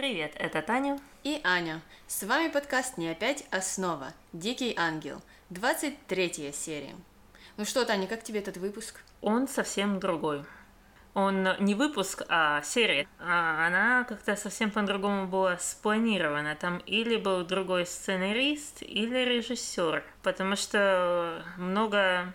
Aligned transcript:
Привет, 0.00 0.32
это 0.36 0.62
Таня. 0.62 0.98
И 1.24 1.42
Аня. 1.44 1.82
С 2.06 2.22
вами 2.22 2.48
подкаст 2.48 2.96
«Не 2.96 3.10
опять 3.10 3.44
основа. 3.50 4.14
Дикий 4.32 4.74
ангел». 4.74 5.20
23 5.50 6.52
серия. 6.54 6.94
Ну 7.58 7.66
что, 7.66 7.84
Таня, 7.84 8.06
как 8.06 8.22
тебе 8.22 8.40
этот 8.40 8.56
выпуск? 8.56 9.02
Он 9.20 9.46
совсем 9.46 10.00
другой. 10.00 10.42
Он 11.12 11.46
не 11.58 11.74
выпуск, 11.74 12.22
а 12.30 12.62
серия. 12.62 13.06
А 13.18 13.66
она 13.66 14.04
как-то 14.04 14.36
совсем 14.36 14.70
по-другому 14.70 15.26
была 15.26 15.58
спланирована. 15.58 16.56
Там 16.56 16.78
или 16.78 17.16
был 17.16 17.44
другой 17.44 17.84
сценарист, 17.84 18.80
или 18.80 19.18
режиссер. 19.18 20.02
Потому 20.22 20.56
что 20.56 21.44
много 21.58 22.32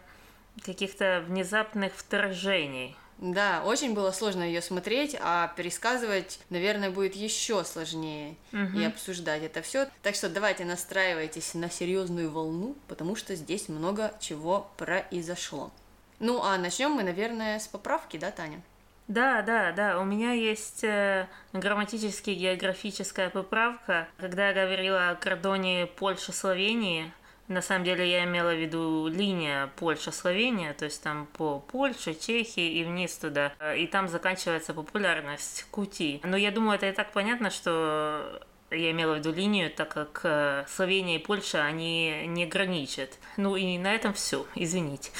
каких-то 0.63 1.23
внезапных 1.27 1.93
вторжений. 1.95 2.95
Да, 3.17 3.63
очень 3.65 3.93
было 3.93 4.11
сложно 4.11 4.43
ее 4.43 4.61
смотреть, 4.61 5.15
а 5.21 5.53
пересказывать, 5.55 6.39
наверное, 6.49 6.89
будет 6.89 7.15
еще 7.15 7.63
сложнее 7.63 8.35
Мгм. 8.51 8.79
и 8.79 8.83
обсуждать 8.85 9.41
это 9.43 9.61
все. 9.61 9.87
Так 10.03 10.15
что 10.15 10.27
давайте 10.29 10.65
настраивайтесь 10.65 11.53
на 11.53 11.69
серьезную 11.69 12.29
волну, 12.29 12.75
потому 12.87 13.15
что 13.15 13.33
здесь 13.35 13.69
много 13.69 14.13
чего 14.19 14.69
произошло. 14.75 15.71
Ну, 16.19 16.41
а 16.43 16.57
начнем 16.57 16.91
мы, 16.91 17.03
наверное, 17.03 17.59
с 17.59 17.67
поправки, 17.67 18.17
да, 18.17 18.31
Таня? 18.31 18.61
Да, 19.07 19.41
да, 19.43 19.71
да. 19.71 19.99
У 19.99 20.03
меня 20.03 20.31
есть 20.31 20.83
э, 20.83 21.27
грамматически 21.53 22.31
географическая 22.31 23.29
поправка. 23.29 24.07
Когда 24.17 24.49
я 24.49 24.53
говорила 24.53 25.09
о 25.09 25.15
кордоне 25.15 25.85
Польши-Словении, 25.85 27.13
на 27.47 27.61
самом 27.61 27.83
деле 27.83 28.09
я 28.09 28.23
имела 28.23 28.53
в 28.53 28.59
виду 28.59 29.07
линия 29.07 29.71
Польша-Словения, 29.75 30.73
то 30.73 30.85
есть 30.85 31.01
там 31.03 31.27
по 31.33 31.59
Польше, 31.59 32.13
Чехии 32.13 32.79
и 32.79 32.83
вниз 32.83 33.15
туда. 33.17 33.53
И 33.77 33.87
там 33.87 34.07
заканчивается 34.07 34.73
популярность 34.73 35.67
Кути. 35.71 36.21
Но 36.23 36.37
я 36.37 36.51
думаю, 36.51 36.75
это 36.75 36.89
и 36.89 36.91
так 36.91 37.11
понятно, 37.11 37.49
что 37.49 38.41
я 38.71 38.91
имела 38.91 39.13
в 39.13 39.17
виду 39.19 39.31
линию, 39.31 39.71
так 39.71 39.89
как 39.89 40.21
э, 40.23 40.65
Словения 40.67 41.17
и 41.17 41.23
Польша, 41.23 41.63
они 41.63 42.25
не 42.27 42.45
граничат. 42.45 43.17
Ну 43.37 43.55
и 43.55 43.77
на 43.77 43.93
этом 43.93 44.13
все, 44.13 44.45
извините. 44.55 45.11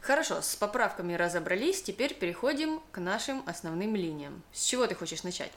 Хорошо, 0.00 0.40
с 0.40 0.56
поправками 0.56 1.14
разобрались, 1.14 1.82
теперь 1.82 2.14
переходим 2.14 2.80
к 2.92 2.98
нашим 2.98 3.42
основным 3.46 3.94
линиям. 3.94 4.42
С 4.52 4.64
чего 4.64 4.86
ты 4.86 4.94
хочешь 4.94 5.22
начать? 5.22 5.52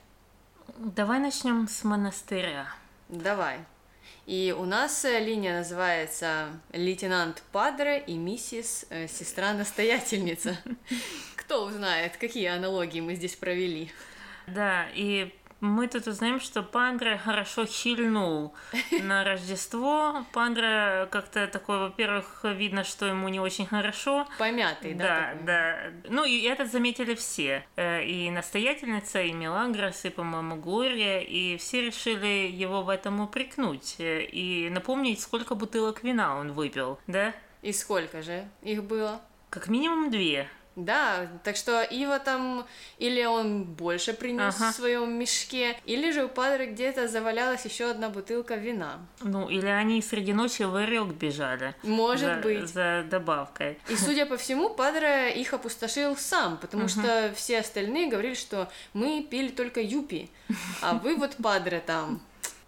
Давай 0.77 1.19
начнем 1.19 1.67
с 1.67 1.83
монастыря. 1.83 2.67
Давай. 3.09 3.59
И 4.25 4.55
у 4.57 4.65
нас 4.65 5.03
э, 5.03 5.19
линия 5.19 5.57
называется 5.57 6.49
«Лейтенант 6.71 7.43
Падре 7.51 7.99
и 7.99 8.13
миссис 8.13 8.85
э, 8.89 9.07
Сестра-настоятельница». 9.07 10.57
Кто 11.35 11.65
узнает, 11.65 12.17
какие 12.17 12.47
аналогии 12.47 13.01
мы 13.01 13.15
здесь 13.15 13.35
провели? 13.35 13.91
Да, 14.47 14.87
и 14.93 15.33
мы 15.61 15.87
тут 15.87 16.07
узнаем, 16.07 16.39
что 16.39 16.63
Пандра 16.63 17.17
хорошо 17.17 17.65
хильнул 17.65 18.53
на 19.01 19.23
Рождество. 19.23 20.25
Пандра 20.33 21.07
как-то 21.11 21.47
такой, 21.47 21.77
во-первых, 21.79 22.41
видно, 22.43 22.83
что 22.83 23.05
ему 23.05 23.29
не 23.29 23.39
очень 23.39 23.65
хорошо. 23.65 24.27
Помятый, 24.37 24.93
да? 24.93 25.03
Да, 25.05 25.31
такой? 25.31 25.45
да. 25.45 25.77
Ну, 26.09 26.25
и 26.25 26.41
это 26.41 26.65
заметили 26.65 27.15
все. 27.15 27.63
Э, 27.75 28.03
И 28.03 28.29
настоятельница, 28.31 29.21
и 29.21 29.31
Мелагрос, 29.31 30.03
и, 30.05 30.09
по-моему, 30.09 30.55
Глория, 30.57 31.19
и 31.19 31.57
все 31.57 31.85
решили 31.85 32.49
его 32.51 32.81
в 32.81 32.89
этом 32.89 33.21
упрекнуть. 33.21 33.95
Э, 33.99 34.23
И 34.23 34.69
напомнить, 34.69 35.21
сколько 35.21 35.55
бутылок 35.55 36.03
вина 36.03 36.37
он 36.37 36.51
выпил, 36.53 36.99
да? 37.07 37.33
И 37.61 37.71
сколько 37.73 38.21
же 38.23 38.47
их 38.63 38.83
было? 38.83 39.21
Как 39.51 39.67
минимум 39.67 40.09
две. 40.09 40.47
Да, 40.75 41.27
так 41.43 41.57
что 41.57 41.83
Ива 41.83 42.19
там 42.19 42.65
или 42.97 43.25
он 43.25 43.63
больше 43.63 44.13
принес 44.13 44.55
Ага. 44.55 44.71
в 44.71 44.75
своем 44.75 45.13
мешке, 45.13 45.77
или 45.85 46.11
же 46.11 46.25
у 46.25 46.29
Падре 46.29 46.67
где-то 46.67 47.07
завалялась 47.09 47.65
еще 47.65 47.91
одна 47.91 48.09
бутылка 48.09 48.55
вина. 48.55 48.99
Ну, 49.21 49.49
или 49.49 49.67
они 49.67 50.01
среди 50.01 50.33
ночи 50.33 50.63
в 50.63 50.75
Орёк 50.75 51.13
бежали. 51.13 51.75
Может 51.83 52.35
за, 52.35 52.41
быть. 52.41 52.69
За 52.69 53.05
добавкой. 53.09 53.79
И, 53.89 53.95
судя 53.97 54.25
по 54.25 54.37
всему, 54.37 54.69
Падре 54.69 55.33
их 55.33 55.53
опустошил 55.53 56.15
сам, 56.15 56.57
потому 56.57 56.87
что 56.87 57.33
все 57.35 57.59
остальные 57.59 58.07
говорили, 58.09 58.35
что 58.35 58.69
мы 58.93 59.27
пили 59.29 59.49
только 59.49 59.81
юпи, 59.81 60.29
а 60.81 60.93
вы 60.93 61.15
вот, 61.15 61.35
Падре, 61.35 61.81
там 61.85 62.21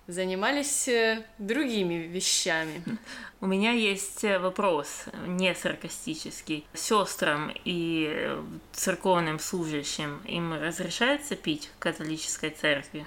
занимались 0.08 0.88
э, 0.88 1.24
другими 1.38 1.96
вещами. 2.08 2.84
У 3.42 3.46
меня 3.46 3.72
есть 3.72 4.24
э, 4.24 4.40
вопрос, 4.40 5.06
не 5.28 5.54
саркастический. 5.56 6.66
Сестрам 6.74 7.52
и 7.66 8.08
э, 8.10 8.44
церковным 8.72 9.40
служащим 9.40 10.22
им 10.26 10.54
разрешается 10.54 11.36
пить 11.36 11.70
в 11.76 11.80
католической 11.80 12.50
церкви? 12.50 13.06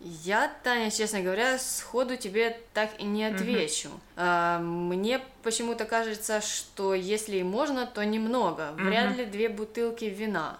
Я, 0.00 0.52
Таня, 0.62 0.90
честно 0.90 1.22
говоря, 1.22 1.58
сходу 1.58 2.16
тебе 2.16 2.60
так 2.74 2.90
и 2.98 3.04
не 3.04 3.24
отвечу. 3.24 3.88
А, 4.16 4.58
мне 4.58 5.20
почему-то 5.42 5.86
кажется, 5.86 6.42
что 6.42 6.94
если 6.94 7.38
и 7.38 7.42
можно, 7.42 7.86
то 7.86 8.04
немного. 8.04 8.72
Вряд 8.76 9.16
ли 9.16 9.24
две 9.24 9.48
бутылки 9.48 10.04
вина. 10.04 10.58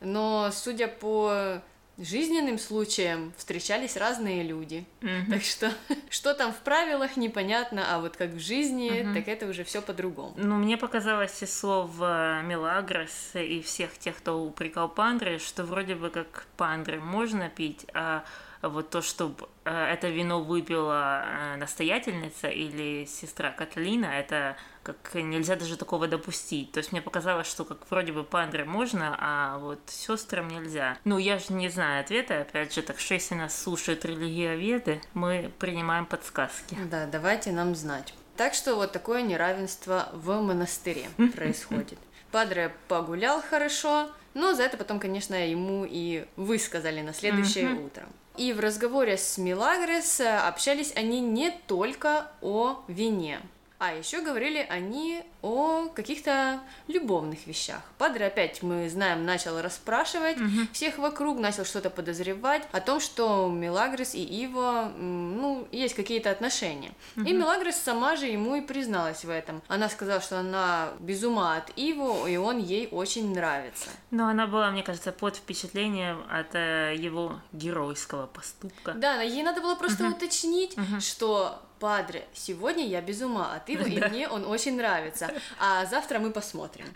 Но, 0.00 0.50
судя 0.52 0.88
по 0.88 1.62
жизненным 1.98 2.58
случаям, 2.58 3.32
встречались 3.36 3.96
разные 3.96 4.42
люди. 4.42 4.84
Так 5.30 5.42
что, 5.42 5.72
что 6.10 6.34
там 6.34 6.52
в 6.52 6.58
правилах, 6.58 7.16
непонятно, 7.16 7.84
а 7.94 8.00
вот 8.00 8.16
как 8.16 8.30
в 8.30 8.38
жизни, 8.38 9.08
так 9.14 9.28
это 9.28 9.46
уже 9.46 9.64
все 9.64 9.80
по-другому. 9.80 10.34
Ну, 10.36 10.56
мне 10.56 10.76
показалось 10.76 11.42
из 11.42 11.56
слов 11.56 11.90
э, 12.00 12.42
Мелагрос 12.44 13.32
и 13.34 13.62
всех 13.62 13.98
тех, 13.98 14.16
кто 14.16 14.42
упрекал 14.44 14.88
Пандры, 14.88 15.38
что 15.38 15.64
вроде 15.64 15.94
бы 15.94 16.10
как 16.10 16.46
Пандры 16.56 17.00
можно 17.00 17.48
пить, 17.48 17.86
а 17.94 18.24
вот 18.62 18.90
то, 18.90 19.02
чтобы 19.02 19.48
это 19.64 20.08
вино 20.08 20.42
выпила 20.42 21.24
э, 21.24 21.56
настоятельница 21.56 22.48
или 22.48 23.04
сестра 23.04 23.50
Каталина, 23.50 24.06
это 24.06 24.56
как 24.86 25.14
нельзя 25.14 25.56
даже 25.56 25.76
такого 25.76 26.06
допустить. 26.06 26.70
То 26.72 26.78
есть 26.78 26.92
мне 26.92 27.02
показалось, 27.02 27.48
что 27.48 27.64
как 27.64 27.90
вроде 27.90 28.12
бы 28.12 28.22
Пандры 28.22 28.64
можно, 28.64 29.16
а 29.18 29.58
вот 29.58 29.80
сестрам 29.86 30.46
нельзя. 30.46 30.98
Ну, 31.04 31.18
я 31.18 31.38
же 31.38 31.52
не 31.52 31.68
знаю 31.68 32.00
ответа, 32.00 32.42
опять 32.42 32.72
же, 32.72 32.82
так 32.82 33.00
что 33.00 33.14
если 33.14 33.34
нас 33.34 33.60
слушают 33.60 34.04
религиоведы, 34.04 35.00
мы 35.14 35.50
принимаем 35.58 36.06
подсказки. 36.06 36.76
Да, 36.90 37.06
давайте 37.06 37.50
нам 37.50 37.74
знать. 37.74 38.14
Так 38.36 38.54
что 38.54 38.76
вот 38.76 38.92
такое 38.92 39.22
неравенство 39.22 40.10
в 40.12 40.40
монастыре 40.40 41.08
происходит. 41.34 41.98
Падре 42.30 42.72
погулял 42.86 43.42
хорошо, 43.42 44.10
но 44.34 44.52
за 44.54 44.64
это 44.64 44.76
потом, 44.76 45.00
конечно, 45.00 45.34
ему 45.34 45.86
и 45.88 46.26
высказали 46.36 47.00
на 47.00 47.12
следующее 47.12 47.70
утро. 47.70 48.06
И 48.36 48.52
в 48.52 48.60
разговоре 48.60 49.16
с 49.16 49.38
Милагрес 49.38 50.20
э, 50.20 50.36
общались 50.36 50.92
они 50.94 51.20
не 51.20 51.50
только 51.66 52.30
о 52.42 52.84
вине, 52.86 53.40
а 53.78 53.92
еще 53.94 54.22
говорили 54.22 54.66
они 54.70 55.22
о 55.42 55.88
каких-то 55.94 56.60
любовных 56.88 57.46
вещах. 57.46 57.80
Падре 57.98 58.26
опять, 58.26 58.62
мы 58.62 58.88
знаем, 58.88 59.24
начал 59.24 59.60
расспрашивать 59.60 60.38
всех 60.72 60.98
вокруг, 60.98 61.38
начал 61.38 61.64
что-то 61.64 61.90
подозревать 61.90 62.62
о 62.72 62.80
том, 62.80 63.00
что 63.00 63.48
Мелагрос 63.48 64.14
и 64.14 64.24
Иво, 64.44 64.92
м, 64.96 65.36
ну, 65.40 65.68
есть 65.72 65.94
какие-то 65.94 66.30
отношения. 66.30 66.92
И 67.16 67.32
Мелагрос 67.32 67.76
сама 67.76 68.16
же 68.16 68.26
ему 68.26 68.56
и 68.56 68.60
призналась 68.60 69.24
в 69.24 69.30
этом. 69.30 69.62
Она 69.68 69.88
сказала, 69.88 70.20
что 70.20 70.38
она 70.40 70.90
без 71.00 71.22
ума 71.22 71.56
от 71.56 71.70
Иво, 71.76 72.26
и 72.26 72.36
он 72.36 72.58
ей 72.58 72.88
очень 72.90 73.34
нравится. 73.34 73.90
Но 74.10 74.26
она 74.28 74.46
была, 74.46 74.70
мне 74.70 74.82
кажется, 74.82 75.12
под 75.12 75.36
впечатлением 75.36 76.24
от 76.30 76.54
э, 76.54 76.94
его 76.96 77.40
геройского 77.52 78.26
поступка. 78.26 78.92
Да, 78.92 79.20
ей 79.22 79.42
надо 79.42 79.60
было 79.60 79.74
просто 79.74 80.08
уточнить, 80.08 80.76
что 81.00 81.62
Падре, 81.78 82.26
сегодня 82.32 82.86
я 82.86 83.00
без 83.00 83.20
ума 83.20 83.54
от 83.54 83.68
Ива, 83.68 83.84
и 83.84 84.00
мне 84.08 84.28
он 84.28 84.46
очень 84.46 84.76
нравится, 84.76 85.30
а 85.58 85.84
завтра 85.84 86.18
мы 86.18 86.30
посмотрим. 86.30 86.86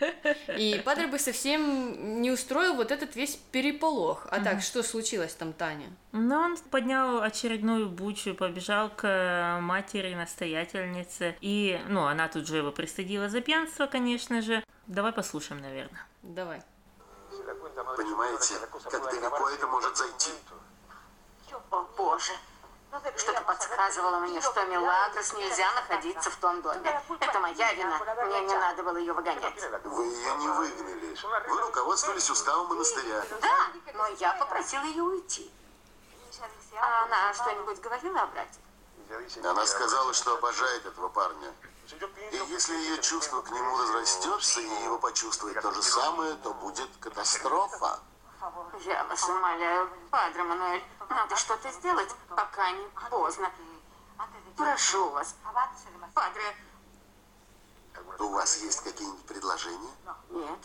И 0.57 0.81
Падре 0.85 1.07
бы 1.07 1.19
совсем 1.19 2.21
не 2.21 2.31
устроил 2.31 2.75
вот 2.75 2.91
этот 2.91 3.15
весь 3.15 3.35
переполох. 3.51 4.27
А 4.31 4.39
так, 4.39 4.61
что 4.61 4.83
случилось 4.83 5.33
там, 5.33 5.53
Таня? 5.53 5.89
Но 6.11 6.41
он 6.41 6.57
поднял 6.57 7.21
очередную 7.21 7.89
бучу, 7.89 8.33
побежал 8.33 8.89
к 8.89 9.07
э, 9.07 9.59
матери 9.61 10.13
настоятельнице, 10.13 11.35
и, 11.41 11.79
ну, 11.87 12.05
она 12.05 12.27
тут 12.27 12.47
же 12.47 12.57
его 12.57 12.71
пристыдила 12.71 13.29
за 13.29 13.41
пьянство, 13.41 13.85
конечно 13.85 14.41
же. 14.41 14.63
Давай 14.87 15.11
послушаем, 15.13 15.61
наверное. 15.61 16.05
Давай. 16.23 16.61
Понимаете, 17.29 18.55
как 18.89 19.11
далеко 19.11 19.49
это 19.49 19.67
может 19.67 19.95
зайти? 19.95 20.31
О, 21.71 21.85
Боже. 21.97 22.33
Что-то 23.15 23.41
подсказывало 23.41 24.19
мне, 24.19 24.41
что 24.41 24.65
Мелагрос 24.65 25.33
нельзя 25.33 25.71
находиться 25.73 26.29
в 26.29 26.35
том 26.35 26.61
доме. 26.61 27.01
Это 27.19 27.39
моя 27.39 27.73
вина. 27.73 27.99
Мне 28.25 28.41
не 28.41 28.55
надо 28.55 28.83
было 28.83 28.97
ее 28.97 29.13
выгонять. 29.13 29.63
Вы 29.85 30.05
ее 30.05 30.35
не 30.35 30.47
выгнали. 30.49 31.17
Вы 31.47 31.61
руководствовались 31.61 32.29
уставом 32.29 32.67
монастыря. 32.67 33.23
Да, 33.41 33.67
но 33.93 34.07
я 34.07 34.33
попросила 34.33 34.83
ее 34.83 35.03
уйти. 35.03 35.51
А 36.79 37.03
она 37.03 37.33
что-нибудь 37.33 37.79
говорила 37.79 38.21
о 38.21 38.27
брате? 38.27 38.59
Она 39.43 39.65
сказала, 39.65 40.13
что 40.13 40.35
обожает 40.37 40.85
этого 40.85 41.09
парня. 41.09 41.53
И 42.31 42.35
если 42.49 42.73
ее 42.75 43.01
чувство 43.01 43.41
к 43.41 43.51
нему 43.51 43.77
разрастется, 43.77 44.61
и 44.61 44.83
его 44.83 44.97
почувствует 44.97 45.61
то 45.61 45.71
же 45.71 45.81
самое, 45.81 46.35
то 46.35 46.53
будет 46.53 46.89
катастрофа. 46.99 47.99
Я 48.79 49.03
вас 49.03 49.29
умоляю, 49.29 49.89
Падре 50.09 50.43
Мануэль, 50.43 50.83
Надо 51.11 51.35
что-то 51.35 51.69
сделать, 51.71 52.09
пока 52.29 52.71
не 52.71 52.87
поздно. 53.09 53.51
Прошу 54.55 55.09
вас, 55.09 55.35
падре. 56.13 56.55
У 58.19 58.29
вас 58.29 58.57
есть 58.57 58.81
какие-нибудь 58.81 59.25
предложения? 59.25 59.91
Нет. 60.29 60.59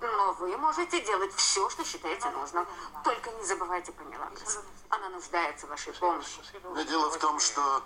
Но 0.00 0.32
вы 0.34 0.56
можете 0.58 1.00
делать 1.00 1.34
все, 1.34 1.68
что 1.70 1.82
считаете 1.84 2.28
нужным. 2.30 2.66
Только 3.04 3.30
не 3.32 3.44
забывайте 3.44 3.92
про 3.92 4.04
Мелагрос. 4.04 4.58
Она 4.90 5.08
нуждается 5.08 5.66
в 5.66 5.70
вашей 5.70 5.94
помощи. 5.94 6.40
Но 6.62 6.82
дело 6.82 7.10
в 7.10 7.18
том, 7.18 7.40
что... 7.40 7.82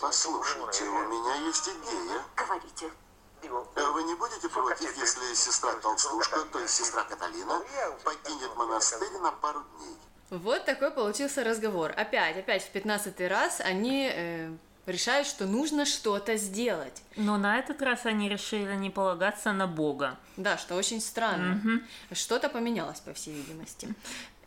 Послушайте, 0.00 0.84
у 0.84 1.08
меня 1.08 1.34
есть 1.46 1.68
идея. 1.68 2.24
Говорите. 2.36 2.92
Э, 3.42 3.90
Вы 3.92 4.02
не 4.04 4.14
будете 4.14 4.48
против, 4.48 4.96
если 4.96 5.34
сестра 5.34 5.72
Толстушка, 5.74 6.40
то 6.52 6.58
есть 6.60 6.74
сестра 6.74 7.04
Каталина, 7.04 7.62
покинет 8.04 8.54
монастырь 8.56 9.18
на 9.20 9.32
пару 9.32 9.64
дней? 9.78 9.96
Вот 10.30 10.64
такой 10.64 10.90
получился 10.90 11.44
разговор. 11.44 11.92
Опять, 11.96 12.36
опять 12.36 12.64
в 12.64 12.70
пятнадцатый 12.70 13.28
раз 13.28 13.60
они 13.60 14.10
э, 14.12 14.50
решают, 14.86 15.28
что 15.28 15.46
нужно 15.46 15.84
что-то 15.84 16.36
сделать. 16.36 17.02
Но 17.16 17.36
на 17.36 17.58
этот 17.58 17.80
раз 17.82 18.06
они 18.06 18.28
решили 18.28 18.74
не 18.74 18.90
полагаться 18.90 19.52
на 19.52 19.66
Бога. 19.66 20.18
Да, 20.36 20.58
что 20.58 20.74
очень 20.74 21.00
странно. 21.00 21.60
Что-то 22.12 22.48
поменялось, 22.48 23.00
по 23.00 23.12
всей 23.12 23.34
видимости. 23.34 23.94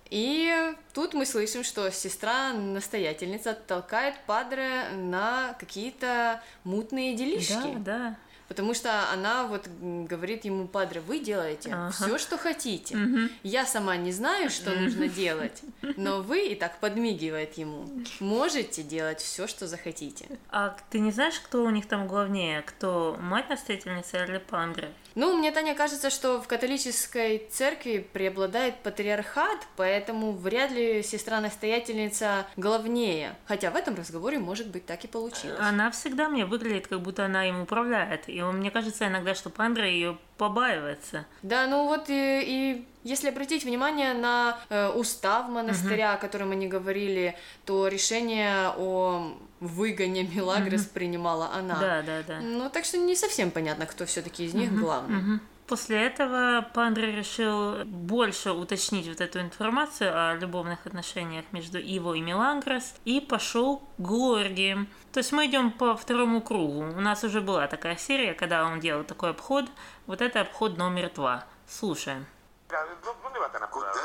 И 0.09 0.73
тут 0.93 1.13
мы 1.13 1.25
слышим, 1.25 1.63
что 1.63 1.91
сестра-настоятельница 1.91 3.53
толкает 3.53 4.15
Падре 4.25 4.89
на 4.93 5.55
какие-то 5.59 6.41
мутные 6.63 7.15
делишки. 7.15 7.75
Да, 7.77 7.79
да. 8.09 8.15
Потому 8.49 8.73
что 8.73 9.09
она 9.11 9.45
вот 9.45 9.69
говорит 9.81 10.43
ему, 10.43 10.67
Падре, 10.67 10.99
вы 10.99 11.19
делаете 11.19 11.69
Ага. 11.71 11.91
все, 11.91 12.17
что 12.17 12.37
хотите. 12.37 13.29
Я 13.43 13.65
сама 13.65 13.95
не 13.95 14.11
знаю, 14.11 14.49
что 14.49 14.71
нужно 14.71 15.07
делать, 15.07 15.61
но 15.97 16.21
вы, 16.21 16.47
и 16.47 16.55
так 16.55 16.79
подмигивает 16.79 17.57
ему, 17.57 17.87
можете 18.19 18.83
делать 18.83 19.21
все, 19.21 19.47
что 19.47 19.67
захотите. 19.67 20.25
А 20.49 20.75
ты 20.89 20.99
не 20.99 21.11
знаешь, 21.11 21.39
кто 21.39 21.63
у 21.63 21.69
них 21.69 21.87
там 21.87 22.07
главнее? 22.07 22.63
Кто 22.63 23.17
мать-настоятельница 23.21 24.25
или 24.25 24.39
Пандре? 24.39 24.91
Ну, 25.15 25.37
мне, 25.37 25.51
Таня, 25.51 25.75
кажется, 25.75 26.09
что 26.09 26.41
в 26.41 26.47
католической 26.47 27.47
церкви 27.51 28.07
преобладает 28.13 28.79
патриархат, 28.79 29.67
поэтому 29.75 30.31
вряд 30.31 30.71
ли 30.71 31.03
сестра-настоятельница 31.03 32.45
главнее. 32.57 33.35
Хотя 33.45 33.71
в 33.71 33.75
этом 33.75 33.95
разговоре, 33.95 34.39
может 34.39 34.67
быть, 34.67 34.85
так 34.85 35.03
и 35.03 35.07
получилось. 35.07 35.59
Она 35.59 35.91
всегда 35.91 36.29
мне 36.29 36.45
выглядит, 36.45 36.87
как 36.87 37.01
будто 37.01 37.25
она 37.25 37.47
им 37.47 37.61
управляет. 37.61 38.29
И 38.29 38.38
мне 38.43 38.71
кажется 38.71 39.07
иногда, 39.07 39.35
что 39.35 39.49
Пандре 39.49 39.93
ее 39.93 40.17
побаивается. 40.37 41.25
Да, 41.41 41.67
ну 41.67 41.87
вот 41.87 42.09
и, 42.09 42.41
и 42.41 42.87
если 43.03 43.29
обратить 43.29 43.63
внимание 43.63 44.13
на 44.13 44.57
э, 44.69 44.89
устав 44.89 45.49
монастыря, 45.49 46.13
о 46.13 46.17
котором 46.17 46.51
они 46.51 46.67
говорили, 46.67 47.35
то 47.65 47.87
решение 47.87 48.73
о 48.77 49.37
выгоне 49.59 50.23
Мелагрос 50.23 50.85
принимала 50.85 51.49
она. 51.53 51.79
Да, 51.79 52.01
да, 52.01 52.23
да. 52.27 52.39
Ну, 52.41 52.69
так 52.69 52.85
что 52.85 52.97
не 52.97 53.15
совсем 53.15 53.51
понятно, 53.51 53.85
кто 53.85 54.05
все-таки 54.05 54.45
из 54.45 54.53
них 54.53 54.73
главный. 54.73 55.17
Мгм. 55.17 55.41
После 55.69 56.07
этого 56.07 56.67
Пандре 56.73 57.11
решил 57.11 57.85
больше 57.85 58.51
уточнить 58.51 59.07
вот 59.07 59.21
эту 59.21 59.39
информацию 59.39 60.11
о 60.11 60.33
любовных 60.33 60.87
отношениях 60.87 61.45
между 61.51 61.77
Иво 61.77 62.15
и 62.15 62.21
Мелагрос 62.21 62.95
и 63.05 63.21
пошел 63.21 63.77
к 63.77 64.01
Глории. 64.01 64.89
То 65.13 65.19
есть 65.19 65.31
мы 65.31 65.45
идем 65.45 65.71
по 65.71 65.95
второму 65.95 66.41
кругу. 66.41 66.79
У 66.79 67.01
нас 67.01 67.23
уже 67.23 67.41
была 67.41 67.67
такая 67.67 67.97
серия, 67.97 68.33
когда 68.33 68.65
он 68.65 68.79
делал 68.79 69.03
такой 69.03 69.29
обход. 69.29 69.65
Вот 70.07 70.21
это 70.21 70.41
обход 70.41 70.75
номер 70.75 71.11
два. 71.13 71.45
Слушаем. 71.67 72.25
Куда 72.67 72.87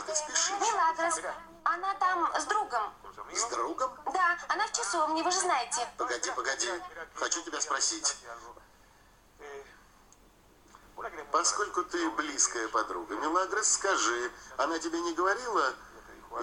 ты 0.06 0.14
спешишь? 0.14 0.61
Мелагрос, 0.61 1.22
она 1.62 1.94
там 1.94 2.28
с 2.38 2.44
другом. 2.44 2.93
С 3.32 3.49
другом? 3.49 3.90
Да, 4.12 4.37
она 4.49 4.66
в 4.66 4.72
часовне, 4.72 5.22
вы 5.22 5.31
же 5.31 5.38
знаете. 5.38 5.88
Погоди, 5.96 6.31
погоди. 6.37 6.69
Хочу 7.14 7.43
тебя 7.43 7.58
спросить. 7.58 8.19
Поскольку 11.31 11.85
ты 11.85 12.11
близкая 12.11 12.69
подруга, 12.69 13.17
Мелагрос, 13.17 13.69
скажи, 13.69 14.33
она 14.56 14.79
тебе 14.79 15.01
не 15.01 15.12
говорила, 15.12 15.75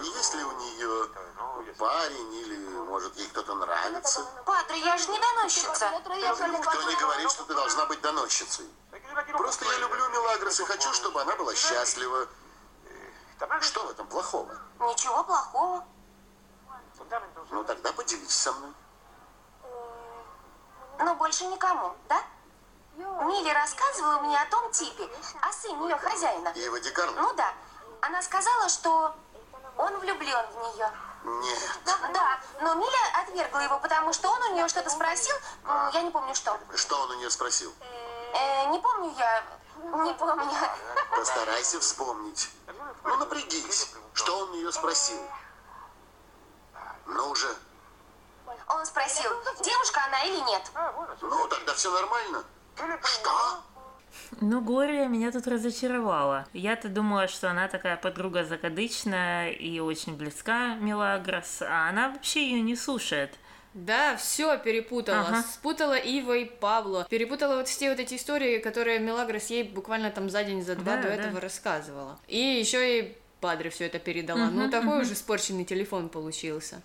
есть 0.00 0.34
ли 0.34 0.44
у 0.44 0.52
нее 0.52 1.08
парень 1.78 2.34
или, 2.34 2.68
может, 2.68 3.16
ей 3.16 3.28
кто-то 3.28 3.54
нравится? 3.54 4.24
Падре, 4.44 4.78
я 4.80 4.96
же 4.96 5.08
не 5.10 5.18
доносчица. 5.18 5.90
Никто 5.90 6.82
не 6.82 6.96
говорит, 6.96 7.30
что 7.30 7.44
ты 7.44 7.54
должна 7.54 7.86
быть 7.86 8.00
доносчицей. 8.00 8.70
Просто 9.32 9.64
я 9.64 9.78
люблю 9.78 10.08
Мелагрос 10.10 10.60
и 10.60 10.64
хочу, 10.64 10.92
чтобы 10.92 11.20
она 11.22 11.34
была 11.36 11.54
счастлива. 11.54 12.28
Что 13.60 13.86
в 13.86 13.90
этом 13.90 14.06
плохого? 14.06 14.56
Ничего 14.78 15.24
плохого. 15.24 15.84
Ну 17.50 17.64
тогда 17.64 17.92
поделись 17.92 18.30
со 18.34 18.52
мной. 18.52 18.72
Но 20.98 21.14
больше 21.16 21.46
никому, 21.46 21.96
да? 22.08 22.22
Милли 22.96 23.50
рассказывала 23.50 24.20
мне 24.20 24.40
о 24.40 24.46
том 24.46 24.70
типе, 24.70 25.08
о 25.40 25.52
сыне 25.52 25.88
ее 25.88 25.96
хозяина. 25.96 26.52
Ева 26.54 26.80
Декарн? 26.80 27.14
Ну 27.14 27.32
да. 27.34 27.52
Она 28.00 28.20
сказала, 28.22 28.68
что 28.68 29.14
он 29.76 29.98
влюблен 29.98 30.46
в 30.50 30.74
нее. 30.74 30.90
Нет. 31.24 31.58
Да, 31.84 32.40
но 32.60 32.74
Миля 32.74 32.98
отвергла 33.22 33.60
его, 33.60 33.78
потому 33.78 34.12
что 34.12 34.28
он 34.28 34.42
у 34.42 34.54
нее 34.54 34.68
что-то 34.68 34.90
спросил, 34.90 35.34
я 35.92 36.02
не 36.02 36.10
помню 36.10 36.34
что. 36.34 36.58
Что 36.74 37.00
он 37.00 37.10
у 37.12 37.14
нее 37.14 37.30
спросил? 37.30 37.72
Э, 38.34 38.66
не 38.70 38.78
помню 38.80 39.14
я, 39.16 39.44
не 40.04 40.14
помню. 40.14 40.50
Постарайся 41.10 41.78
вспомнить. 41.80 42.50
Ну 43.04 43.16
напрягись. 43.16 43.92
Что 44.14 44.38
он 44.38 44.50
у 44.50 44.54
нее 44.54 44.72
спросил? 44.72 45.18
Ну 47.06 47.30
уже. 47.30 47.54
Он 48.68 48.86
спросил, 48.86 49.30
девушка 49.60 50.04
она 50.06 50.22
или 50.24 50.40
нет. 50.40 50.70
Ну 51.20 51.48
тогда 51.48 51.74
все 51.74 51.90
нормально. 51.90 52.44
Что? 52.76 53.62
Ну, 54.40 54.60
Глория 54.62 55.06
меня 55.08 55.30
тут 55.30 55.46
разочаровала. 55.46 56.46
Я-то 56.52 56.88
думала, 56.88 57.28
что 57.28 57.50
она 57.50 57.68
такая 57.68 57.96
подруга 57.96 58.44
закадычная 58.44 59.50
и 59.50 59.78
очень 59.78 60.16
близка 60.16 60.74
Мелагрос, 60.76 61.62
а 61.62 61.88
она 61.90 62.08
вообще 62.10 62.50
ее 62.50 62.62
не 62.62 62.74
слушает. 62.76 63.38
Да, 63.74 64.16
все 64.16 64.58
перепутала. 64.58 65.20
Ага. 65.28 65.42
Спутала 65.42 65.94
Ива 65.96 66.36
и 66.36 66.44
Пабло. 66.44 67.06
Перепутала 67.08 67.56
вот 67.56 67.68
все 67.68 67.90
вот 67.90 68.00
эти 68.00 68.16
истории, 68.16 68.58
которые 68.58 68.98
Мелагрос 68.98 69.46
ей 69.46 69.62
буквально 69.64 70.10
там 70.10 70.28
за 70.28 70.44
день, 70.44 70.62
за 70.62 70.76
два 70.76 70.96
Да, 70.96 71.02
до 71.02 71.08
да. 71.08 71.14
этого 71.14 71.40
рассказывала. 71.40 72.18
И 72.28 72.38
еще 72.38 73.00
и 73.00 73.16
Падре 73.40 73.70
все 73.70 73.86
это 73.86 73.98
передала. 73.98 74.50
ну, 74.50 74.70
такой 74.70 75.00
уже 75.02 75.14
испорченный 75.14 75.64
телефон 75.64 76.08
получился. 76.08 76.82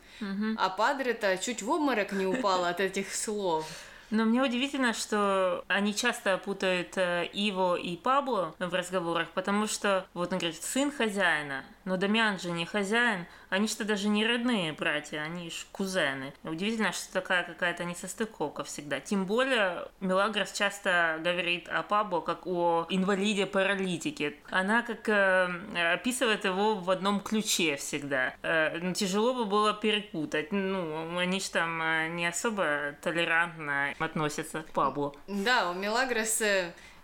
А 0.58 0.70
Падре-то 0.70 1.38
чуть 1.38 1.62
в 1.62 1.70
обморок 1.70 2.12
не 2.14 2.26
упала 2.26 2.70
от 2.70 2.80
этих 2.80 3.14
слов. 3.14 3.66
Но 4.10 4.24
мне 4.24 4.42
удивительно, 4.42 4.94
что 4.94 5.66
они 5.68 5.94
часто 5.94 6.38
путают 6.38 6.98
э, 6.98 7.30
Иво 7.34 7.76
и 7.76 7.98
Пабло 7.98 8.56
в 8.60 8.74
разговорах, 8.74 9.30
потому 9.32 9.68
что, 9.68 10.06
вот 10.14 10.32
он 10.32 10.40
говорит, 10.40 10.62
сын 10.64 10.92
хозяина, 10.92 11.66
но 11.88 11.96
Дамиан 11.96 12.38
же 12.38 12.52
не 12.52 12.66
хозяин, 12.66 13.26
они 13.50 13.68
что 13.70 13.86
даже 13.86 14.10
не 14.10 14.28
родные 14.28 14.74
братья, 14.74 15.22
они 15.22 15.50
ж 15.50 15.66
кузены. 15.72 16.34
Удивительно, 16.44 16.92
что 16.92 17.14
такая 17.14 17.44
какая-то 17.44 17.86
несостыковка 17.86 18.66
всегда. 18.66 19.00
Тем 19.00 19.26
более, 19.26 19.88
Мелагрос 20.02 20.52
часто 20.52 21.18
говорит 21.24 21.70
о 21.70 21.84
Пабло 21.84 22.20
как 22.20 22.46
о 22.46 22.86
инвалиде-паралитике. 22.90 24.36
Она 24.50 24.82
как 24.82 25.08
э, 25.08 25.94
описывает 25.94 26.44
его 26.44 26.76
в 26.76 26.92
одном 26.92 27.22
ключе 27.22 27.78
всегда. 27.78 28.34
Э, 28.42 28.78
ну, 28.80 28.94
тяжело 28.94 29.34
бы 29.34 29.46
было 29.46 29.74
перепутать. 29.74 30.52
Ну, 30.52 31.18
они 31.18 31.40
же 31.40 31.50
там 31.52 31.82
э, 31.82 32.10
не 32.10 32.28
особо 32.28 32.96
толерантно 33.02 33.94
относятся 33.98 34.64
к 34.64 34.72
Пабло. 34.72 35.16
Да, 35.28 35.72
у 35.72 35.74
Мелагрос... 35.74 36.42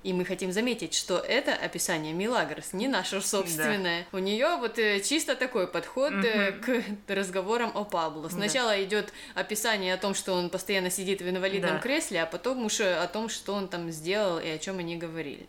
И 0.03 0.12
мы 0.12 0.25
хотим 0.25 0.51
заметить, 0.51 0.93
что 0.93 1.17
это 1.17 1.53
описание 1.53 2.13
Милагрос, 2.13 2.74
не 2.74 2.88
наше 2.89 3.22
собственное. 3.22 4.05
У 4.12 4.17
нее 4.17 4.57
вот 4.57 4.77
э, 4.77 5.00
чисто 5.00 5.36
такой 5.36 5.65
подход 5.67 6.12
э, 6.13 6.51
к 6.51 6.83
разговорам 7.07 7.72
о 7.74 7.86
Пабло. 7.86 8.27
Сначала 8.29 8.83
идет 8.83 9.13
описание 9.33 9.93
о 9.93 9.98
том, 9.98 10.13
что 10.13 10.33
он 10.33 10.50
постоянно 10.50 10.89
сидит 10.89 11.22
в 11.22 11.29
инвалидном 11.29 11.75
Да. 11.75 11.79
кресле, 11.79 12.22
а 12.22 12.25
потом 12.25 12.65
уж 12.65 12.81
э, 12.81 12.95
о 12.95 13.07
том, 13.07 13.29
что 13.29 13.53
он 13.53 13.67
там 13.69 13.89
сделал 13.91 14.39
и 14.39 14.50
о 14.50 14.57
чем 14.57 14.79
они 14.79 14.98
говорили. 14.98 15.48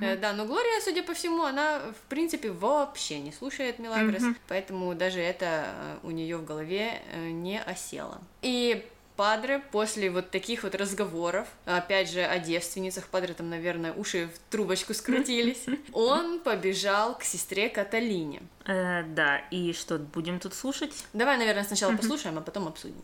Э, 0.00 0.16
Да, 0.16 0.32
но 0.32 0.44
Глория, 0.44 0.80
судя 0.80 1.02
по 1.04 1.14
всему, 1.14 1.42
она, 1.44 1.78
в 1.78 2.08
принципе, 2.08 2.50
вообще 2.50 3.20
не 3.20 3.30
слушает 3.32 3.78
Мелагрос, 3.78 4.22
поэтому 4.48 4.92
даже 4.94 5.20
это 5.20 5.66
у 6.02 6.10
нее 6.10 6.36
в 6.36 6.44
голове 6.44 7.00
не 7.16 7.60
осело. 7.62 8.20
И 8.42 8.84
Падре 9.16 9.60
после 9.70 10.10
вот 10.10 10.30
таких 10.30 10.64
вот 10.64 10.74
разговоров, 10.74 11.46
опять 11.66 12.10
же, 12.10 12.22
о 12.22 12.38
девственницах, 12.40 13.06
Падре 13.06 13.32
там, 13.32 13.48
наверное, 13.48 13.92
уши 13.92 14.28
в 14.28 14.50
трубочку 14.50 14.92
скрутились, 14.92 15.66
он 15.92 16.40
побежал 16.40 17.16
к 17.16 17.22
сестре 17.22 17.68
Каталине. 17.68 18.42
Э, 18.66 19.04
да, 19.04 19.38
и 19.52 19.72
что, 19.72 19.98
будем 19.98 20.40
тут 20.40 20.54
слушать? 20.54 21.04
Давай, 21.12 21.38
наверное, 21.38 21.62
сначала 21.64 21.96
послушаем, 21.96 22.38
а 22.38 22.40
потом 22.40 22.66
обсудим. 22.66 23.02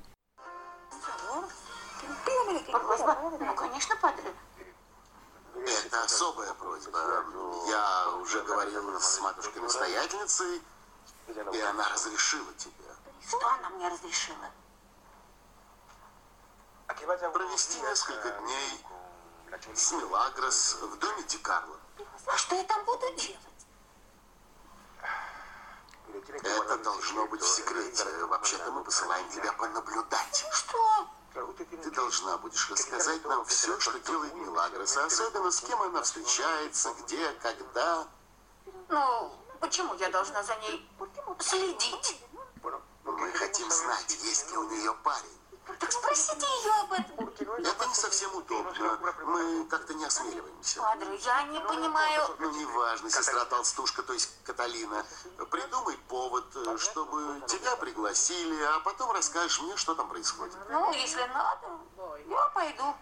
Просьба? 2.73 3.17
Ну, 3.39 3.55
конечно, 3.55 3.97
падре. 3.97 4.33
Это 5.87 6.03
особая 6.03 6.53
просьба. 6.55 6.99
Я 7.69 8.17
уже 8.21 8.43
говорил 8.43 8.99
с 9.01 9.21
матушкой-настоятельницей, 9.21 10.61
И 11.29 11.61
она 11.61 11.89
разрешила 11.89 12.53
тебе 12.55 12.75
Что 13.27 13.47
она 13.47 13.71
мне 13.71 13.89
разрешила? 13.89 14.51
Провести 16.95 17.81
несколько 17.81 18.31
дней 18.31 18.85
с 19.75 19.93
Мелагрос 19.93 20.75
в 20.81 20.99
доме 20.99 21.23
Ди 21.25 21.39
Карло. 21.39 21.77
А 22.27 22.37
что 22.37 22.57
я 22.57 22.65
там 22.65 22.85
буду 22.85 23.07
делать? 23.15 23.39
Это 26.43 26.79
должно 26.79 27.27
быть 27.27 27.43
в 27.43 27.49
секрете. 27.49 28.05
Вообще-то 28.27 28.71
мы 28.73 28.83
посылаем 28.83 29.29
тебя 29.31 29.53
понаблюдать. 29.53 30.45
Что? 30.53 31.09
Ты 31.33 31.91
должна 31.93 32.37
будешь 32.39 32.71
рассказать 32.71 33.25
нам 33.25 33.45
все, 33.45 33.79
что 33.79 33.99
делает 34.01 34.35
Мелагрос, 34.35 34.97
а 34.97 35.05
особенно 35.05 35.51
с 35.51 35.61
кем 35.61 35.81
она 35.83 36.03
встречается, 36.03 36.93
где, 37.01 37.31
когда. 37.35 38.09
Ну, 38.89 39.33
почему 39.61 39.95
я 39.95 40.11
должна 40.11 40.43
за 40.43 40.57
ней 40.57 40.91
следить? 41.39 42.21
Мы 43.05 43.33
хотим 43.33 43.71
знать, 43.71 44.19
есть 44.23 44.51
ли 44.51 44.57
у 44.57 44.65
нее 44.65 44.93
парень. 45.05 45.39
Так 45.81 45.93
спросите 45.93 46.47
ее 46.47 46.73
об 46.83 46.93
этом. 46.93 47.29
Это 47.59 47.87
не 47.87 47.95
совсем 47.95 48.35
удобно. 48.37 48.99
Мы 49.25 49.65
как-то 49.65 49.95
не 49.95 50.05
осмеливаемся. 50.05 50.81
Падре, 50.81 51.17
я 51.17 51.43
не 51.45 51.59
понимаю. 51.61 52.37
Ну, 52.39 52.51
неважно, 52.51 53.11
сестра 53.11 53.47
толстушка, 53.47 54.03
то 54.03 54.13
есть 54.13 54.31
Каталина. 54.45 55.05
Придумай 55.51 55.97
повод, 56.09 56.45
э, 56.55 56.77
чтобы 56.77 57.43
тебя 57.47 57.77
пригласили, 57.77 58.63
а 58.65 58.81
потом 58.81 59.11
расскажешь 59.13 59.63
мне, 59.63 59.77
что 59.77 59.95
там 59.95 60.09
происходит. 60.09 60.55
Ну, 60.69 60.93
если 60.93 61.23
надо, 61.33 61.67
я 62.29 62.49
пойду. 62.55 62.95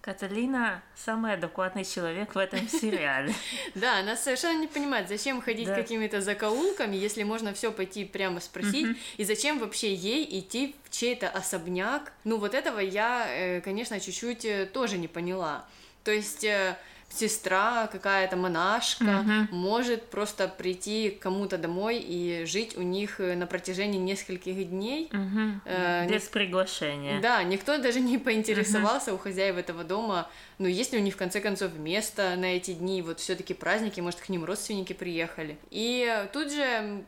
Каталина 0.00 0.82
самый 0.94 1.34
адекватный 1.34 1.84
человек 1.84 2.34
в 2.34 2.38
этом 2.38 2.68
сериале. 2.68 3.34
Да, 3.74 3.98
она 3.98 4.16
совершенно 4.16 4.60
не 4.60 4.66
понимает, 4.66 5.08
зачем 5.08 5.40
ходить 5.42 5.66
Да. 5.66 5.74
какими-то 5.74 6.20
закоулками, 6.20 6.96
если 6.96 7.22
можно 7.24 7.52
все 7.52 7.70
пойти 7.72 8.04
прямо 8.04 8.40
спросить, 8.40 8.96
и 9.16 9.24
зачем 9.24 9.58
вообще 9.58 9.92
ей 9.94 10.38
идти 10.40 10.74
в 10.84 10.90
чей-то 10.90 11.28
особняк. 11.28 12.12
Ну, 12.24 12.38
вот 12.38 12.54
этого 12.54 12.78
я, 12.80 13.26
э, 13.28 13.60
конечно, 13.60 13.98
чуть-чуть 14.00 14.44
э, 14.44 14.66
тоже 14.66 14.98
не 14.98 15.08
поняла. 15.08 15.66
То 16.04 16.12
есть 16.12 16.44
э, 16.44 16.76
сестра, 17.08 17.88
какая-то 17.90 18.36
монашка 18.36 19.24
может 19.50 20.06
просто 20.10 20.48
прийти 20.48 21.10
к 21.10 21.20
кому-то 21.20 21.58
домой 21.58 21.98
и 21.98 22.44
жить 22.44 22.76
у 22.76 22.82
них 22.82 23.20
э, 23.20 23.34
на 23.34 23.46
протяжении 23.46 23.98
нескольких 23.98 24.68
дней. 24.68 25.08
Мгм. 25.12 25.62
Э, 25.64 26.06
Без 26.08 26.24
приглашения. 26.24 27.20
Да, 27.20 27.42
никто 27.42 27.78
даже 27.78 28.00
не 28.00 28.18
поинтересовался 28.18 29.14
у 29.14 29.18
хозяев 29.18 29.56
этого 29.56 29.84
дома, 29.84 30.28
ну, 30.58 30.66
есть 30.66 30.92
ли 30.92 30.98
у 30.98 31.02
них, 31.02 31.14
в 31.14 31.16
конце 31.16 31.40
концов, 31.40 31.74
место 31.74 32.34
на 32.36 32.56
эти 32.56 32.72
дни, 32.72 33.02
вот 33.02 33.20
все 33.20 33.34
таки 33.34 33.54
праздники, 33.54 34.00
может, 34.00 34.20
к 34.20 34.28
ним 34.28 34.44
родственники 34.44 34.92
приехали. 34.92 35.56
И 35.70 36.26
тут 36.32 36.52
же 36.52 37.04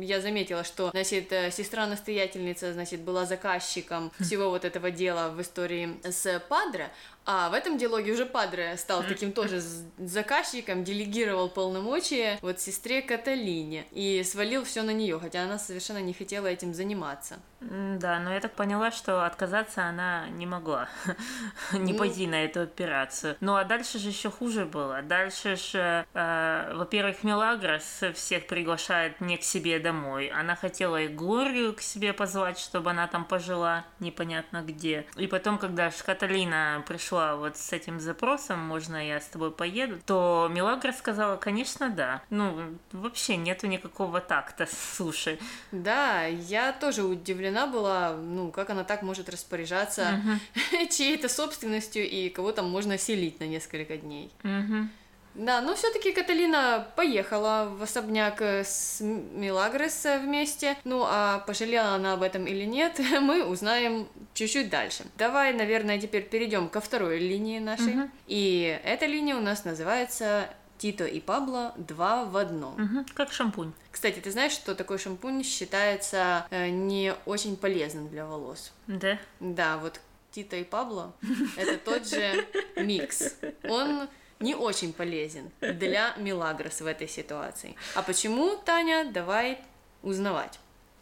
я 0.00 0.20
заметила, 0.20 0.64
что, 0.64 0.90
значит, 0.90 1.32
э, 1.32 1.50
сестра-настоятельница, 1.50 2.72
значит, 2.72 3.00
была 3.00 3.24
заказчиком 3.24 4.10
всего 4.20 4.50
вот 4.50 4.64
этого 4.64 4.90
дела 4.90 5.30
в 5.30 5.40
истории 5.40 6.00
с 6.04 6.42
Падре, 6.48 6.90
а 7.26 7.48
в 7.50 7.54
этом 7.54 7.78
диалоге 7.78 8.12
уже 8.12 8.26
Падре 8.26 8.76
стал 8.76 9.02
таким 9.02 9.32
тоже 9.32 9.62
заказчиком, 9.98 10.84
делегировал 10.84 11.48
полномочия 11.48 12.38
вот 12.42 12.60
сестре 12.60 13.02
Каталине 13.02 13.84
и 13.92 14.22
свалил 14.24 14.64
все 14.64 14.82
на 14.82 14.90
нее, 14.90 15.18
хотя 15.20 15.44
она 15.44 15.58
совершенно 15.58 15.98
не 15.98 16.12
хотела 16.12 16.46
этим 16.46 16.74
заниматься. 16.74 17.38
Да, 17.60 18.18
но 18.20 18.32
я 18.32 18.40
так 18.40 18.52
поняла, 18.52 18.90
что 18.90 19.26
отказаться 19.26 19.84
она 19.84 20.28
не 20.30 20.46
могла, 20.46 20.88
не 21.72 21.92
Ну. 21.92 21.98
пойти 21.98 22.26
на 22.26 22.44
эту 22.44 22.62
операцию. 22.62 23.36
Ну 23.40 23.54
а 23.54 23.64
дальше 23.64 23.98
же 23.98 24.08
еще 24.08 24.30
хуже 24.30 24.64
было. 24.64 25.02
Дальше 25.02 25.56
же, 25.56 26.06
э, 26.14 26.72
во-первых, 26.74 27.22
Мелагрос 27.22 28.00
всех 28.14 28.46
приглашает 28.46 29.20
не 29.20 29.36
к 29.36 29.42
себе 29.42 29.78
домой. 29.78 30.28
Она 30.28 30.56
хотела 30.56 31.02
и 31.02 31.08
Глорию 31.08 31.74
к 31.74 31.82
себе 31.82 32.14
позвать, 32.14 32.58
чтобы 32.58 32.90
она 32.90 33.06
там 33.08 33.26
пожила, 33.26 33.84
непонятно 33.98 34.62
где. 34.62 35.04
И 35.16 35.26
потом, 35.26 35.58
когда 35.58 35.90
Каталина 35.90 36.82
пришла 36.88 37.09
вот 37.10 37.56
с 37.56 37.72
этим 37.72 38.00
запросом, 38.00 38.58
можно 38.60 39.06
я 39.06 39.20
с 39.20 39.26
тобой 39.26 39.50
поеду, 39.50 39.98
то 40.04 40.48
Мелагрос 40.50 40.98
сказала, 40.98 41.36
конечно, 41.36 41.90
да. 41.90 42.22
Ну, 42.30 42.76
вообще 42.92 43.36
нету 43.36 43.66
никакого 43.66 44.20
такта, 44.20 44.68
слушай. 44.96 45.38
Да, 45.72 46.24
я 46.24 46.72
тоже 46.72 47.04
удивлена 47.04 47.66
была, 47.66 48.12
ну, 48.16 48.50
как 48.50 48.70
она 48.70 48.84
так 48.84 49.02
может 49.02 49.28
распоряжаться 49.28 50.20
чьей-то 50.90 51.28
собственностью 51.28 52.08
и 52.08 52.28
кого 52.28 52.52
там 52.52 52.70
можно 52.70 52.98
селить 52.98 53.40
на 53.40 53.44
несколько 53.44 53.96
дней. 53.96 54.30
Мгм. 54.42 54.90
Да, 55.34 55.60
но 55.60 55.74
все-таки 55.74 56.12
Каталина 56.12 56.86
поехала 56.96 57.68
в 57.70 57.82
особняк 57.82 58.42
э, 58.42 58.64
с 58.64 59.00
М- 59.00 59.40
Мелагрос 59.40 60.04
э, 60.06 60.18
вместе. 60.18 60.76
Ну, 60.84 61.04
а 61.06 61.38
пожалела 61.46 61.90
она 61.94 62.14
об 62.14 62.22
этом 62.22 62.46
или 62.46 62.64
нет, 62.64 62.98
мы 63.20 63.44
узнаем 63.44 64.08
чуть-чуть 64.34 64.68
дальше. 64.70 65.04
Давай, 65.16 65.52
наверное, 65.52 66.00
теперь 66.00 66.22
перейдем 66.28 66.68
ко 66.68 66.80
второй 66.80 67.18
линии 67.18 67.58
нашей. 67.58 68.10
И 68.26 68.80
эта 68.84 69.06
линия 69.06 69.36
у 69.36 69.40
нас 69.40 69.64
называется 69.64 70.48
Тито 70.78 71.04
и 71.06 71.20
Пабло 71.20 71.74
два 71.76 72.24
в 72.24 72.36
одном. 72.36 72.74
Мгм. 72.80 73.06
Как 73.14 73.32
шампунь. 73.32 73.72
Кстати, 73.92 74.18
ты 74.18 74.30
знаешь, 74.30 74.52
что 74.52 74.74
такой 74.74 74.98
шампунь 74.98 75.44
считается 75.44 76.46
э, 76.50 76.68
не 76.70 77.14
очень 77.26 77.56
полезным 77.56 78.08
для 78.08 78.26
волос? 78.26 78.72
Да? 78.86 79.18
Да, 79.40 79.76
вот 79.78 80.00
Тита 80.32 80.56
и 80.56 80.64
Пабло— 80.64 81.12
это 81.56 81.76
тот 81.76 82.08
же 82.08 82.46
микс. 82.76 83.34
Он 83.68 84.08
не 84.40 84.54
очень 84.54 84.92
полезен 84.92 85.50
для 85.60 86.14
Мелагрос 86.16 86.80
в 86.80 86.86
этой 86.86 87.08
ситуации. 87.08 87.76
А 87.94 88.02
почему, 88.02 88.56
Таня, 88.56 89.04
давай 89.12 89.58
узнавать. 90.02 90.58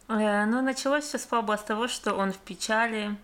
Э, 0.09 0.45
Ну, 0.45 0.61
началось 0.61 1.05
все 1.05 1.17
с 1.17 1.25
Пабло 1.25 1.55
с 1.55 1.63
того, 1.63 1.87
что 1.87 2.13
он 2.13 2.31
в 2.31 2.37
печали. 2.37 3.15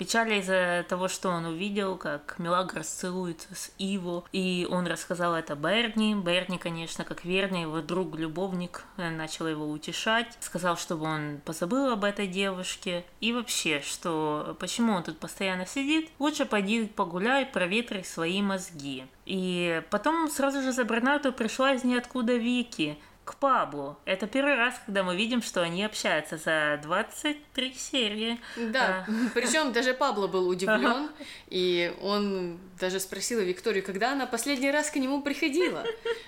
Печали 0.00 0.40
из-за 0.40 0.82
того, 0.88 1.08
что 1.08 1.28
он 1.28 1.44
увидел, 1.44 1.98
как 1.98 2.36
Мелагрос 2.38 2.86
целуется 2.86 3.54
с 3.54 3.70
Иво, 3.76 4.24
и 4.32 4.66
он 4.70 4.86
рассказал 4.86 5.34
это 5.34 5.54
Берни. 5.54 6.14
Берни, 6.14 6.56
конечно, 6.56 7.04
как 7.04 7.26
верный 7.26 7.62
его 7.62 7.82
друг-любовник, 7.82 8.84
э, 8.96 9.10
начал 9.10 9.46
его 9.46 9.68
утешать, 9.68 10.38
сказал, 10.40 10.78
чтобы 10.78 11.04
он 11.04 11.42
позабыл 11.44 11.90
об 11.90 12.04
этой 12.04 12.26
девушке, 12.28 13.04
и 13.20 13.34
вообще, 13.34 13.82
что 13.82 14.56
почему 14.58 14.94
он 14.94 15.02
тут 15.02 15.18
постоянно 15.18 15.66
сидит, 15.66 16.08
лучше 16.18 16.46
пойди 16.46 16.86
погуляй, 16.86 17.44
проветри 17.44 18.02
свои 18.02 18.40
мозги. 18.40 19.04
И 19.26 19.82
потом 19.90 20.30
сразу 20.30 20.62
же 20.62 20.72
за 20.72 20.84
Бернарту 20.84 21.30
пришла 21.30 21.74
из 21.74 21.84
ниоткуда 21.84 22.36
Вики, 22.36 22.98
к 23.30 23.36
Паблу. 23.36 23.96
Это 24.04 24.26
первый 24.26 24.56
раз, 24.56 24.74
когда 24.84 25.04
мы 25.04 25.16
видим, 25.16 25.40
что 25.40 25.62
они 25.62 25.84
общаются 25.84 26.36
за 26.36 26.80
23 26.82 27.74
серии. 27.74 28.40
Да, 28.56 29.06
причем 29.34 29.72
даже 29.72 29.94
Пабло 29.94 30.26
был 30.26 30.48
удивлен, 30.48 31.10
и 31.48 31.94
он 32.02 32.58
даже 32.80 32.98
спросил 32.98 33.40
Викторию, 33.40 33.84
когда 33.84 34.12
она 34.12 34.26
последний 34.26 34.70
раз 34.70 34.90
к 34.90 34.96
нему 34.96 35.22
приходила. 35.22 35.84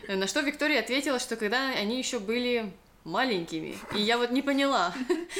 На 0.07 0.27
что 0.29 0.41
Виктория 0.41 0.79
ответила, 0.79 1.19
что 1.19 1.37
когда 1.37 1.71
они 1.71 1.99
еще 1.99 2.21
были 2.21 2.73
маленькими. 3.05 3.77
И 3.95 4.01
я 4.01 4.19
вот 4.19 4.31
не 4.31 4.43
поняла, 4.43 4.93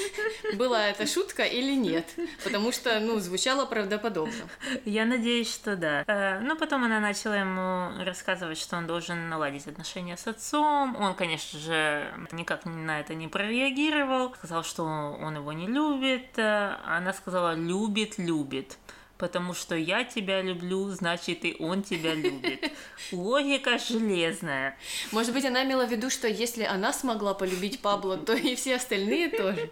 была 0.55 0.89
это 0.89 1.07
шутка 1.07 1.45
или 1.45 1.75
нет, 1.75 2.07
потому 2.45 2.73
что, 2.73 2.99
ну, 3.01 3.19
звучало 3.19 3.67
правдоподобно. 3.67 4.49
Я 4.85 5.05
надеюсь, 5.05 5.53
что 5.53 5.77
да. 5.77 6.05
Э, 6.07 6.41
Ну, 6.41 6.57
потом 6.57 6.85
она 6.85 7.01
начала 7.01 7.35
ему 7.35 8.05
рассказывать, 8.05 8.59
что 8.59 8.77
он 8.77 8.87
должен 8.87 9.29
наладить 9.29 9.67
отношения 9.67 10.17
с 10.17 10.27
отцом. 10.27 10.97
Он, 11.01 11.15
конечно 11.15 11.59
же, 11.59 12.13
никак 12.33 12.65
на 12.65 13.01
это 13.01 13.15
не 13.15 13.29
прореагировал. 13.29 14.35
Сказал, 14.35 14.65
что 14.65 14.85
он 14.85 15.37
его 15.37 15.53
не 15.53 15.67
любит. 15.67 16.39
Э, 16.39 16.77
Она 16.85 17.13
сказала, 17.13 17.55
любит, 17.55 18.19
любит. 18.19 18.79
Потому 19.23 19.55
что 19.55 19.77
я 19.77 20.03
тебя 20.03 20.43
люблю, 20.43 20.89
значит 20.89 21.45
и 21.45 21.55
он 21.61 21.85
тебя 21.85 22.13
любит. 22.13 22.73
Логика 23.13 23.79
железная. 23.79 24.77
Может 25.13 25.33
быть, 25.33 25.45
она 25.45 25.63
имела 25.63 25.87
в 25.87 25.93
виду, 25.93 26.11
что 26.11 26.27
если 26.27 26.65
она 26.65 26.93
смогла 26.93 27.33
полюбить 27.33 27.79
Пабло, 27.79 28.17
то 28.17 28.33
и 28.33 28.57
все 28.57 28.75
остальные 28.75 29.29
тоже. 29.29 29.71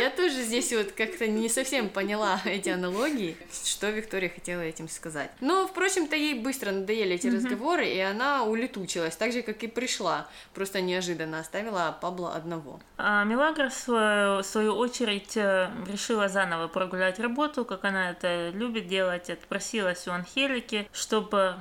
Я 0.00 0.10
тоже 0.10 0.42
здесь 0.42 0.72
вот 0.72 0.90
как-то 0.90 1.28
не 1.28 1.48
совсем 1.48 1.90
поняла 1.90 2.40
эти 2.44 2.70
аналогии, 2.70 3.36
что 3.64 3.88
Виктория 3.90 4.30
хотела 4.30 4.62
этим 4.62 4.88
сказать. 4.88 5.30
Но, 5.40 5.68
впрочем-то, 5.68 6.16
ей 6.16 6.34
быстро 6.34 6.72
надоели 6.72 7.14
эти 7.14 7.28
разговоры, 7.28 7.88
и 7.88 8.00
она 8.00 8.42
улетучилась, 8.42 9.14
так 9.14 9.32
же, 9.32 9.42
как 9.42 9.62
и 9.62 9.68
пришла. 9.68 10.26
Просто 10.54 10.80
неожиданно 10.80 11.38
оставила 11.38 11.96
Пабло 12.00 12.34
одного. 12.34 12.80
А 12.96 13.24
в 13.24 13.70
свою, 13.70 14.42
в 14.42 14.44
свою 14.44 14.74
очередь, 14.74 15.36
э, 15.36 15.70
решила 15.86 16.28
заново 16.28 16.66
прогулять 16.66 17.20
работу, 17.20 17.64
как 17.64 17.84
она 17.84 18.10
это 18.10 18.50
любит 18.50 18.87
делать, 18.88 19.30
отпросилась 19.30 20.08
у 20.08 20.10
Анхелики, 20.12 20.88
чтобы 20.92 21.54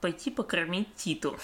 пойти 0.00 0.30
покормить 0.30 0.94
Титу. 0.94 1.36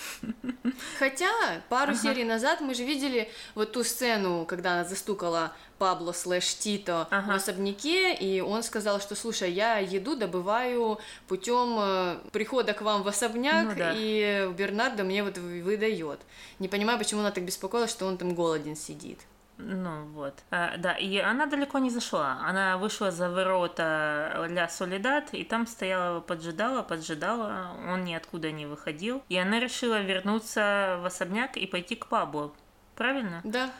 Хотя 1.00 1.28
пару 1.68 1.94
серий 1.96 2.22
назад 2.22 2.60
мы 2.60 2.74
же 2.74 2.84
видели 2.84 3.28
вот 3.56 3.72
ту 3.72 3.82
сцену, 3.82 4.44
когда 4.46 4.74
она 4.74 4.84
застукала 4.84 5.52
Пабло 5.78 6.12
слэш 6.12 6.54
Тито 6.54 7.08
в 7.10 7.12
Ага. 7.14 7.34
особняке, 7.34 8.14
и 8.14 8.40
он 8.40 8.62
сказал, 8.62 9.00
что 9.00 9.16
слушай, 9.16 9.50
я 9.50 9.78
еду 9.78 10.14
добываю 10.14 11.00
путем 11.26 12.20
прихода 12.30 12.74
к 12.74 12.82
вам 12.82 13.02
в 13.02 13.08
особняк, 13.08 13.66
Ну 13.70 13.74
да. 13.76 13.92
и 13.96 14.48
Бернардо 14.56 15.02
мне 15.02 15.24
вот 15.24 15.36
вы- 15.36 15.62
выдает. 15.62 16.20
Не 16.60 16.68
понимаю, 16.68 16.96
почему 16.98 17.20
она 17.22 17.32
так 17.32 17.44
беспокоилась, 17.44 17.90
что 17.90 18.06
он 18.06 18.16
там 18.18 18.34
голоден 18.36 18.76
сидит. 18.76 19.18
Ну 19.56 20.06
вот. 20.06 20.42
А, 20.50 20.76
да, 20.76 20.94
и 20.94 21.18
она 21.18 21.46
далеко 21.46 21.78
не 21.78 21.90
зашла. 21.90 22.38
Она 22.42 22.76
вышла 22.76 23.10
за 23.10 23.30
ворота 23.30 24.46
Ля 24.48 24.68
Солидат, 24.68 25.32
и 25.32 25.44
там 25.44 25.66
стояла, 25.66 26.20
поджидала, 26.20 26.82
поджидала. 26.82 27.76
Он 27.88 28.04
ниоткуда 28.04 28.50
не 28.50 28.66
выходил. 28.66 29.22
И 29.28 29.36
она 29.36 29.60
решила 29.60 30.00
вернуться 30.00 30.98
в 31.00 31.06
особняк 31.06 31.56
и 31.56 31.66
пойти 31.66 31.94
к 31.94 32.06
Пабло. 32.06 32.52
Правильно? 32.96 33.40
Да. 33.44 33.70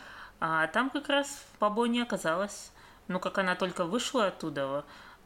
А 0.41 0.67
там 0.69 0.91
как 0.91 1.09
раз 1.09 1.45
Пабло 1.59 1.87
не 1.87 2.01
оказалось. 2.01 2.71
Ну, 3.09 3.21
как 3.21 3.39
она 3.39 3.55
только 3.55 3.85
вышла 3.85 4.29
оттуда, 4.29 4.85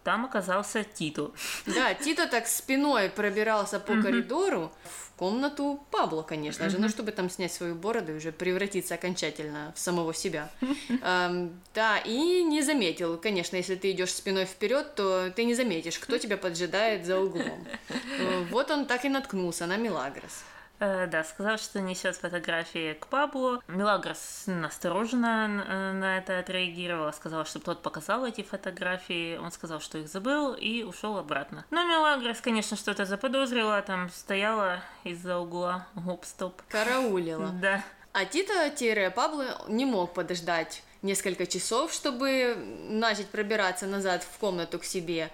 там 0.09 0.25
оказался 0.25 0.85
Тито. 0.85 1.33
Да, 1.67 1.93
Тито 1.93 2.27
так 2.27 2.47
спиной 2.47 3.11
пробирался 3.11 3.79
по 3.79 4.01
коридору 4.01 4.73
в 4.85 5.19
комнату 5.19 5.85
Пабло, 5.91 6.23
конечно 6.23 6.71
же, 6.71 6.79
ну, 6.79 6.89
чтобы 6.89 7.13
там 7.13 7.29
снять 7.29 7.53
свою 7.53 7.75
бороду 7.75 8.13
и 8.13 8.17
уже 8.17 8.33
превратиться 8.33 8.95
окончательно 8.95 9.75
в 9.77 9.79
самого 9.79 10.15
себя. 10.15 10.49
Эм, 11.03 11.61
да, 11.75 11.99
и 11.99 12.43
не 12.43 12.63
заметил, 12.63 13.19
конечно, 13.19 13.57
если 13.57 13.75
ты 13.75 13.91
идешь 13.91 14.15
спиной 14.15 14.47
вперед, 14.47 14.95
то 14.95 15.31
ты 15.31 15.45
не 15.45 15.55
заметишь, 15.55 15.99
кто 15.99 16.17
тебя 16.17 16.39
поджидает 16.39 17.05
за 17.05 17.21
углом. 17.21 17.67
Вот 18.51 18.71
он 18.71 18.87
так 18.87 19.05
и 19.05 19.11
наткнулся 19.11 19.67
на 19.67 19.77
Милагрос. 19.77 20.43
Э, 20.81 21.07
да, 21.07 21.25
сказал, 21.25 21.59
что 21.59 21.81
несет 21.81 22.17
фотографии 22.17 22.95
к 22.95 23.07
Паблу. 23.09 23.63
Милагрос 23.69 24.45
настороженно 24.47 25.65
э, 25.67 25.93
на 25.93 26.19
это 26.19 26.39
отреагировала, 26.39 27.11
сказала, 27.11 27.45
чтобы 27.45 27.65
тот 27.65 27.83
показал 27.83 28.25
эти 28.25 28.43
фотографии. 28.43 29.37
Он 29.37 29.51
сказал, 29.51 29.81
что 29.81 29.99
их 29.99 30.09
забыл 30.09 30.55
и 30.55 30.85
ушел 30.85 31.19
обратно. 31.19 31.65
Но 31.71 31.85
Милагрос, 31.85 32.41
конечно, 32.41 32.77
что-то 32.77 33.05
заподозрила, 33.07 33.83
там 33.83 34.09
стояла 34.11 34.81
из-за 35.05 35.39
угла, 35.39 35.87
гоп-стоп. 35.95 36.63
Караулила. 36.69 37.49
Да. 37.61 37.85
А 38.13 38.25
Тита-Пабло 38.25 39.65
не 39.69 39.85
мог 39.85 40.15
подождать 40.15 40.83
несколько 41.03 41.47
часов, 41.47 41.93
чтобы 41.93 42.57
начать 42.89 43.29
пробираться 43.29 43.87
назад 43.87 44.25
в 44.25 44.39
комнату 44.39 44.79
к 44.79 44.85
себе. 44.85 45.31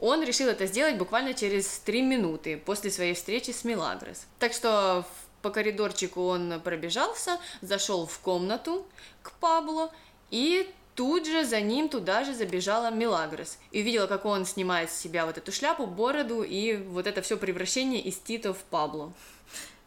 Он 0.00 0.22
решил 0.22 0.48
это 0.48 0.66
сделать 0.66 0.96
буквально 0.96 1.34
через 1.34 1.78
три 1.80 2.02
минуты 2.02 2.56
после 2.56 2.90
своей 2.90 3.14
встречи 3.14 3.50
с 3.50 3.64
Милагрос. 3.64 4.26
Так 4.38 4.52
что 4.52 5.04
по 5.42 5.50
коридорчику 5.50 6.22
он 6.22 6.60
пробежался, 6.62 7.38
зашел 7.60 8.06
в 8.06 8.18
комнату 8.20 8.86
к 9.22 9.32
Пабло 9.32 9.90
и 10.30 10.68
тут 10.94 11.26
же 11.26 11.44
за 11.44 11.60
ним 11.60 11.88
туда 11.88 12.24
же 12.24 12.34
забежала 12.34 12.90
Милагрос 12.90 13.58
и 13.70 13.82
увидела, 13.82 14.06
как 14.06 14.24
он 14.24 14.44
снимает 14.44 14.90
с 14.90 14.98
себя 14.98 15.26
вот 15.26 15.38
эту 15.38 15.52
шляпу, 15.52 15.86
бороду 15.86 16.42
и 16.42 16.76
вот 16.76 17.06
это 17.06 17.22
все 17.22 17.36
превращение 17.36 18.00
из 18.00 18.18
Тито 18.18 18.52
в 18.52 18.58
Пабло. 18.64 19.12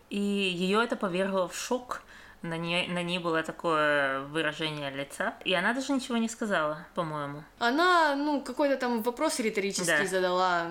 И 0.09 0.19
ее 0.19 0.83
это 0.83 0.95
повергло 0.95 1.47
в 1.47 1.55
шок. 1.55 2.01
На 2.41 2.57
ней, 2.57 2.87
на 2.87 3.03
ней 3.03 3.19
было 3.19 3.43
такое 3.43 4.21
выражение 4.21 4.89
лица. 4.89 5.35
И 5.45 5.53
она 5.53 5.73
даже 5.73 5.93
ничего 5.93 6.17
не 6.17 6.27
сказала, 6.27 6.87
по-моему. 6.95 7.43
Она, 7.59 8.15
ну, 8.15 8.41
какой-то 8.41 8.77
там 8.77 9.03
вопрос 9.03 9.39
риторический 9.39 9.85
Да. 9.85 10.05
задала, 10.07 10.65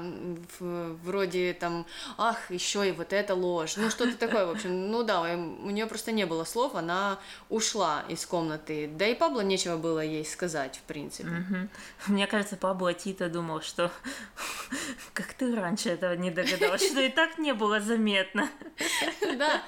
в- 0.59 0.97
вроде 1.05 1.53
там, 1.55 1.87
ах, 2.19 2.51
еще 2.51 2.89
и 2.89 2.93
вот 2.93 3.13
это 3.13 3.37
ложь, 3.37 3.77
ну, 3.77 3.89
что-то 3.89 4.17
такое, 4.19 4.47
в 4.47 4.51
общем, 4.51 4.91
ну 4.91 5.05
да, 5.05 5.25
эм, 5.29 5.65
у 5.65 5.71
нее 5.71 5.87
просто 5.87 6.11
не 6.11 6.27
было 6.27 6.43
слов, 6.43 6.75
она 6.75 7.19
ушла 7.49 8.03
из 8.09 8.27
комнаты, 8.27 8.89
да 8.93 9.07
и 9.07 9.15
Пабло 9.15 9.43
нечего 9.43 9.77
было 9.77 10.01
ей 10.01 10.25
сказать, 10.25 10.77
в 10.79 10.83
принципе. 10.83 11.29
Мгм. 11.29 11.69
Мне 12.09 12.27
кажется, 12.27 12.57
Пабло 12.57 12.95
Тита 12.95 13.29
думал, 13.29 13.61
что 13.63 13.93
как 15.15 15.35
ты 15.35 15.55
раньше 15.55 15.91
этого 15.91 16.15
не 16.17 16.31
догадалась, 16.33 16.85
что 16.85 17.01
и 17.01 17.11
так 17.11 17.39
не 17.39 17.55
было 17.55 17.79
заметно. 17.81 18.49
Да, 19.39 19.63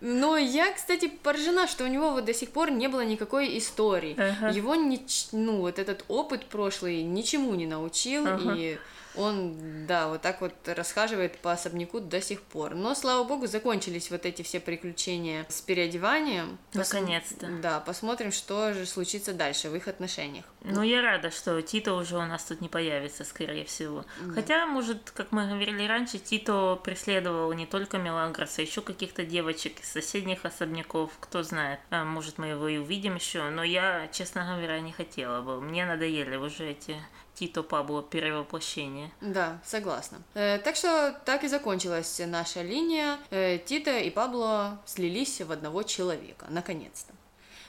но 0.00 0.36
я, 0.36 0.72
кстати, 0.72 1.08
поражена, 1.34 1.66
что 1.66 1.84
у 1.84 1.86
него 1.88 2.10
вот 2.10 2.24
до 2.24 2.34
сих 2.34 2.50
пор 2.50 2.70
не 2.70 2.88
было 2.88 3.04
никакой 3.04 3.58
истории. 3.58 4.14
Ага. 4.18 4.48
Его, 4.56 4.74
нич- 4.74 5.28
ну, 5.32 5.58
вот 5.60 5.78
этот 5.78 6.04
опыт 6.08 6.46
прошлый 6.46 7.02
ничему 7.02 7.54
не 7.54 7.66
научил, 7.66 8.26
Ага. 8.26 8.54
и 8.56 8.78
он, 9.16 9.86
да, 9.86 10.08
вот 10.08 10.22
так 10.22 10.40
вот 10.40 10.52
расхаживает 10.66 11.38
по 11.38 11.52
особняку 11.52 12.00
до 12.00 12.20
сих 12.20 12.42
пор. 12.42 12.74
Но, 12.74 12.94
слава 12.94 13.24
богу, 13.24 13.46
закончились 13.46 14.10
вот 14.10 14.26
эти 14.26 14.42
все 14.42 14.60
приключения 14.60 15.46
с 15.48 15.60
переодеванием. 15.60 16.58
Пос- 16.72 16.78
Наконец-то. 16.78 17.46
Да, 17.62 17.80
посмотрим, 17.80 18.32
что 18.32 18.72
же 18.72 18.86
случится 18.86 19.32
дальше 19.32 19.68
в 19.70 19.74
их 19.76 19.88
отношениях. 19.88 20.44
Ну, 20.62 20.82
я 20.82 21.02
рада, 21.02 21.30
что 21.30 21.60
Тито 21.62 21.94
уже 21.94 22.16
у 22.16 22.24
нас 22.24 22.44
тут 22.44 22.60
не 22.60 22.68
появится, 22.68 23.24
скорее 23.24 23.64
всего. 23.64 24.04
Хотя, 24.34 24.66
может, 24.66 25.10
как 25.10 25.32
мы 25.32 25.46
говорили 25.48 25.86
раньше, 25.86 26.18
Тито 26.18 26.80
преследовал 26.82 27.52
не 27.52 27.66
только 27.66 27.98
Мелагроса, 27.98 28.62
еще 28.62 28.80
каких-то 28.80 29.24
девочек 29.24 29.80
из 29.80 29.92
соседних 29.92 30.44
особняков, 30.44 31.10
кто 31.20 31.42
знает. 31.42 31.80
А, 31.90 32.04
может, 32.04 32.38
мы 32.38 32.46
его 32.48 32.68
и 32.68 32.78
увидим 32.78 33.16
еще, 33.16 33.48
но 33.50 33.62
я, 33.62 34.08
честно 34.12 34.44
говоря, 34.56 34.80
не 34.80 34.92
хотела 34.92 35.42
бы. 35.42 35.60
Мне 35.60 35.84
надоели 35.86 36.36
уже 36.36 36.70
эти 36.70 36.96
Тито 37.34 37.62
Пабло 37.62 38.02
перевоплощения. 38.02 39.10
Да, 39.20 39.60
согласна. 39.64 40.18
Э, 40.34 40.58
так 40.58 40.76
что 40.76 41.18
так 41.24 41.44
и 41.44 41.48
закончилась 41.48 42.20
наша 42.26 42.62
линия. 42.62 43.18
Э, 43.30 43.58
Тита 43.58 43.98
и 43.98 44.10
Пабло 44.10 44.80
слились 44.86 45.40
в 45.40 45.50
одного 45.50 45.82
человека, 45.82 46.46
наконец-то. 46.48 47.12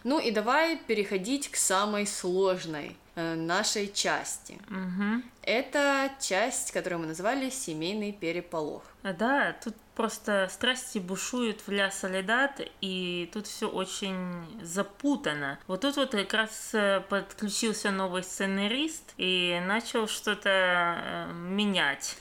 Ну 0.03 0.19
и 0.19 0.29
давай 0.31 0.77
переходить 0.77 1.49
к 1.49 1.55
самой 1.55 2.05
сложной 2.05 2.95
нашей 3.15 3.91
части. 3.91 4.59
Угу. 4.69 5.23
Это 5.43 6.11
часть, 6.19 6.71
которую 6.71 7.01
мы 7.01 7.07
назвали 7.07 7.49
«Семейный 7.49 8.11
переполох». 8.11 8.83
А, 9.03 9.13
Да, 9.13 9.55
тут 9.63 9.75
просто 9.95 10.47
страсти 10.51 10.97
бушуют 10.97 11.61
в 11.65 11.71
Ля 11.71 11.91
Солидат, 11.91 12.61
и 12.81 13.29
тут 13.31 13.47
все 13.47 13.69
очень 13.69 14.43
запутано. 14.61 15.59
Вот 15.67 15.81
тут 15.81 15.95
вот 15.95 16.11
как 16.11 16.33
раз 16.33 16.71
э, 16.73 17.01
подключился 17.07 17.91
новый 17.91 18.23
сценарист 18.23 19.13
и 19.17 19.61
начал 19.65 20.07
что-то 20.07 20.49
э, 20.49 21.33
менять. 21.33 22.17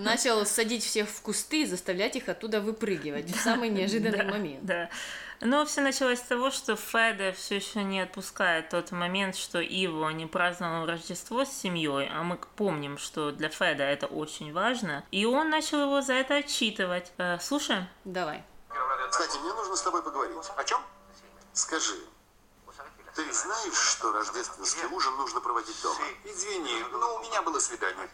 Начал 0.00 0.46
садить 0.46 0.84
всех 0.84 1.08
в 1.08 1.20
кусты 1.20 1.62
и 1.62 1.66
заставлять 1.66 2.16
их 2.16 2.28
оттуда 2.28 2.60
выпрыгивать 2.60 3.30
в 3.30 3.40
самый 3.40 3.68
неожиданный 3.68 4.18
Да, 4.18 4.24
момент. 4.24 4.64
Да. 4.64 4.88
Но 5.40 5.64
все 5.64 5.82
началось 5.82 6.18
с 6.18 6.22
того, 6.22 6.50
что 6.50 6.74
Феда 6.74 7.32
все 7.32 7.56
еще 7.56 7.84
не 7.84 8.00
отпускает 8.00 8.70
тот 8.70 8.90
момент, 8.90 9.36
что 9.36 9.60
Иво 9.60 10.08
не 10.10 10.26
праздновал 10.26 10.86
Рождество 10.86 11.44
с 11.44 11.50
семьей, 11.50 12.08
а 12.12 12.24
мы 12.24 12.38
помним, 12.56 12.98
что 12.98 13.30
для 13.30 13.48
Феда 13.48 13.84
это 13.84 14.06
очень 14.06 14.52
важно, 14.52 15.04
и 15.12 15.26
он 15.26 15.50
начал 15.50 15.80
его 15.82 16.00
за 16.02 16.14
это 16.14 16.36
отчитывать. 16.36 17.12
Э, 17.18 17.38
слушаем? 17.38 17.88
Давай. 18.04 18.44
Кстати, 19.10 19.38
мне 19.38 19.52
нужно 19.54 19.76
с 19.76 19.82
тобой 19.82 20.02
поговорить. 20.02 20.36
О 20.56 20.64
чем? 20.64 20.80
Скажи, 21.52 21.94
ты 23.14 23.32
знаешь, 23.32 23.74
что 23.74 24.12
рождественский 24.12 24.86
ужин 24.86 25.16
нужно 25.16 25.40
проводить 25.40 25.80
дома? 25.82 26.04
Извини, 26.24 26.84
но 26.92 27.16
у 27.16 27.22
меня 27.22 27.42
было 27.42 27.58
свидание. 27.58 28.08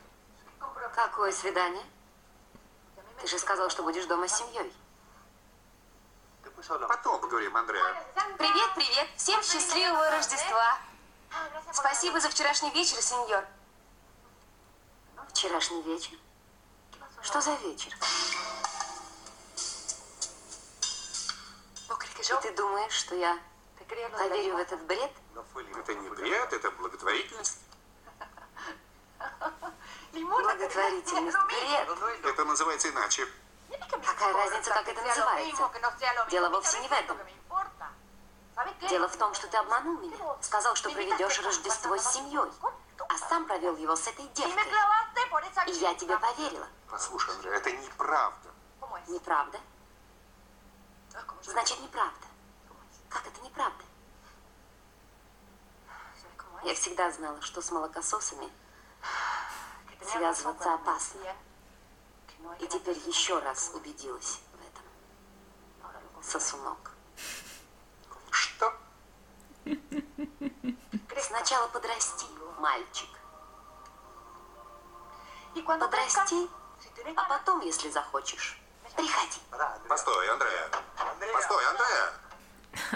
Какое 0.95 1.33
свидание? 1.33 1.85
Ты 3.21 3.27
же 3.27 3.39
сказал, 3.39 3.71
что 3.71 3.83
будешь 3.83 4.07
дома 4.07 4.29
с 4.29 4.39
семьей. 4.39 4.73
Потом 6.57 7.21
поговорим, 7.21 7.57
Андреа. 7.57 8.05
Привет, 8.39 8.75
привет. 8.75 9.09
Всем 9.17 9.43
счастливого 9.43 10.11
Рождества. 10.11 10.79
Спасибо 11.73 12.21
за 12.21 12.31
вчерашний 12.31 12.71
вечер, 12.71 13.03
сеньор. 13.03 13.45
Вчерашний 15.31 15.83
вечер. 15.83 16.17
Что 17.23 17.41
за 17.41 17.55
вечер? 17.55 17.93
И 22.25 22.43
ты 22.43 22.55
думаешь, 22.55 22.93
что 22.93 23.15
я 23.15 23.39
поверю 23.79 24.55
в 24.55 24.59
этот 24.59 24.81
бред? 24.85 25.13
Это 25.77 25.95
не 25.95 26.09
бред, 26.09 26.53
это 26.53 26.71
благотворительность. 26.71 27.59
Благотворительность. 30.13 31.37
Бред. 31.47 32.25
Это 32.25 32.45
называется 32.45 32.89
иначе. 32.89 33.29
Какая 33.79 34.33
разница, 34.33 34.71
как 34.71 34.89
это 34.89 35.03
называется? 35.03 35.71
Дело 36.31 36.49
вовсе 36.51 36.81
не 36.81 36.89
в 36.89 36.93
этом. 36.93 37.19
Дело 38.89 39.09
в 39.09 39.17
том, 39.17 39.35
что 39.35 39.49
ты 39.49 39.57
обманул 39.57 39.99
меня. 39.99 40.17
Сказал, 40.41 40.75
что 40.75 40.91
проведешь 40.91 41.41
Рождество 41.43 41.97
с 41.97 42.13
семьей. 42.13 42.51
А 43.09 43.19
сам 43.29 43.47
провел 43.47 43.77
его 43.77 43.97
с 43.97 44.07
этой 44.07 44.27
девкой. 44.29 44.65
И 45.67 45.73
я 45.73 45.95
тебе 45.95 46.17
поверила. 46.19 46.69
Послушай, 46.89 47.35
Андреа, 47.35 47.55
это 47.55 47.73
неправда. 47.73 48.51
Неправда? 49.09 49.61
Значит, 51.43 51.81
неправда. 51.81 52.27
Как 53.09 53.27
это 53.27 53.41
неправда? 53.41 53.85
Я 56.63 56.75
всегда 56.75 57.11
знала, 57.11 57.41
что 57.43 57.61
с 57.61 57.71
молокососами 57.71 58.51
связываться 60.03 60.75
опасно. 60.75 61.21
И 62.61 62.67
теперь 62.67 62.99
еще 63.07 63.39
раз 63.41 63.71
убедилась 63.75 64.41
в 64.53 64.61
этом. 64.67 64.85
Сосунок. 66.23 66.93
Что? 68.31 68.73
Сначала 71.21 71.69
подрасти, 71.69 72.27
мальчик. 72.59 73.09
Подрасти, 75.67 76.49
а 77.17 77.25
потом, 77.25 77.61
если 77.61 77.91
захочешь, 77.91 78.61
приходи. 78.97 79.41
Постой, 79.89 80.29
Андреа. 80.31 80.71
Постой, 81.33 81.65
Андреа. 81.67 82.13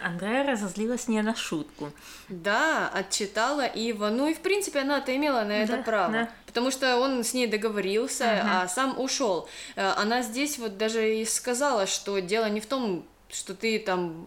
Андрея 0.02 0.44
разозлилась 0.52 1.08
не 1.08 1.22
на 1.22 1.34
шутку. 1.34 1.90
Да, 2.28 2.88
отчитала 2.88 3.66
Ива. 3.66 4.08
Ну 4.10 4.28
и 4.28 4.34
в 4.34 4.40
принципе 4.40 4.80
она-то 4.80 5.14
имела 5.16 5.42
на 5.42 5.52
это 5.52 5.76
Да, 5.78 5.82
право. 5.82 6.12
да. 6.12 6.30
Потому 6.46 6.70
что 6.70 6.98
он 6.98 7.22
с 7.24 7.34
ней 7.34 7.46
договорился, 7.46 8.40
а 8.44 8.68
сам 8.68 8.98
ушел. 8.98 9.48
Э, 9.76 9.92
Она 9.96 10.22
здесь 10.22 10.58
вот 10.58 10.76
даже 10.78 11.16
и 11.20 11.24
сказала, 11.24 11.86
что 11.86 12.18
дело 12.20 12.46
не 12.48 12.60
в 12.60 12.66
том, 12.66 13.04
что 13.30 13.54
ты 13.54 13.78
там 13.78 14.26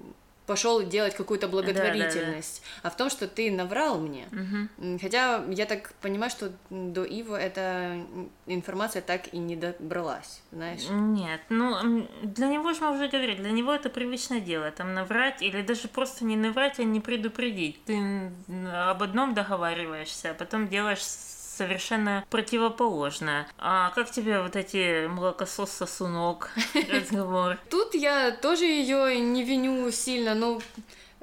пошел 0.51 0.83
делать 0.83 1.15
какую-то 1.15 1.47
благотворительность, 1.47 2.61
а 2.83 2.89
в 2.89 2.95
том, 2.97 3.09
что 3.09 3.27
ты 3.27 3.51
наврал 3.51 3.99
мне. 3.99 4.25
М, 4.31 4.99
Хотя 4.99 5.43
я 5.49 5.65
так 5.65 5.93
понимаю, 6.01 6.29
что 6.29 6.51
до 6.69 7.03
Ива 7.03 7.35
эта 7.35 7.63
информация 8.47 9.01
так 9.01 9.33
и 9.33 9.37
не 9.37 9.55
добралась, 9.55 10.41
знаешь. 10.51 10.85
Нет, 10.89 11.41
ну 11.49 12.07
для 12.23 12.47
него 12.47 12.73
же 12.73 12.81
мы 12.81 12.91
уже 12.95 13.07
говорили, 13.07 13.35
для 13.35 13.51
него 13.51 13.71
это 13.73 13.89
привычное 13.89 14.41
дело, 14.41 14.71
там 14.71 14.93
наврать 14.93 15.41
или 15.41 15.61
даже 15.61 15.87
просто 15.87 16.25
не 16.25 16.35
наврать, 16.35 16.79
а 16.79 16.83
не 16.83 16.99
предупредить. 16.99 17.83
Ты 17.85 18.31
об 18.91 19.01
одном 19.03 19.33
договариваешься, 19.33 20.31
а 20.31 20.33
потом 20.33 20.67
делаешь 20.67 21.03
совершенно 21.57 22.25
противоположное. 22.29 23.47
А 23.57 23.91
как 23.91 24.11
тебе 24.11 24.41
вот 24.41 24.55
эти 24.55 25.07
молокосос-сосунок 25.07 26.51
разговор? 26.89 27.57
Тут 27.69 27.93
я 27.93 28.31
тоже 28.31 28.65
ее 28.65 29.19
не 29.19 29.43
виню 29.43 29.91
сильно, 29.91 30.33
но 30.33 30.61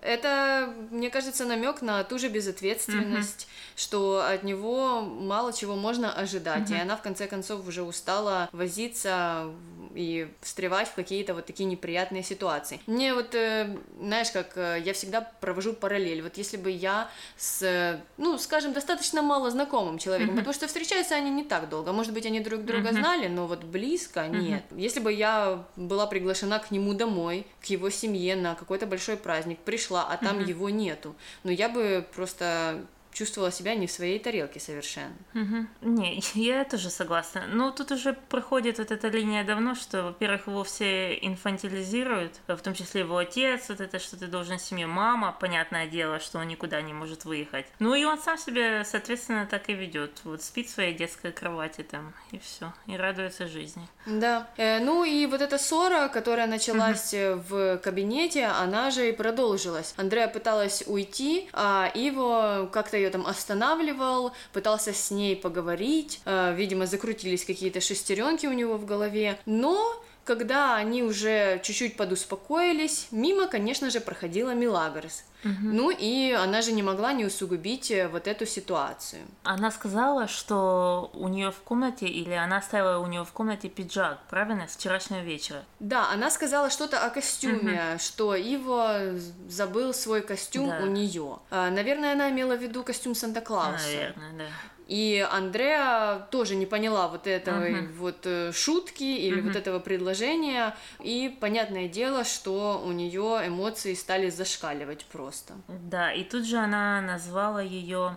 это, 0.02 0.74
мне 0.90 1.10
кажется, 1.10 1.44
намек 1.44 1.82
на 1.82 2.04
ту 2.04 2.18
же 2.18 2.28
безответственность, 2.28 3.48
что 3.76 4.24
от 4.26 4.42
него 4.42 5.00
мало 5.00 5.52
чего 5.52 5.74
можно 5.74 6.12
ожидать, 6.12 6.70
и 6.70 6.74
она 6.74 6.96
в 6.96 7.02
конце 7.02 7.26
концов 7.26 7.66
уже 7.66 7.82
устала 7.82 8.48
возиться 8.52 9.50
и 9.94 10.28
встревать 10.42 10.88
в 10.88 10.94
какие-то 10.94 11.34
вот 11.34 11.46
такие 11.46 11.64
неприятные 11.68 12.22
ситуации. 12.22 12.80
Мне 12.86 13.14
вот, 13.14 13.34
э, 13.34 13.76
знаешь, 14.00 14.30
как 14.30 14.56
э, 14.56 14.80
я 14.84 14.92
всегда 14.92 15.20
провожу 15.20 15.72
параллель. 15.72 16.22
Вот 16.22 16.36
если 16.36 16.56
бы 16.56 16.70
я 16.70 17.10
с, 17.36 17.62
э, 17.62 18.00
ну, 18.16 18.38
скажем, 18.38 18.72
достаточно 18.72 19.22
мало 19.22 19.50
знакомым 19.50 19.98
человеком, 19.98 20.36
потому 20.36 20.54
что 20.54 20.66
встречаются 20.66 21.14
они 21.14 21.30
не 21.30 21.44
так 21.44 21.68
долго, 21.68 21.92
может 21.92 22.12
быть, 22.12 22.26
они 22.26 22.40
друг 22.40 22.64
друга 22.64 22.92
знали, 22.92 23.28
но 23.28 23.46
вот 23.46 23.64
близко 23.64 24.26
нет. 24.28 24.62
Если 24.76 25.00
бы 25.00 25.12
я 25.12 25.64
была 25.76 26.06
приглашена 26.06 26.58
к 26.58 26.70
нему 26.70 26.94
домой, 26.94 27.46
к 27.60 27.64
его 27.66 27.90
семье 27.90 28.36
на 28.36 28.54
какой-то 28.54 28.86
большой 28.86 29.16
праздник, 29.16 29.58
пришла, 29.58 29.87
а 29.96 30.16
там 30.16 30.44
его 30.44 30.70
нету, 30.70 31.14
ну, 31.44 31.50
я 31.50 31.68
бы 31.68 32.06
просто 32.14 32.84
чувствовала 33.18 33.50
себя 33.50 33.74
не 33.74 33.86
в 33.86 33.90
своей 33.90 34.18
тарелке 34.20 34.60
совершенно. 34.60 35.16
Мгм. 35.34 35.68
Не, 35.80 36.22
я 36.34 36.64
тоже 36.64 36.90
согласна. 36.90 37.44
Но 37.48 37.72
тут 37.72 37.90
уже 37.90 38.12
проходит 38.12 38.78
вот 38.78 38.92
эта 38.92 39.08
линия 39.08 39.44
давно, 39.44 39.74
что, 39.74 40.04
во-первых, 40.04 40.46
его 40.46 40.62
все 40.62 41.14
инфантилизируют, 41.14 42.34
в 42.46 42.58
том 42.58 42.74
числе 42.74 43.00
его 43.00 43.16
отец, 43.16 43.68
вот 43.68 43.80
это, 43.80 43.98
что 43.98 44.16
ты 44.16 44.28
должен 44.28 44.58
семье, 44.58 44.86
мама, 44.86 45.36
понятное 45.40 45.88
дело, 45.88 46.20
что 46.20 46.38
он 46.38 46.48
никуда 46.48 46.80
не 46.80 46.92
может 46.92 47.24
выехать. 47.24 47.66
Ну 47.80 47.94
и 47.94 48.04
он 48.04 48.18
сам 48.18 48.38
себя, 48.38 48.84
соответственно, 48.84 49.46
так 49.46 49.68
и 49.68 49.74
ведет. 49.74 50.20
Вот 50.24 50.42
спит 50.42 50.68
в 50.68 50.70
своей 50.70 50.94
детской 50.94 51.32
кровати 51.32 51.82
там, 51.82 52.14
и 52.30 52.38
все, 52.38 52.72
и 52.86 52.96
радуется 52.96 53.48
жизни. 53.48 53.88
Да. 54.06 54.48
Э, 54.56 54.78
ну 54.78 55.04
и 55.04 55.26
вот 55.26 55.42
эта 55.42 55.58
ссора, 55.58 56.08
которая 56.08 56.46
началась 56.46 57.12
э, 57.14 57.34
в 57.34 57.78
кабинете, 57.78 58.46
она 58.46 58.90
же 58.90 59.08
и 59.08 59.12
продолжилась. 59.12 59.94
Андреа 59.96 60.28
пыталась 60.28 60.84
уйти, 60.86 61.48
а 61.52 61.90
Иво 61.94 62.68
как-то 62.72 62.96
ее 62.96 63.07
там 63.10 63.26
останавливал, 63.26 64.32
пытался 64.52 64.92
с 64.92 65.10
ней 65.10 65.36
поговорить. 65.36 66.20
Э, 66.24 66.54
видимо, 66.54 66.86
закрутились 66.86 67.44
какие-то 67.44 67.80
шестеренки 67.80 68.46
у 68.46 68.52
него 68.52 68.76
в 68.76 68.84
голове. 68.84 69.38
Но 69.46 70.02
когда 70.28 70.76
они 70.76 71.02
уже 71.02 71.58
чуть-чуть 71.62 71.96
подуспокоились, 71.96 73.08
мимо, 73.10 73.46
конечно 73.46 73.88
же, 73.88 73.98
проходила 73.98 74.50
Милагрос. 74.54 75.24
Ну 75.42 75.90
и 75.90 76.32
она 76.32 76.60
же 76.60 76.72
не 76.72 76.82
могла 76.82 77.14
не 77.14 77.24
усугубить 77.24 77.90
э, 77.90 78.08
вот 78.08 78.26
эту 78.26 78.44
ситуацию. 78.44 79.22
Она 79.44 79.70
сказала, 79.70 80.28
что 80.28 81.10
у 81.14 81.28
нее 81.28 81.50
в 81.50 81.60
комнате, 81.60 82.06
или 82.06 82.32
она 82.32 82.58
оставила 82.58 82.98
у 82.98 83.06
нее 83.06 83.24
в 83.24 83.32
комнате 83.32 83.68
пиджак, 83.68 84.18
правильно, 84.28 84.68
с 84.68 84.76
вчерашнего 84.76 85.20
вечера. 85.20 85.64
Да, 85.80 86.10
она 86.12 86.30
сказала 86.30 86.68
что-то 86.68 87.02
о 87.06 87.08
костюме, 87.08 87.96
что 87.98 88.34
Иво 88.34 89.12
забыл 89.48 89.94
свой 89.94 90.20
костюм 90.20 90.68
Да. 90.68 90.80
у 90.82 90.86
нее. 90.86 91.38
Наверное, 91.50 92.12
она 92.12 92.28
имела 92.30 92.54
в 92.56 92.60
виду 92.62 92.82
костюм 92.82 93.14
Санта-Клауса. 93.14 93.86
Наверное, 93.86 94.32
да. 94.36 94.44
И 94.88 95.24
Андреа 95.30 96.26
тоже 96.30 96.56
не 96.56 96.64
поняла 96.64 97.08
вот 97.08 97.26
этой 97.26 97.86
вот 97.88 98.20
э, 98.24 98.52
шутки 98.52 99.04
или 99.04 99.40
вот 99.40 99.54
этого 99.54 99.80
предложения. 99.80 100.74
И 101.00 101.36
понятное 101.40 101.88
дело, 101.88 102.24
что 102.24 102.82
у 102.84 102.92
нее 102.92 103.42
эмоции 103.46 103.92
стали 103.92 104.30
зашкаливать 104.30 105.04
просто. 105.04 105.54
Да, 105.68 106.10
и 106.12 106.24
тут 106.24 106.46
же 106.46 106.56
она 106.56 107.02
назвала 107.02 107.60
ее 107.60 108.16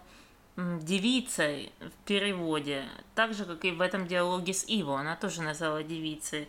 девицей 0.56 1.72
в 1.80 2.08
переводе, 2.08 2.84
так 3.16 3.34
же, 3.34 3.46
как 3.46 3.66
и 3.66 3.72
в 3.72 3.82
этом 3.82 4.08
диалоге 4.08 4.54
с 4.54 4.66
Иво, 4.68 5.00
она 5.00 5.16
тоже 5.16 5.42
назвала 5.42 5.84
девицей. 5.84 6.48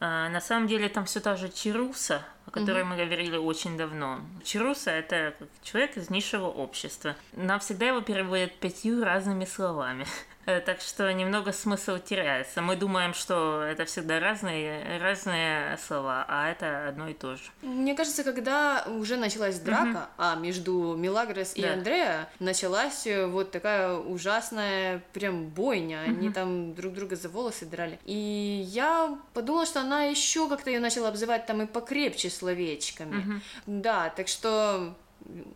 А, 0.00 0.28
На 0.28 0.40
самом 0.40 0.66
деле 0.66 0.88
там 0.88 1.04
все 1.04 1.20
та 1.20 1.36
же 1.36 1.48
Чируса, 1.48 2.22
о 2.46 2.50
которой 2.50 2.84
мы 2.84 2.96
говорили 2.96 3.36
очень 3.36 3.76
давно. 3.76 4.20
Чируса– 4.44 4.90
это 4.92 5.34
человек 5.62 5.96
из 5.96 6.10
низшего 6.10 6.46
общества. 6.46 7.16
Нам 7.32 7.60
всегда 7.60 7.86
его 7.88 8.00
переводят 8.00 8.54
пятью 8.56 9.04
разными 9.04 9.44
словами. 9.44 10.06
Э, 10.46 10.60
Так 10.60 10.80
что 10.80 11.12
немного 11.12 11.52
смысл 11.52 11.98
теряется. 11.98 12.60
Мы 12.62 12.76
думаем, 12.76 13.14
что 13.14 13.62
это 13.62 13.84
всегда 13.84 14.20
разные, 14.20 14.98
разные 14.98 15.78
слова, 15.78 16.24
а 16.28 16.50
это 16.50 16.88
одно 16.88 17.08
и 17.08 17.14
то 17.14 17.36
же. 17.36 17.42
Мне 17.62 17.94
кажется, 17.94 18.24
когда 18.24 18.84
уже 18.86 19.16
началась 19.16 19.58
драка, 19.58 20.08
а 20.18 20.34
между 20.36 20.94
Милагрос 20.96 21.52
и 21.56 21.62
Да. 21.62 21.72
Андреа 21.74 22.28
началась 22.40 23.06
э, 23.06 23.26
вот 23.26 23.50
такая 23.50 23.94
ужасная 23.94 25.02
прям 25.12 25.46
бойня. 25.46 26.00
Они 26.00 26.30
там 26.30 26.74
друг 26.74 26.94
друга 26.94 27.16
за 27.16 27.28
волосы 27.28 27.66
драли. 27.66 27.98
И 28.04 28.64
я 28.68 29.18
подумала, 29.32 29.66
что 29.66 29.80
она 29.80 30.04
еще 30.04 30.48
как-то 30.48 30.70
ее 30.70 30.80
начала 30.80 31.08
обзывать 31.08 31.46
там 31.46 31.62
и 31.62 31.66
покрепче 31.66 32.30
словечками. 32.30 33.40
Да, 33.66 34.10
так 34.10 34.28
что 34.28 34.94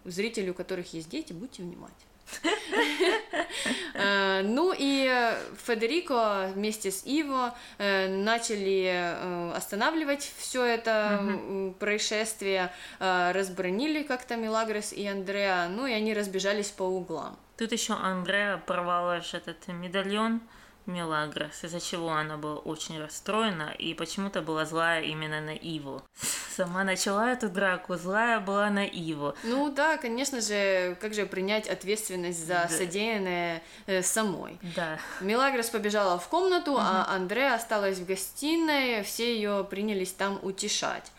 зрители, 0.04 0.50
у 0.50 0.54
которых 0.54 0.92
есть 0.94 1.10
дети, 1.10 1.32
будьте 1.32 1.62
внимательны. 1.62 2.07
Э, 3.94 4.42
Ну 4.42 4.72
и 4.76 5.10
Федерико 5.66 6.50
вместе 6.54 6.90
с 6.90 7.02
Иво 7.04 7.54
э, 7.78 8.08
начали 8.08 8.92
э, 8.92 9.52
останавливать 9.56 10.32
все 10.38 10.64
это 10.64 11.20
происшествие, 11.78 12.72
э, 13.00 13.32
разбронили 13.32 14.02
как-то 14.02 14.36
Милагрос 14.36 14.92
и 14.92 15.06
Андреа, 15.06 15.68
ну 15.68 15.86
и 15.86 15.92
они 15.92 16.14
разбежались 16.14 16.70
по 16.70 16.84
углам. 16.84 17.36
Тут 17.56 17.72
еще 17.72 17.94
Андреа 17.94 18.62
порвала 18.66 19.16
этот 19.18 19.66
медальон 19.68 20.40
Мелагрос, 20.88 21.62
из-за 21.62 21.80
чего 21.80 22.10
она 22.10 22.36
была 22.36 22.56
очень 22.56 23.00
расстроена 23.00 23.70
и 23.78 23.94
почему-то 23.94 24.42
была 24.42 24.64
злая 24.64 25.02
именно 25.02 25.40
на 25.40 25.54
Иву. 25.54 26.02
Сама 26.56 26.82
начала 26.82 27.30
эту 27.30 27.48
драку, 27.48 27.94
злая 27.96 28.40
была 28.40 28.68
на 28.70 28.84
Иву. 28.84 29.34
Ну 29.44 29.70
да, 29.70 29.96
конечно 29.96 30.40
же, 30.40 30.96
как 31.00 31.14
же 31.14 31.24
принять 31.26 31.68
ответственность 31.68 32.44
за 32.44 32.66
Да. 32.66 32.68
содеянное 32.68 33.62
э, 33.86 34.02
самой. 34.02 34.58
Да. 34.74 34.98
Милагрос 35.20 35.68
побежала 35.68 36.18
в 36.18 36.26
комнату, 36.28 36.76
а 36.78 37.06
Андреа 37.08 37.54
осталась 37.54 37.98
в 37.98 38.06
гостиной, 38.06 39.02
все 39.04 39.34
ее 39.36 39.64
принялись 39.68 40.12
там 40.12 40.38
утешать. 40.42 41.12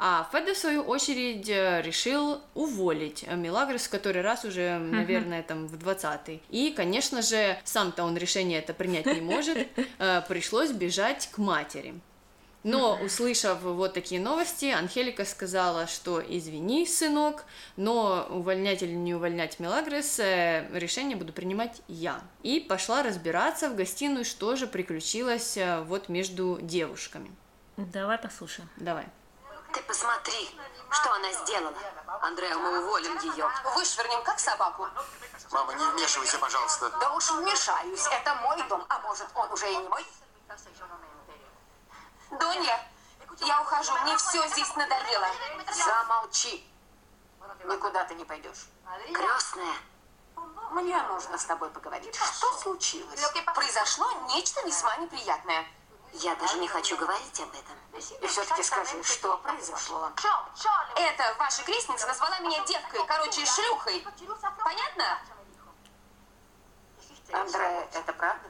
А 0.00 0.28
Феде, 0.32 0.54
в 0.54 0.58
свою 0.58 0.82
очередь, 0.82 1.48
э, 1.48 1.82
решил 1.82 2.40
уволить 2.54 3.24
Милагрос 3.26 3.84
в 3.86 3.90
который 3.90 4.22
раз 4.22 4.44
уже, 4.44 4.78
наверное, 4.78 5.42
там 5.42 5.66
в 5.66 5.74
20-й. 5.74 6.42
И, 6.50 6.72
конечно 6.76 7.22
же, 7.22 7.58
сам-то 7.64 8.04
он 8.04 8.16
решение 8.16 8.58
это 8.58 8.74
принять 8.74 9.06
не 9.06 9.20
может, 9.20 9.68
э, 9.98 10.22
пришлось 10.28 10.70
бежать 10.70 11.28
к 11.32 11.38
матери. 11.38 11.94
Но, 12.62 12.98
услышав 13.04 13.60
вот 13.60 13.92
такие 13.92 14.20
новости, 14.22 14.66
Анхелика 14.66 15.26
сказала, 15.26 15.86
что 15.86 16.22
извини, 16.26 16.86
сынок, 16.86 17.44
но 17.76 18.26
увольнять 18.30 18.82
или 18.82 18.94
не 18.94 19.14
увольнять 19.14 19.60
Мелагрос 19.60 20.18
э, 20.18 20.66
решение 20.72 21.16
буду 21.16 21.34
принимать 21.34 21.82
я. 21.88 22.22
И 22.42 22.60
пошла 22.60 23.02
разбираться 23.02 23.68
в 23.68 23.76
гостиную, 23.76 24.24
что 24.24 24.56
же 24.56 24.66
приключилось 24.66 25.58
вот 25.86 26.08
между 26.08 26.58
девушками. 26.62 27.30
Давай 27.76 28.16
послушаем. 28.16 28.68
Давай. 28.76 29.04
Ты 29.74 29.82
посмотри, 29.82 30.56
что 30.90 31.12
она 31.12 31.32
сделала. 31.32 31.76
Андреа, 32.22 32.56
мы 32.56 32.78
уволим 32.78 33.18
ее. 33.18 33.50
Вышвырнем 33.74 34.22
как 34.22 34.38
собаку. 34.38 34.88
Мама, 35.50 35.74
не 35.74 35.84
вмешивайся, 35.86 36.38
пожалуйста. 36.38 36.90
Да 37.00 37.12
уж 37.12 37.28
вмешаюсь. 37.32 38.06
Это 38.06 38.34
мой 38.36 38.62
дом, 38.68 38.86
а 38.88 39.00
может 39.00 39.26
он 39.34 39.52
уже 39.52 39.70
и 39.70 39.76
не 39.76 39.88
мой? 39.88 40.06
Донья, 42.30 42.88
я 43.40 43.62
ухожу. 43.62 43.92
Мне 44.02 44.16
все 44.16 44.46
здесь 44.48 44.74
надоело. 44.76 45.26
Замолчи. 45.72 46.70
Никуда 47.64 48.04
ты 48.04 48.14
не 48.14 48.24
пойдешь. 48.24 48.68
Крестная, 49.12 49.74
Мне 50.70 51.02
нужно 51.02 51.36
с 51.36 51.44
тобой 51.46 51.68
поговорить. 51.70 52.14
Что 52.14 52.52
случилось? 52.58 53.20
Произошло 53.54 54.08
нечто 54.28 54.64
весьма 54.64 54.96
неприятное. 54.98 55.66
Я 56.14 56.36
даже 56.36 56.58
не 56.58 56.68
хочу 56.68 56.96
говорить 56.96 57.40
об 57.40 57.48
этом. 57.48 57.76
И 58.20 58.26
все-таки 58.28 58.62
скажи, 58.62 59.02
что 59.02 59.36
произошло? 59.38 60.10
Это 60.94 61.34
ваша 61.38 61.64
крестница 61.64 62.06
назвала 62.06 62.38
меня 62.38 62.64
девкой, 62.64 63.04
короче, 63.06 63.44
шлюхой. 63.44 64.06
Понятно? 64.62 65.18
Андре, 67.32 67.88
это 67.92 68.12
правда? 68.12 68.48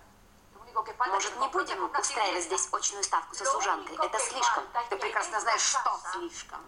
Может, 1.06 1.40
не 1.40 1.48
будем 1.48 1.90
устраивать 1.98 2.44
здесь 2.44 2.68
очную 2.70 3.02
ставку 3.02 3.34
со 3.34 3.44
служанкой? 3.46 3.96
Это 3.96 4.18
слишком. 4.18 4.64
Ты 4.90 4.96
прекрасно 4.96 5.40
знаешь, 5.40 5.62
что 5.62 6.00
слишком. 6.12 6.60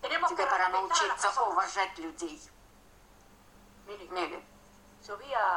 Тебе 0.00 0.46
пора 0.46 0.68
научиться 0.70 1.42
уважать 1.42 1.98
людей. 1.98 2.40
Мили, 3.86 4.42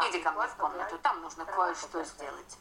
иди 0.10 0.22
ко 0.22 0.32
мне 0.32 0.48
в 0.48 0.56
комнату, 0.56 1.00
там 1.00 1.22
нужно 1.22 1.46
кое-что 1.46 2.04
сделать. 2.04 2.58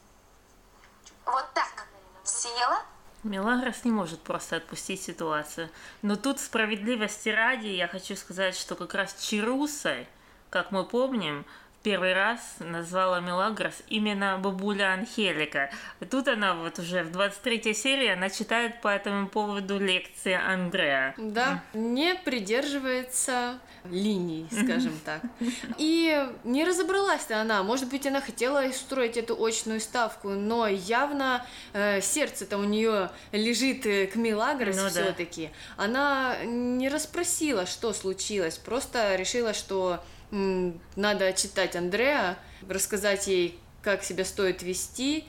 Вот 1.25 1.53
так. 1.55 1.87
Села? 2.25 2.83
Мелагрос 3.23 3.85
не 3.85 3.91
может 3.91 4.21
просто 4.21 4.57
отпустить 4.57 5.03
ситуацию. 5.03 5.71
Но 6.03 6.17
тут 6.17 6.41
справедливости 6.41 7.29
ради 7.31 7.69
я 7.69 7.89
хочу 7.89 8.17
сказать, 8.17 8.57
что 8.57 8.75
как 8.75 8.95
раз 8.95 9.15
Чирусой, 9.15 10.07
как 10.51 10.71
мы 10.73 10.85
помним, 10.85 11.47
первый 11.85 12.15
раз 12.15 12.41
назвала 12.61 13.21
Мелагрос 13.21 13.83
именно 13.89 14.39
бабуля 14.39 14.95
Анхелика. 14.95 15.71
И 16.01 16.07
тут 16.07 16.27
она 16.29 16.55
вот 16.55 16.79
уже 16.79 17.05
в 17.05 17.13
23 17.13 17.75
серии, 17.75 18.09
она 18.09 18.31
читает 18.31 18.81
по 18.81 18.89
этому 18.89 19.29
поводу 19.29 19.79
лекции 19.79 20.33
Андреа. 20.33 21.15
Да, 21.19 21.63
не 21.75 22.15
придерживается 22.15 23.59
линий, 23.91 24.49
скажем 24.51 24.99
так. 25.05 25.21
И 25.77 26.27
не 26.43 26.65
разобралась-то 26.65 27.41
она. 27.41 27.63
Может 27.63 27.91
быть, 27.91 28.07
она 28.07 28.23
хотела 28.23 28.65
устроить 28.65 29.19
эту 29.19 29.43
очную 29.45 29.79
ставку, 29.81 30.31
но 30.31 30.67
явно 30.67 31.45
э, 31.75 32.01
сердце-то 32.01 32.57
у 32.57 32.65
нее 32.65 33.11
лежит 33.33 33.85
э, 33.85 34.07
к 34.07 34.17
Мелагрос 34.17 34.77
Ну 34.77 34.85
да. 34.85 34.89
все-таки. 34.89 35.51
Она 35.77 36.37
не 36.47 36.89
расспросила, 36.89 37.67
что 37.67 37.93
случилось, 37.93 38.57
просто 38.57 39.17
решила, 39.17 39.53
что 39.53 40.03
надо 40.31 41.33
читать 41.33 41.77
Андреа, 41.77 42.37
рассказать 42.69 43.27
ей, 43.27 43.59
как 43.83 44.03
себя 44.03 44.25
стоит 44.25 44.63
вести, 44.63 45.25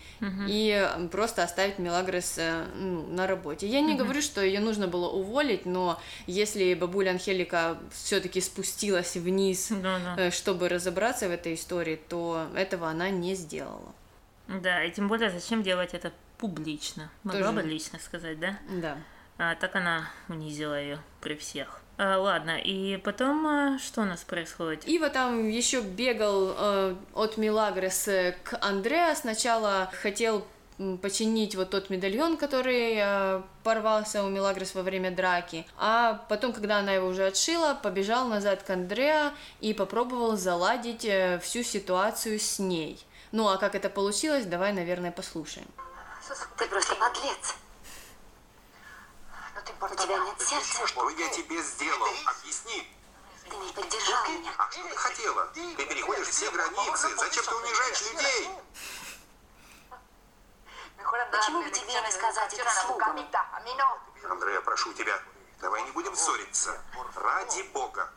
и 0.47 0.69
м, 0.69 1.09
просто 1.09 1.43
оставить 1.43 1.77
Мелагрос 1.77 2.35
э, 2.37 2.65
ну, 2.75 3.05
на 3.07 3.27
работе. 3.27 3.67
Я 3.67 3.81
не 3.81 3.95
говорю, 3.95 4.21
что 4.21 4.41
ее 4.41 4.61
нужно 4.61 4.87
было 4.87 5.09
уволить, 5.09 5.65
но 5.65 5.99
если 6.25 6.73
бабуля 6.73 7.11
Анхелика 7.11 7.77
все-таки 7.91 8.39
спустилась 8.39 9.15
вниз, 9.15 9.67
Да-да. 9.69 10.15
э, 10.17 10.31
чтобы 10.31 10.69
разобраться 10.69 11.27
в 11.27 11.31
этой 11.31 11.55
истории, 11.55 11.99
то 12.07 12.47
этого 12.55 12.87
она 12.87 13.09
не 13.09 13.35
сделала. 13.35 13.93
Да, 14.47 14.83
и 14.85 14.91
тем 14.91 15.09
более, 15.09 15.29
зачем 15.31 15.61
делать 15.61 15.93
это 15.93 16.13
публично? 16.37 17.11
Могла 17.23 17.51
Тоже. 17.51 17.53
бы 17.53 17.61
лично 17.63 17.99
сказать, 17.99 18.39
да? 18.39 18.57
Да. 18.69 18.97
А 19.37 19.55
так 19.55 19.75
она 19.75 20.09
унизила 20.29 20.79
ее 20.79 20.99
при 21.19 21.35
всех. 21.35 21.81
А, 21.97 22.17
ладно, 22.17 22.59
и 22.59 22.97
потом 22.97 23.47
а, 23.47 23.79
что 23.79 24.01
у 24.01 24.05
нас 24.05 24.21
происходит? 24.23 24.87
Ива 24.87 25.09
там 25.09 25.47
еще 25.47 25.81
бегал 25.81 26.53
э, 26.57 26.95
от 27.13 27.37
Милагрос 27.37 28.09
э, 28.09 28.35
к 28.43 28.57
Андреа. 28.61 29.15
Сначала 29.15 29.89
хотел 30.01 30.45
починить 31.01 31.55
вот 31.55 31.69
тот 31.69 31.89
медальон, 31.89 32.35
который 32.35 32.95
э, 32.97 33.41
порвался 33.63 34.25
у 34.25 34.29
Милагрос 34.29 34.75
во 34.75 34.81
время 34.81 35.09
драки. 35.09 35.65
А 35.77 36.25
потом, 36.27 36.51
когда 36.51 36.79
она 36.79 36.91
его 36.93 37.07
уже 37.07 37.27
отшила, 37.27 37.79
побежал 37.81 38.27
назад 38.27 38.63
к 38.63 38.69
Андреа 38.69 39.31
и 39.61 39.73
попробовал 39.73 40.35
заладить 40.35 41.05
э, 41.05 41.39
всю 41.39 41.63
ситуацию 41.63 42.39
с 42.39 42.59
ней. 42.59 42.99
Ну 43.31 43.47
а 43.47 43.57
как 43.57 43.73
это 43.73 43.89
получилось, 43.89 44.45
давай, 44.45 44.73
наверное, 44.73 45.11
послушаем. 45.11 45.67
Ты 46.57 46.67
просто 46.67 46.95
подлец. 46.95 47.55
У 50.05 50.07
тебя 50.07 50.19
нет 50.19 50.39
сердца. 50.39 50.85
Что 50.85 51.09
я 51.09 51.29
тебе 51.29 51.63
сделал? 51.63 52.07
Объясни. 52.27 52.95
Ты 53.49 53.55
не 53.57 53.71
поддержал 53.71 54.23
меня. 54.29 54.53
А 54.55 54.69
что 54.69 54.83
ты 54.83 54.95
хотела? 54.95 55.45
Ты 55.47 55.85
переходишь 55.87 56.27
все 56.27 56.51
границы. 56.51 57.15
Зачем 57.17 57.43
ты 57.43 57.55
унижаешь 57.55 58.01
людей? 58.11 58.49
Почему 61.31 61.63
бы 61.63 61.71
тебе 61.71 62.01
не 62.01 62.11
сказать 62.11 62.53
это 62.53 62.69
слугам? 62.81 63.17
Андрея, 64.29 64.61
прошу 64.61 64.93
тебя, 64.93 65.19
давай 65.59 65.81
не 65.81 65.89
будем 65.89 66.15
ссориться. 66.15 66.79
Ради 67.15 67.63
бога. 67.73 68.07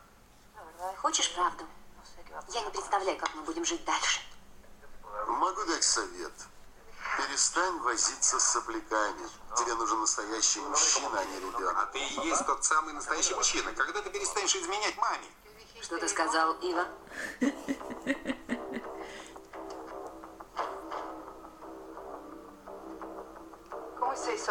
Хочешь 0.97 1.33
правду? 1.33 1.65
Я 2.49 2.61
не 2.61 2.69
представляю, 2.69 3.17
как 3.17 3.33
мы 3.33 3.41
будем 3.41 3.65
жить 3.65 3.83
дальше. 3.83 4.21
Могу 5.25 5.65
дать 5.65 5.83
совет. 5.83 6.33
Перестань 7.27 7.79
возиться 7.79 8.39
с 8.39 8.43
сопляками. 8.53 9.27
Тебе 9.57 9.73
нужен 9.75 9.99
настоящий 9.99 10.61
мужчина, 10.61 11.19
а 11.19 11.25
не 11.25 11.35
А 11.35 11.39
ребенок. 11.39 11.91
ты 11.91 11.99
и 11.99 12.27
есть 12.27 12.45
тот 12.45 12.63
самый 12.63 12.93
настоящий 12.93 13.35
мужчина. 13.35 13.73
Когда 13.73 14.01
ты 14.01 14.09
перестанешь 14.09 14.55
изменять 14.55 14.95
маме? 14.95 15.27
Что 15.81 15.97
ты 15.97 16.07
сказал, 16.07 16.53
Ива? 16.61 16.87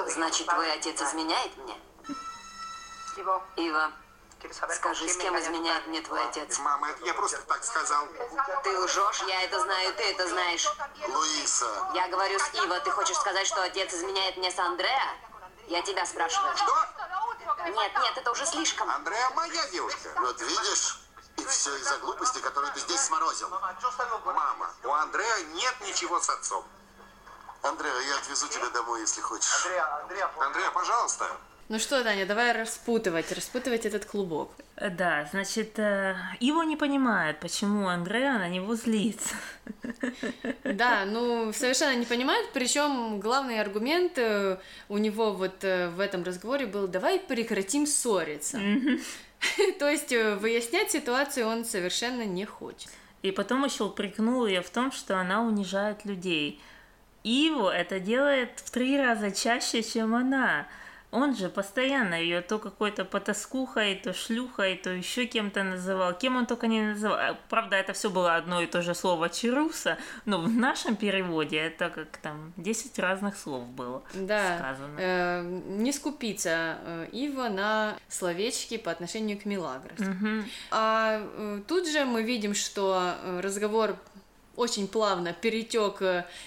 Значит, 0.09 0.47
твой 0.47 0.71
отец 0.73 1.01
изменяет 1.01 1.57
мне? 1.57 1.77
Ива, 3.57 3.93
скажи, 4.75 5.09
с 5.09 5.17
кем 5.17 5.39
изменяет 5.39 5.87
мне 5.87 6.01
твой 6.01 6.25
отец? 6.25 6.59
Мама, 6.59 6.89
я 7.05 7.15
просто 7.15 7.41
так 7.43 7.65
сказал. 7.65 8.07
Ты 8.63 8.79
лжешь, 8.79 9.23
я 9.27 9.43
это 9.43 9.61
знаю, 9.61 9.95
ты 9.95 10.03
это 10.05 10.29
знаешь. 10.29 10.67
Луиса, 11.09 11.91
Я 11.95 12.09
говорю 12.09 12.39
с 12.39 12.55
Ива, 12.55 12.81
ты 12.81 12.91
хочешь 12.91 13.17
сказать, 13.17 13.47
что 13.47 13.63
отец 13.63 13.93
изменяет 13.93 14.37
мне 14.37 14.51
с 14.51 14.59
Андреа? 14.59 15.17
Я 15.69 15.83
тебя 15.83 16.07
спрашиваю. 16.07 16.57
Что? 16.57 16.75
Нет, 17.65 17.93
нет, 18.01 18.17
это 18.17 18.31
уже 18.31 18.47
слишком. 18.47 18.89
Андрея 18.91 19.31
моя 19.31 19.67
девушка. 19.69 20.11
вот 20.17 20.41
видишь? 20.41 21.01
И 21.37 21.45
все 21.45 21.77
из-за 21.77 21.99
глупости, 21.99 22.41
которые 22.41 22.73
ты 22.73 22.81
здесь 22.81 23.01
сморозил. 23.01 23.49
Мама, 24.25 24.71
у 24.85 24.93
Андрея 24.93 25.45
нет 25.55 25.75
ничего 25.83 26.21
с 26.21 26.29
отцом. 26.31 26.65
Андреа, 27.63 28.01
я 28.01 28.17
отвезу 28.17 28.49
тебя 28.49 28.69
домой, 28.71 29.01
если 29.01 29.21
хочешь. 29.21 29.67
Андрея, 30.39 30.71
пожалуйста. 30.71 31.31
Ну 31.69 31.79
что, 31.79 32.03
Таня, 32.03 32.25
давай 32.25 32.53
распутывать, 32.53 33.31
распутывать 33.31 33.85
этот 33.85 34.07
клубок. 34.07 34.51
Э, 34.77 34.89
Да, 34.89 35.29
значит, 35.31 35.79
э, 35.79 36.17
его 36.41 36.63
не 36.63 36.77
понимает, 36.77 37.41
почему 37.41 37.89
Андреа 37.89 38.39
на 38.39 38.49
него 38.49 38.75
злится. 38.75 39.35
Да, 40.65 41.05
ну 41.05 41.53
совершенно 41.53 41.95
не 41.95 42.07
понимает, 42.07 42.49
причем 42.55 43.21
главный 43.21 43.61
аргумент 43.61 44.17
э, 44.17 44.59
у 44.89 44.97
него 44.97 45.33
вот 45.33 45.63
в 45.63 46.01
этом 46.01 46.23
разговоре 46.25 46.65
был 46.67 46.89
«давай 46.89 47.21
прекратим 47.21 47.87
ссориться». 47.87 48.59
То 49.79 49.91
есть 49.91 50.11
выяснять 50.11 50.91
ситуацию 50.91 51.47
он 51.47 51.67
совершенно 51.67 52.23
не 52.23 52.47
хочет. 52.47 52.89
И 53.23 53.31
потом 53.31 53.65
еще 53.65 53.85
упрекнул 53.85 54.47
ее 54.47 54.63
в 54.63 54.71
том, 54.71 54.91
что 54.91 55.19
она 55.19 55.43
унижает 55.43 56.07
людей. 56.07 56.61
Иво 57.25 57.71
это 57.71 58.01
делает 58.01 58.53
в 58.57 58.71
три 58.71 58.97
раза 58.97 59.31
чаще, 59.31 59.83
чем 59.83 60.15
она. 60.15 60.67
Он 61.11 61.35
же 61.35 61.49
постоянно 61.49 62.15
ее 62.17 62.43
то 62.43 62.59
какой-то 62.59 63.07
потаскухой, 63.07 63.95
то 63.95 64.13
шлюхой, 64.13 64.77
то 64.77 64.91
еще 64.91 65.25
кем-то 65.25 65.63
называл. 65.63 66.13
Кем 66.13 66.37
он 66.37 66.45
только 66.45 66.67
не 66.67 66.83
называл. 66.83 67.17
А, 67.19 67.39
Правда, 67.49 67.77
это 67.77 67.95
все 67.95 68.11
было 68.11 68.37
одно 68.37 68.61
и 68.61 68.67
то 68.67 68.83
же 68.83 68.95
слово 68.95 69.31
Чаруса, 69.31 69.97
но 70.27 70.39
в 70.39 70.51
нашем 70.51 70.97
переводе 70.97 71.57
это 71.57 71.89
как 71.89 72.09
там 72.19 72.53
10 72.59 72.99
разных 72.99 73.39
слов 73.39 73.67
было 73.69 74.03
Да, 74.13 74.59
сказано. 74.59 74.97
э, 74.99 75.43
не 75.69 75.93
скупиться 75.93 76.77
э, 76.85 77.07
Ива 77.13 77.49
на 77.49 77.97
словечки 78.09 78.77
по 78.77 78.91
отношению 78.91 79.39
к 79.41 79.47
Милагрос. 79.47 79.99
А 80.71 81.23
э, 81.23 81.63
тут 81.67 81.89
же 81.89 82.05
мы 82.05 82.23
видим, 82.23 82.55
что 82.55 83.15
э, 83.23 83.41
разговор 83.41 83.97
очень 84.57 84.89
плавно 84.89 85.33
перетек 85.33 86.03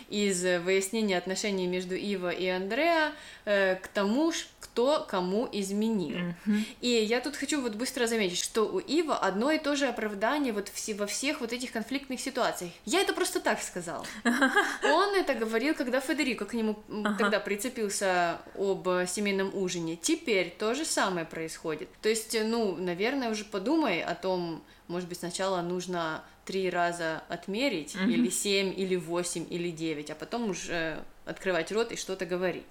из 0.09 0.43
выяснения 0.43 1.17
отношений 1.17 1.65
между 1.65 1.95
Ива 1.95 2.29
и 2.29 2.45
Андреа 2.45 3.13
к 3.45 3.87
тому, 3.93 4.33
кто 4.71 5.05
кому 5.07 5.49
изменил. 5.51 6.33
И 6.79 6.87
я 6.87 7.19
тут 7.19 7.35
хочу 7.35 7.61
вот 7.61 7.75
быстро 7.75 8.07
заметить, 8.07 8.39
что 8.39 8.63
у 8.63 8.79
Ива 8.79 9.17
одно 9.17 9.51
и 9.51 9.59
то 9.59 9.75
же 9.75 9.87
оправдание 9.87 10.53
вот 10.53 10.71
во 10.95 11.07
всех 11.07 11.41
вот 11.41 11.51
этих 11.51 11.71
конфликтных 11.71 12.21
ситуациях. 12.21 12.71
Я 12.85 13.01
это 13.01 13.13
просто 13.13 13.41
так 13.41 13.61
сказала. 13.61 14.05
Он 14.83 15.15
это 15.15 15.33
говорил, 15.33 15.75
когда 15.75 15.99
Федерико 15.99 16.45
к 16.45 16.53
нему 16.53 16.81
м, 16.87 17.17
тогда 17.17 17.39
прицепился 17.39 18.39
об 18.55 18.87
э, 18.87 19.07
семейном 19.07 19.53
ужине. 19.53 19.97
Теперь 20.01 20.55
то 20.57 20.73
же 20.73 20.85
самое 20.85 21.25
происходит. 21.25 21.89
То 22.01 22.07
есть, 22.09 22.33
э, 22.33 22.43
ну, 22.43 22.75
наверное, 22.77 23.29
уже 23.29 23.43
подумай 23.43 24.01
о 24.01 24.15
том, 24.15 24.63
может 24.87 25.09
быть, 25.09 25.19
сначала 25.19 25.61
нужно 25.61 26.23
три 26.45 26.69
раза 26.69 27.23
отмерить, 27.29 27.95
или 27.95 28.29
семь, 28.29 28.73
или 28.75 28.95
восемь, 28.95 29.45
или 29.49 29.69
девять, 29.69 30.09
а 30.09 30.15
потом 30.15 30.49
уже 30.49 31.03
открывать 31.25 31.71
рот 31.71 31.91
и 31.91 31.95
что-то 31.95 32.25
говорить. 32.25 32.65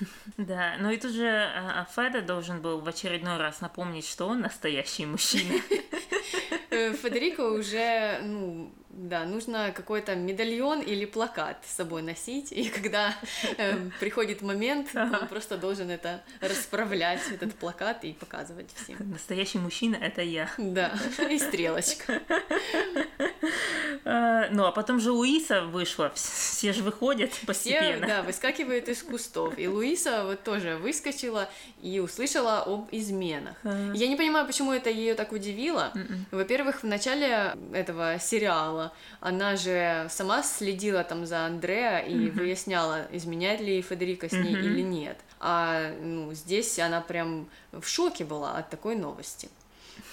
Да, 0.36 0.76
ну 0.78 0.90
и 0.90 0.96
тут 0.96 1.12
же 1.12 1.26
а, 1.26 1.86
Феда 1.94 2.22
должен 2.22 2.60
был 2.60 2.80
в 2.80 2.88
очередной 2.88 3.36
раз 3.36 3.60
напомнить, 3.60 4.06
что 4.06 4.26
он 4.26 4.40
настоящий 4.40 5.06
мужчина. 5.06 5.54
Э, 6.68 6.92
Федерико 6.92 7.40
уже, 7.52 8.18
ну, 8.22 8.70
Да, 8.88 9.24
нужно 9.24 9.72
какой-то 9.72 10.14
медальон 10.14 10.80
или 10.80 11.04
плакат 11.04 11.58
с 11.66 11.76
собой 11.76 12.02
носить, 12.02 12.52
и 12.52 12.68
когда 12.68 13.14
э, 13.58 13.76
приходит 14.00 14.42
момент, 14.42 14.88
он 14.94 15.26
просто 15.28 15.58
должен 15.58 15.90
это 15.90 16.22
расправлять, 16.40 17.20
этот 17.30 17.54
плакат, 17.54 18.04
и 18.04 18.12
показывать 18.12 18.70
всем. 18.74 18.96
Настоящий 19.10 19.58
мужчина— 19.58 19.96
это 20.00 20.22
я. 20.22 20.48
Да, 20.56 20.92
и 21.28 21.38
стрелочка. 21.38 22.22
Э, 24.04 24.48
ну, 24.50 24.64
а 24.64 24.72
потом 24.72 25.00
же 25.00 25.10
Луиса 25.10 25.62
вышла, 25.62 26.12
все 26.14 26.72
же 26.72 26.82
выходят 26.82 27.32
постепенно. 27.46 28.06
Все, 28.06 28.06
да, 28.06 28.22
выскакивают 28.22 28.88
из 28.88 29.02
кустов. 29.02 29.58
И 29.58 29.66
Луиса 29.66 30.24
вот 30.24 30.42
тоже 30.44 30.76
выскочила 30.76 31.50
и 31.82 31.98
услышала 31.98 32.62
об 32.62 32.88
изменах. 32.92 33.56
Я 33.64 34.06
не 34.06 34.16
понимаю, 34.16 34.46
почему 34.46 34.72
это 34.72 34.90
ее 34.90 35.14
так 35.14 35.32
удивило. 35.32 35.90
М-м. 35.94 36.26
Во-первых, 36.30 36.82
в 36.82 36.86
начале 36.86 37.54
этого 37.72 38.18
сериала 38.20 38.75
она 39.20 39.56
же 39.56 40.06
сама 40.10 40.42
следила 40.42 41.02
там 41.04 41.26
за 41.26 41.46
Андреа 41.46 41.98
и 41.98 42.30
выясняла, 42.30 43.06
изменяет 43.12 43.60
ли 43.60 43.82
Федерика 43.82 44.28
с 44.28 44.32
ней 44.32 44.54
Мгм. 44.56 44.64
или 44.64 44.82
нет. 44.82 45.18
А 45.40 45.92
ну, 46.00 46.32
здесь 46.32 46.78
она 46.78 47.00
прям 47.00 47.48
в 47.72 47.86
шоке 47.86 48.24
была 48.24 48.56
от 48.58 48.70
такой 48.70 48.96
новости. 48.96 49.48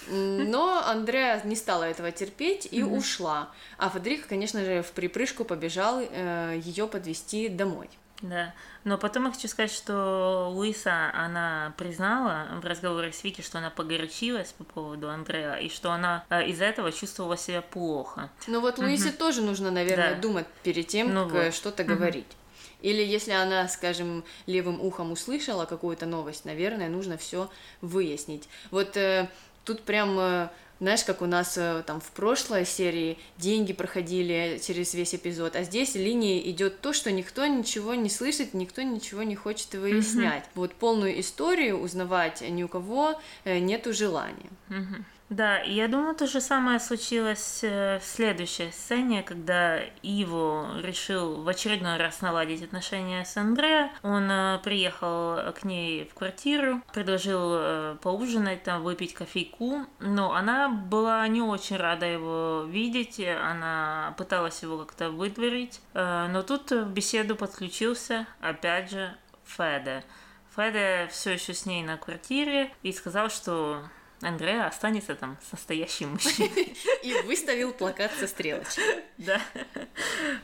Но 0.08 0.82
Андреа 0.86 1.40
не 1.44 1.56
стала 1.56 1.84
этого 1.84 2.10
терпеть 2.10 2.68
и 2.70 2.82
ушла. 2.82 3.50
А 3.78 3.88
Федерика, 3.90 4.28
конечно 4.28 4.64
же, 4.64 4.82
в 4.82 4.92
припрыжку 4.92 5.44
побежал 5.44 6.00
ее 6.00 6.86
подвести 6.86 7.48
домой. 7.48 7.88
Да, 8.24 8.54
но 8.84 8.96
потом 8.96 9.26
я 9.26 9.32
хочу 9.32 9.48
сказать, 9.48 9.70
что 9.70 10.48
Луиса, 10.50 11.10
она 11.14 11.74
признала 11.76 12.46
в 12.62 12.64
разговоре 12.64 13.12
с 13.12 13.22
Вики, 13.22 13.42
что 13.42 13.58
она 13.58 13.68
погорячилась 13.68 14.52
по 14.52 14.64
поводу 14.64 15.10
Андрея, 15.10 15.56
и 15.56 15.68
что 15.68 15.92
она 15.92 16.24
э, 16.30 16.46
из-за 16.48 16.64
этого 16.64 16.90
чувствовала 16.90 17.36
себя 17.36 17.60
плохо. 17.60 18.30
Ну 18.46 18.60
вот 18.62 18.78
Луисе 18.78 19.12
тоже 19.12 19.42
нужно, 19.42 19.70
наверное, 19.70 20.14
Да. 20.14 20.20
думать 20.22 20.46
перед 20.62 20.86
тем, 20.86 21.12
Ну 21.12 21.24
как 21.28 21.32
вот. 21.32 21.54
что-то 21.54 21.84
Мгм. 21.84 21.96
говорить. 21.96 22.26
Или 22.80 23.02
если 23.02 23.32
она, 23.32 23.68
скажем, 23.68 24.24
левым 24.46 24.80
ухом 24.80 25.12
услышала 25.12 25.66
какую-то 25.66 26.06
новость, 26.06 26.46
наверное, 26.46 26.88
нужно 26.88 27.18
все 27.18 27.50
выяснить. 27.82 28.48
Вот 28.70 28.96
э, 28.96 29.28
тут 29.66 29.82
прям, 29.82 30.18
э, 30.18 30.48
знаешь, 30.80 31.04
как 31.04 31.22
у 31.22 31.26
нас 31.26 31.56
э, 31.56 31.82
там 31.86 32.00
в 32.00 32.10
прошлой 32.10 32.66
серии 32.66 33.18
деньги 33.38 33.72
проходили 33.72 34.60
через 34.64 34.94
весь 34.94 35.14
эпизод, 35.14 35.56
а 35.56 35.62
здесь 35.62 35.94
линией 35.94 36.50
идет 36.50 36.80
то, 36.80 36.92
что 36.92 37.12
никто 37.12 37.46
ничего 37.46 37.94
не 37.94 38.10
слышит, 38.10 38.54
никто 38.54 38.82
ничего 38.82 39.22
не 39.22 39.36
хочет 39.36 39.74
выяснять. 39.74 40.44
Вот 40.54 40.74
полную 40.74 41.18
историю 41.20 41.80
узнавать 41.80 42.42
ни 42.42 42.62
у 42.62 42.68
кого 42.68 43.20
э, 43.44 43.58
нету 43.58 43.92
желания. 43.92 44.50
Мгм. 44.68 45.04
Да, 45.30 45.58
я 45.58 45.88
думаю, 45.88 46.14
то 46.14 46.26
же 46.26 46.40
самое 46.40 46.78
случилось 46.78 47.60
э, 47.62 47.98
в 47.98 48.04
следующей 48.04 48.70
сцене, 48.70 49.22
когда 49.22 49.80
Иво 50.02 50.78
решил 50.82 51.42
в 51.42 51.48
очередной 51.48 51.96
раз 51.96 52.20
наладить 52.20 52.62
отношения 52.62 53.24
с 53.24 53.34
Андре. 53.38 53.90
Он 54.02 54.30
э, 54.30 54.58
приехал 54.62 55.52
к 55.54 55.64
ней 55.64 56.04
в 56.04 56.14
квартиру, 56.14 56.82
предложил 56.92 57.54
э, 57.54 57.96
поужинать, 58.02 58.64
там, 58.64 58.82
выпить 58.82 59.14
кофейку, 59.14 59.86
но 59.98 60.34
она 60.34 60.68
была 60.68 61.26
не 61.26 61.40
очень 61.40 61.78
рада 61.78 62.04
его 62.04 62.64
видеть, 62.68 63.18
она 63.18 64.14
пыталась 64.18 64.62
его 64.62 64.78
как-то 64.78 65.10
выдворить, 65.10 65.80
но 65.94 66.42
тут 66.42 66.70
в 66.70 66.90
беседу 66.90 67.34
подключился, 67.34 68.26
опять 68.40 68.90
же, 68.90 69.14
Феде. 69.44 70.04
Феде 70.54 71.08
все 71.10 71.32
еще 71.32 71.54
с 71.54 71.66
ней 71.66 71.82
на 71.82 71.96
квартире 71.96 72.72
и 72.82 72.92
сказал, 72.92 73.30
что 73.30 73.82
Андреа 74.24 74.66
останется 74.66 75.14
там 75.14 75.36
с 75.48 75.52
настоящим 75.52 76.12
мужчиной. 76.12 76.76
И 77.02 77.12
выставил 77.26 77.72
плакат 77.72 78.10
со 78.18 78.26
стрелочкой. 78.26 79.04
Да. 79.18 79.40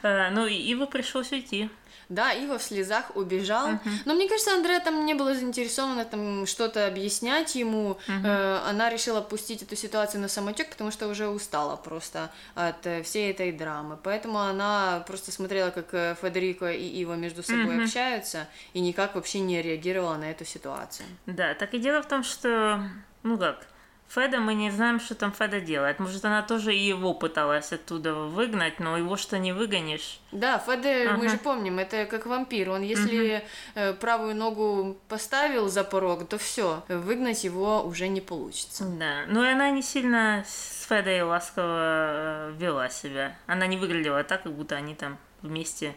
Э, 0.03 0.31
Ну 0.31 0.47
и 0.47 0.55
Ива 0.55 0.87
пришлось 0.87 1.33
уйти. 1.33 1.69
Да, 2.09 2.33
Ива 2.33 2.59
в 2.59 2.63
слезах 2.63 3.15
убежал. 3.15 3.69
Но 4.05 4.15
мне 4.15 4.29
кажется, 4.29 4.53
Андрея 4.55 4.81
там 4.81 5.07
не 5.07 5.15
была 5.15 5.33
заинтересована 5.35 6.05
там 6.05 6.45
что-то 6.45 6.89
объяснять 6.89 7.55
ему. 7.55 7.99
Э, 8.09 8.59
она 8.69 8.91
решила 8.91 9.21
пустить 9.21 9.63
эту 9.63 9.77
ситуацию 9.77 10.21
на 10.21 10.27
самотек, 10.29 10.71
потому 10.71 10.91
что 10.91 11.07
уже 11.07 11.29
устала 11.29 11.77
просто 11.77 12.33
от 12.57 12.85
э, 12.85 13.05
всей 13.05 13.31
этой 13.31 13.53
драмы. 13.53 13.97
Поэтому 14.03 14.41
она 14.41 15.05
просто 15.07 15.31
смотрела, 15.31 15.71
как 15.71 16.19
Федерико 16.19 16.73
и 16.73 16.85
Ива 16.85 17.15
между 17.15 17.45
собой 17.45 17.85
общаются, 17.85 18.49
и 18.75 18.81
никак 18.81 19.15
вообще 19.15 19.39
не 19.39 19.63
реагировала 19.63 20.17
на 20.17 20.33
эту 20.33 20.45
ситуацию. 20.45 21.07
Да, 21.27 21.55
так 21.55 21.75
и 21.75 21.79
дело 21.79 22.03
в 22.03 22.09
том, 22.09 22.25
что, 22.25 22.83
ну 23.23 23.39
как, 23.39 23.67
Феда, 24.13 24.41
мы 24.41 24.55
не 24.55 24.73
знаем, 24.73 24.99
что 24.99 25.15
там 25.15 25.33
Феда 25.33 25.61
делает. 25.61 26.01
Может, 26.01 26.25
она 26.25 26.43
тоже 26.43 26.75
и 26.75 26.79
его 26.81 27.15
пыталась 27.15 27.73
оттуда 27.73 28.13
выгнать, 28.15 28.81
но 28.81 28.99
его 28.99 29.17
что 29.17 29.39
не 29.39 29.53
выгонишь. 29.53 30.19
Да, 30.33 30.59
Феде, 30.59 31.11
мы 31.11 31.27
Ага. 31.27 31.29
же 31.29 31.39
помним, 31.39 31.79
это 31.79 32.07
как 32.07 32.27
вампир. 32.27 32.71
Он 32.71 32.83
если 32.83 33.45
э, 33.77 33.93
правую 33.95 34.35
ногу 34.35 34.97
поставил 35.09 35.69
за 35.69 35.85
порог, 35.85 36.29
то 36.29 36.39
все, 36.39 36.83
выгнать 36.89 37.45
его 37.45 37.85
уже 37.85 38.09
не 38.09 38.21
получится. 38.21 38.85
Да, 38.85 39.27
ну 39.29 39.45
и 39.45 39.49
она 39.49 39.71
не 39.71 39.83
сильно 39.83 40.45
с 40.45 40.87
Федой 40.89 41.23
ласково 41.23 42.51
э, 42.51 42.55
вела 42.59 42.89
себя. 42.89 43.37
Она 43.47 43.69
не 43.69 43.77
выглядела 43.77 44.25
так, 44.25 44.43
как 44.43 44.53
будто 44.53 44.75
они 44.75 44.97
там 44.97 45.19
вместе 45.43 45.95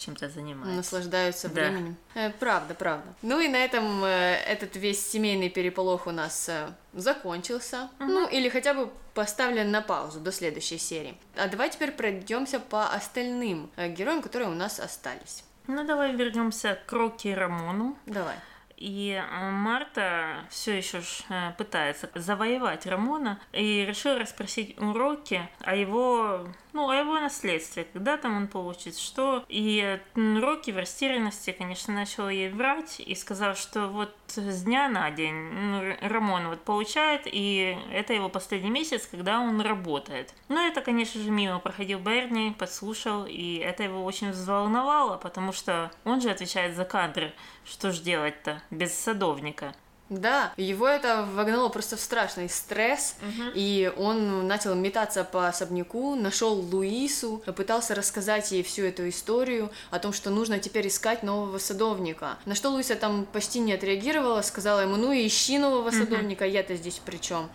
чем-то 0.00 0.28
занимаются. 0.28 0.76
наслаждаются 0.76 1.48
Да. 1.48 1.54
временем. 1.62 1.96
Э, 2.14 2.30
правда, 2.30 2.74
правда. 2.74 3.06
Ну 3.22 3.38
и 3.40 3.48
на 3.48 3.56
этом 3.56 4.02
э, 4.04 4.08
этот 4.46 4.74
весь 4.76 5.06
семейный 5.06 5.50
переполох 5.50 6.06
у 6.06 6.10
нас 6.10 6.48
э, 6.48 6.68
закончился. 6.94 7.90
Ну 7.98 8.26
или 8.26 8.48
хотя 8.48 8.74
бы 8.74 8.90
поставлен 9.14 9.70
на 9.70 9.82
паузу 9.82 10.20
до 10.20 10.32
следующей 10.32 10.78
серии. 10.78 11.16
А 11.36 11.46
давай 11.48 11.70
теперь 11.70 11.92
пройдемся 11.92 12.58
по 12.60 12.86
остальным 12.92 13.70
героям, 13.76 14.22
которые 14.22 14.48
у 14.50 14.54
нас 14.54 14.80
остались. 14.80 15.44
Ну, 15.66 15.84
давай 15.84 16.14
вернемся 16.16 16.78
к 16.86 16.92
Рокки 16.92 17.28
и 17.28 17.34
Рамону. 17.34 17.96
Давай. 18.06 18.34
И 18.80 19.12
э, 19.12 19.50
Марта 19.50 20.46
все 20.48 20.78
еще 20.78 21.02
э, 21.28 21.52
пытается 21.58 22.10
завоевать 22.14 22.86
Рамона 22.86 23.38
и 23.52 23.84
решила 23.86 24.18
расспросить 24.18 24.80
у 24.80 24.94
Рокки 24.94 25.46
о 25.60 25.76
его, 25.76 26.46
ну, 26.72 26.88
о 26.88 26.94
его 26.94 27.20
наследстве, 27.20 27.86
когда 27.92 28.16
там 28.16 28.38
он 28.38 28.48
получит 28.48 28.96
что. 28.96 29.44
И 29.48 30.00
Рокки 30.14 30.70
в 30.70 30.78
растерянности, 30.78 31.52
конечно, 31.52 31.92
начал 31.92 32.30
ей 32.30 32.48
врать 32.48 33.00
и 33.00 33.14
сказал, 33.14 33.54
что 33.54 33.88
вот 33.88 34.14
с 34.28 34.62
дня 34.62 34.88
на 34.88 35.10
день 35.10 35.34
ну, 35.34 35.96
Рамон 36.00 36.48
вот 36.48 36.62
получает, 36.62 37.22
и 37.26 37.76
это 37.92 38.14
его 38.14 38.30
последний 38.30 38.70
месяц, 38.70 39.06
когда 39.06 39.40
он 39.40 39.60
работает. 39.60 40.32
Но 40.48 40.66
это, 40.66 40.80
конечно 40.80 41.20
же, 41.20 41.30
мимо 41.30 41.58
проходил 41.58 41.98
Берни, 41.98 42.54
подслушал, 42.58 43.26
и 43.26 43.56
это 43.56 43.82
его 43.82 44.02
очень 44.04 44.30
взволновало, 44.30 45.18
потому 45.18 45.52
что 45.52 45.90
он 46.04 46.22
же 46.22 46.30
отвечает 46.30 46.76
за 46.76 46.86
кадры. 46.86 47.34
Что 47.64 47.92
ж 47.92 48.00
делать-то 48.00 48.62
без 48.70 48.94
садовника? 48.94 49.74
Да, 50.10 50.52
его 50.56 50.88
это 50.88 51.24
вогнало 51.34 51.68
просто 51.68 51.96
в 51.96 52.00
страшный 52.00 52.48
стресс, 52.48 53.14
и 53.54 53.92
он 53.96 54.46
начал 54.46 54.74
метаться 54.74 55.24
по 55.24 55.46
особняку, 55.48 56.16
нашел 56.16 56.54
Луису, 56.54 57.42
пытался 57.56 57.94
рассказать 57.94 58.50
ей 58.50 58.62
всю 58.64 58.82
эту 58.84 59.08
историю 59.08 59.70
о 59.90 59.98
том, 60.00 60.12
что 60.12 60.30
нужно 60.30 60.58
теперь 60.58 60.88
искать 60.88 61.22
нового 61.22 61.58
садовника. 61.58 62.38
На 62.44 62.54
что 62.56 62.70
Луиса 62.70 62.96
там 62.96 63.24
почти 63.32 63.60
не 63.60 63.72
отреагировала, 63.72 64.42
сказала 64.42 64.80
ему, 64.80 64.96
ну 64.96 65.12
ищи 65.14 65.58
нового 65.58 65.90
садовника, 65.90 66.44
я-то 66.44 66.74
здесь 66.74 67.00
при 67.04 67.16
чем? 67.18 67.48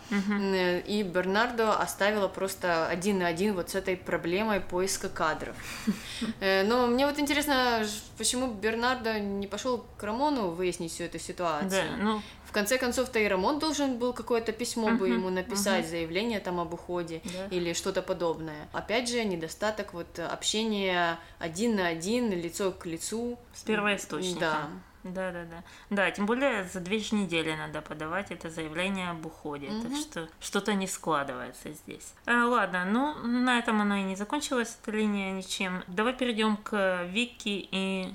И 0.86 1.02
Бернардо 1.06 1.74
оставила 1.78 2.26
просто 2.28 2.86
один 2.88 3.18
на 3.18 3.26
один 3.26 3.54
вот 3.54 3.70
с 3.70 3.74
этой 3.74 3.96
проблемой 3.96 4.60
поиска 4.60 5.08
кадров. 5.08 5.54
Э, 6.40 6.64
Но 6.64 6.86
мне 6.86 7.06
вот 7.06 7.18
интересно, 7.18 7.84
почему 8.18 8.50
Бернардо 8.50 9.20
не 9.20 9.46
пошел 9.46 9.84
к 9.98 10.02
Рамону 10.02 10.50
выяснить 10.50 10.92
всю 10.92 11.04
эту 11.04 11.18
ситуацию. 11.18 11.70
Да, 11.70 11.96
ну, 12.02 12.22
конце 12.56 12.78
концов-то 12.78 13.18
и 13.18 13.28
Рамон 13.28 13.58
должен 13.58 13.98
был 13.98 14.14
какое-то 14.14 14.52
письмо 14.52 14.86
бы 14.92 15.08
Мгм, 15.08 15.12
ему 15.18 15.30
написать, 15.30 15.86
заявление 15.88 16.40
там 16.40 16.58
об 16.58 16.72
уходе 16.72 17.20
Да. 17.24 17.54
или 17.56 17.74
что-то 17.74 18.00
подобное. 18.00 18.66
Опять 18.72 19.10
же, 19.10 19.22
недостаток 19.24 19.92
вот 19.92 20.18
общения 20.18 21.18
один 21.38 21.76
на 21.76 21.86
один, 21.88 22.30
лицо 22.30 22.72
к 22.72 22.86
лицу. 22.86 23.38
с 23.54 23.62
первоисточника. 23.62 24.40
Да. 24.40 24.68
Да, 25.04 25.30
да, 25.30 25.44
да. 25.44 25.62
Да, 25.90 26.10
тем 26.10 26.26
более 26.26 26.64
за 26.64 26.80
две 26.80 26.98
же 26.98 27.14
недели 27.14 27.52
надо 27.54 27.80
подавать 27.80 28.30
это 28.32 28.50
заявление 28.50 29.10
об 29.10 29.24
уходе. 29.26 29.68
Так 29.82 29.94
что 29.96 30.28
что-то 30.40 30.74
не 30.74 30.86
складывается 30.88 31.72
здесь. 31.72 32.12
А, 32.26 32.46
ладно, 32.46 32.84
ну 32.86 33.14
на 33.22 33.58
этом 33.58 33.80
оно 33.82 33.96
и 33.96 34.02
не 34.02 34.16
закончилось, 34.16 34.76
эта 34.82 34.90
линия 34.96 35.30
ничем. 35.32 35.84
Давай 35.86 36.12
перейдем 36.14 36.56
к 36.56 37.04
Вики 37.04 37.68
и 37.70 38.14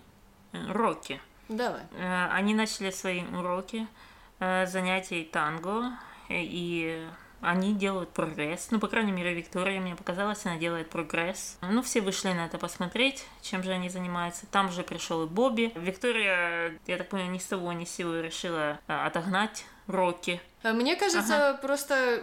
э, 0.53 0.71
Рокки. 0.71 1.21
Давай. 1.47 1.81
Э, 1.97 2.27
Они 2.31 2.53
начали 2.53 2.91
свои 2.91 3.23
уроки 3.23 3.87
э, 3.87 4.10
занятий 4.41 5.23
танго, 5.23 5.91
э, 6.29 6.41
и 6.41 7.07
они 7.41 7.73
делают 7.73 8.09
прогресс. 8.09 8.69
Ну, 8.71 8.79
по 8.79 8.87
крайней 8.87 9.11
мере, 9.11 9.33
Виктория, 9.33 9.79
мне 9.79 9.95
показалось, 9.95 10.45
она 10.45 10.57
делает 10.57 10.89
прогресс. 10.89 11.57
Ну, 11.61 11.81
все 11.81 12.01
вышли 12.01 12.31
на 12.33 12.45
это 12.45 12.57
посмотреть, 12.57 13.25
чем 13.41 13.63
же 13.63 13.71
они 13.71 13.89
занимаются. 13.89 14.45
Там 14.47 14.71
же 14.71 14.83
пришел 14.83 15.23
и 15.23 15.27
Бобби. 15.27 15.71
Виктория, 15.75 16.77
я 16.87 16.97
так 16.97 17.09
понимаю, 17.09 17.31
ни 17.31 17.39
с 17.39 17.45
того 17.45 17.71
ни 17.73 17.85
с 17.85 17.91
сего 17.91 18.15
решила 18.15 18.79
э, 18.87 18.93
отогнать 18.93 19.65
Рокки. 19.87 20.41
А 20.63 20.73
Мне 20.73 20.95
кажется, 20.95 21.49
ага. 21.49 21.57
просто 21.57 22.21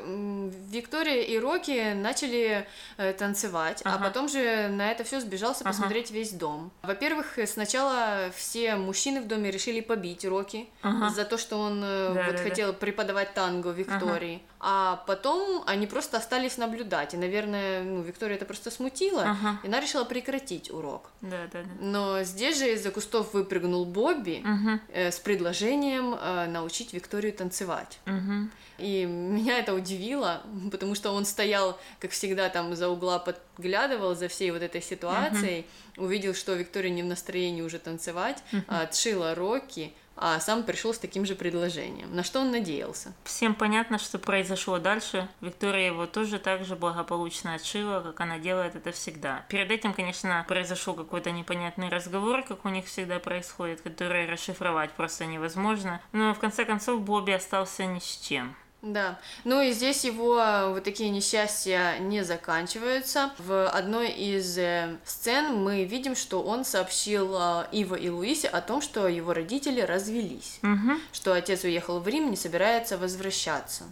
Виктория 0.70 1.22
и 1.22 1.39
Рокки 1.39 1.93
начали 1.95 2.66
э, 2.97 3.12
танцевать, 3.12 3.82
а 3.84 3.91
ага. 3.91 3.99
а 3.99 4.09
потом 4.09 4.28
же 4.28 4.68
на 4.68 4.91
это 4.91 5.05
все 5.05 5.20
сбежался 5.20 5.64
посмотреть 5.64 6.11
ага. 6.11 6.18
весь 6.18 6.32
дом. 6.32 6.70
Во-первых, 6.82 7.39
сначала 7.47 8.30
все 8.34 8.76
мужчины 8.76 9.20
в 9.20 9.26
доме 9.26 9.51
решили 9.51 9.80
побить 9.80 10.24
Рокки 10.24 10.68
ага. 10.82 11.11
за 11.11 11.24
то, 11.24 11.36
что 11.36 11.59
он 11.59 11.82
э, 11.82 12.14
да, 12.14 12.22
вот 12.26 12.36
да, 12.36 12.43
хотел 12.43 12.72
да. 12.72 12.78
преподавать 12.78 13.34
танго 13.34 13.70
Виктории. 13.70 14.36
Ага. 14.36 14.58
А 14.61 15.05
потом 15.07 15.63
они 15.67 15.87
просто 15.87 16.17
остались 16.17 16.57
наблюдать. 16.57 17.15
И, 17.15 17.17
наверное, 17.17 17.83
ну, 17.85 18.03
Виктория 18.03 18.37
это 18.37 18.45
просто 18.45 18.71
смутила, 18.71 19.23
ага. 19.23 19.61
и 19.63 19.69
она 19.69 19.81
решила 19.81 20.05
прекратить 20.05 20.71
урок. 20.71 21.11
Да, 21.21 21.49
да, 21.53 21.63
да. 21.63 21.69
Но 21.81 22.23
здесь 22.25 22.59
же 22.59 22.73
из-за 22.73 22.91
кустов 22.91 23.35
выпрыгнул 23.35 23.85
Бобби 23.85 24.43
ага. 24.45 24.81
э, 24.89 25.11
с 25.13 25.19
предложением 25.21 26.15
э, 26.15 26.47
научить 26.49 26.93
Викторию 26.93 27.33
танцевать. 27.33 28.01
Ага. 28.05 28.49
И 28.79 29.05
меня 29.05 29.59
это 29.59 29.75
удивило, 29.75 30.43
потому 30.71 30.95
что 30.95 31.11
он 31.11 31.25
стоял, 31.25 31.79
как 31.99 32.13
всегда, 32.13 32.49
там 32.49 32.75
за 32.77 32.89
угла 32.89 33.19
подглядывал 33.19 34.15
за 34.15 34.29
всей 34.29 34.53
вот 34.53 34.63
этой 34.63 34.81
ситуацией, 34.81 35.67
uh-huh. 35.97 36.05
увидел, 36.05 36.33
что 36.33 36.55
Виктория 36.55 36.91
не 36.91 37.03
в 37.03 37.07
настроении 37.07 37.63
уже 37.63 37.81
танцевать, 37.81 38.41
uh-huh. 38.53 38.83
отшила 38.83 39.35
Рокки, 39.35 39.93
а 40.21 40.41
сам 40.41 40.64
пришел 40.64 40.93
с 40.93 40.99
таким 40.99 41.25
же 41.25 41.35
предложением. 41.35 42.14
На 42.14 42.23
что 42.23 42.41
он 42.41 42.51
надеялся? 42.51 43.14
Всем 43.25 43.55
понятно, 43.55 43.99
что 43.99 44.19
произошло 44.19 44.79
дальше. 44.79 45.29
Виктория 45.41 45.87
его 45.87 46.07
тоже 46.07 46.39
так 46.39 46.64
же 46.64 46.77
благополучно 46.77 47.55
отшила, 47.55 48.01
как 48.01 48.21
она 48.21 48.39
делает 48.39 48.75
это 48.75 48.93
всегда. 48.93 49.45
Перед 49.49 49.71
этим, 49.71 49.95
конечно, 49.95 50.45
произошел 50.49 50.95
какой-то 50.95 51.31
непонятный 51.31 51.89
разговор, 51.89 52.43
как 52.43 52.64
у 52.64 52.69
них 52.69 52.87
всегда 52.87 53.19
происходит, 53.19 53.81
который 53.81 54.31
расшифровать 54.31 54.93
просто 54.93 55.27
невозможно. 55.27 56.01
Но 56.12 56.35
в 56.35 56.39
конце 56.39 56.64
концов 56.64 57.01
Бобби 57.03 57.33
остался 57.33 57.87
ни 57.87 57.99
с 57.99 58.16
чем. 58.16 58.57
Да. 58.81 59.18
Ну 59.45 59.61
и 59.61 59.72
здесь 59.72 60.05
его 60.05 60.39
э, 60.39 60.72
вот 60.72 60.85
такие 60.85 61.11
несчастья 61.11 61.99
не 61.99 62.22
заканчиваются. 62.22 63.33
В 63.39 63.68
одной 63.68 64.11
из 64.11 64.57
э, 64.57 64.97
сцен 65.05 65.57
мы 65.57 65.85
видим, 65.85 66.14
что 66.14 66.43
он 66.43 66.64
сообщил 66.64 67.35
э, 67.37 67.66
Ива 67.72 67.97
и 67.97 68.09
Луисе 68.09 68.47
о 68.47 68.61
том, 68.61 68.81
что 68.81 69.09
его 69.09 69.33
родители 69.33 69.81
развелись, 69.81 70.61
угу. 70.62 70.99
что 71.12 71.33
отец 71.33 71.64
уехал 71.64 71.99
в 71.99 72.07
Рим, 72.07 72.31
не 72.31 72.37
собирается 72.37 72.99
возвращаться. 72.99 73.85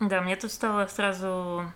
Да, 0.00 0.20
мне 0.20 0.34
тут 0.34 0.50
стало 0.50 0.86
сразу 0.88 1.72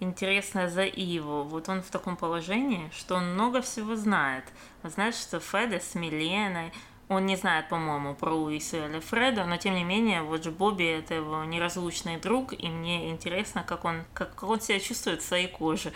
интересно 0.00 0.70
за 0.70 0.84
Иву. 0.84 1.42
Вот 1.42 1.68
он 1.68 1.82
в 1.82 1.90
таком 1.90 2.16
положении, 2.16 2.90
что 2.96 3.16
он 3.16 3.34
много 3.34 3.60
всего 3.60 3.94
знает. 3.94 4.44
Знаешь, 4.82 5.16
что 5.16 5.38
Феда 5.38 5.78
с 5.78 5.94
Миленой, 5.94 6.72
он 7.10 7.26
не 7.26 7.34
знает, 7.34 7.68
по-моему, 7.68 8.14
про 8.14 8.32
Луиса 8.32 8.86
или 8.86 9.00
Фреда, 9.00 9.44
но 9.44 9.56
тем 9.56 9.74
не 9.74 9.82
менее, 9.82 10.22
вот 10.22 10.44
же 10.44 10.52
Бобби 10.52 10.84
это 10.84 11.14
его 11.14 11.42
неразлучный 11.42 12.18
друг, 12.18 12.52
и 12.52 12.68
мне 12.68 13.10
интересно, 13.10 13.64
как 13.64 13.84
он, 13.84 14.04
как, 14.14 14.36
как 14.36 14.48
он 14.48 14.60
себя 14.60 14.78
чувствует 14.78 15.20
в 15.20 15.26
своей 15.26 15.48
коже. 15.48 15.92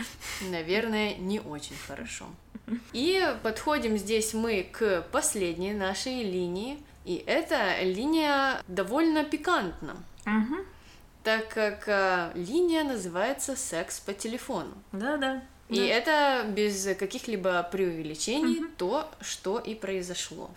Наверное, 0.50 1.14
не 1.14 1.38
очень 1.38 1.76
хорошо. 1.86 2.26
И 2.92 3.22
подходим 3.44 3.96
здесь 3.96 4.34
мы 4.34 4.64
к 4.64 5.02
последней 5.12 5.72
нашей 5.72 6.24
линии, 6.24 6.82
и 7.04 7.22
эта 7.26 7.80
линия 7.82 8.60
довольно 8.66 9.22
пикантна. 9.22 9.96
Угу. 10.26 10.56
Так 11.22 11.48
как 11.48 11.84
э, 11.86 12.32
линия 12.34 12.82
называется 12.82 13.54
секс 13.54 14.00
по 14.00 14.12
телефону. 14.12 14.74
Да-да. 14.90 15.44
И 15.68 15.76
да. 15.76 15.84
это 15.84 16.46
без 16.48 16.86
каких-либо 16.96 17.62
преувеличений 17.70 18.58
угу. 18.58 18.68
то, 18.76 19.10
что 19.20 19.58
и 19.58 19.74
произошло. 19.74 20.50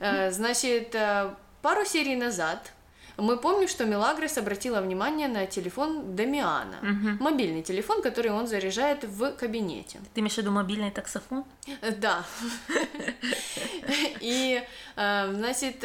Э, 0.00 0.32
значит, 0.32 0.94
э, 0.94 1.32
пару 1.62 1.84
серий 1.84 2.16
назад 2.16 2.72
мы 3.16 3.36
помним, 3.36 3.68
что 3.68 3.84
Мелагрос 3.84 4.36
обратила 4.38 4.80
внимание 4.80 5.28
на 5.28 5.46
телефон 5.46 6.16
Дамиана, 6.16 6.78
угу. 6.82 7.22
мобильный 7.22 7.62
телефон, 7.62 8.02
который 8.02 8.32
он 8.32 8.48
заряжает 8.48 9.04
в 9.04 9.30
кабинете. 9.32 10.00
Ты 10.12 10.20
имеешь 10.20 10.34
в 10.34 10.38
виду 10.38 10.50
мобильный 10.50 10.90
таксофон? 10.90 11.44
Э, 11.80 11.92
да. 11.92 12.24
И, 14.20 14.62
значит, 14.96 15.84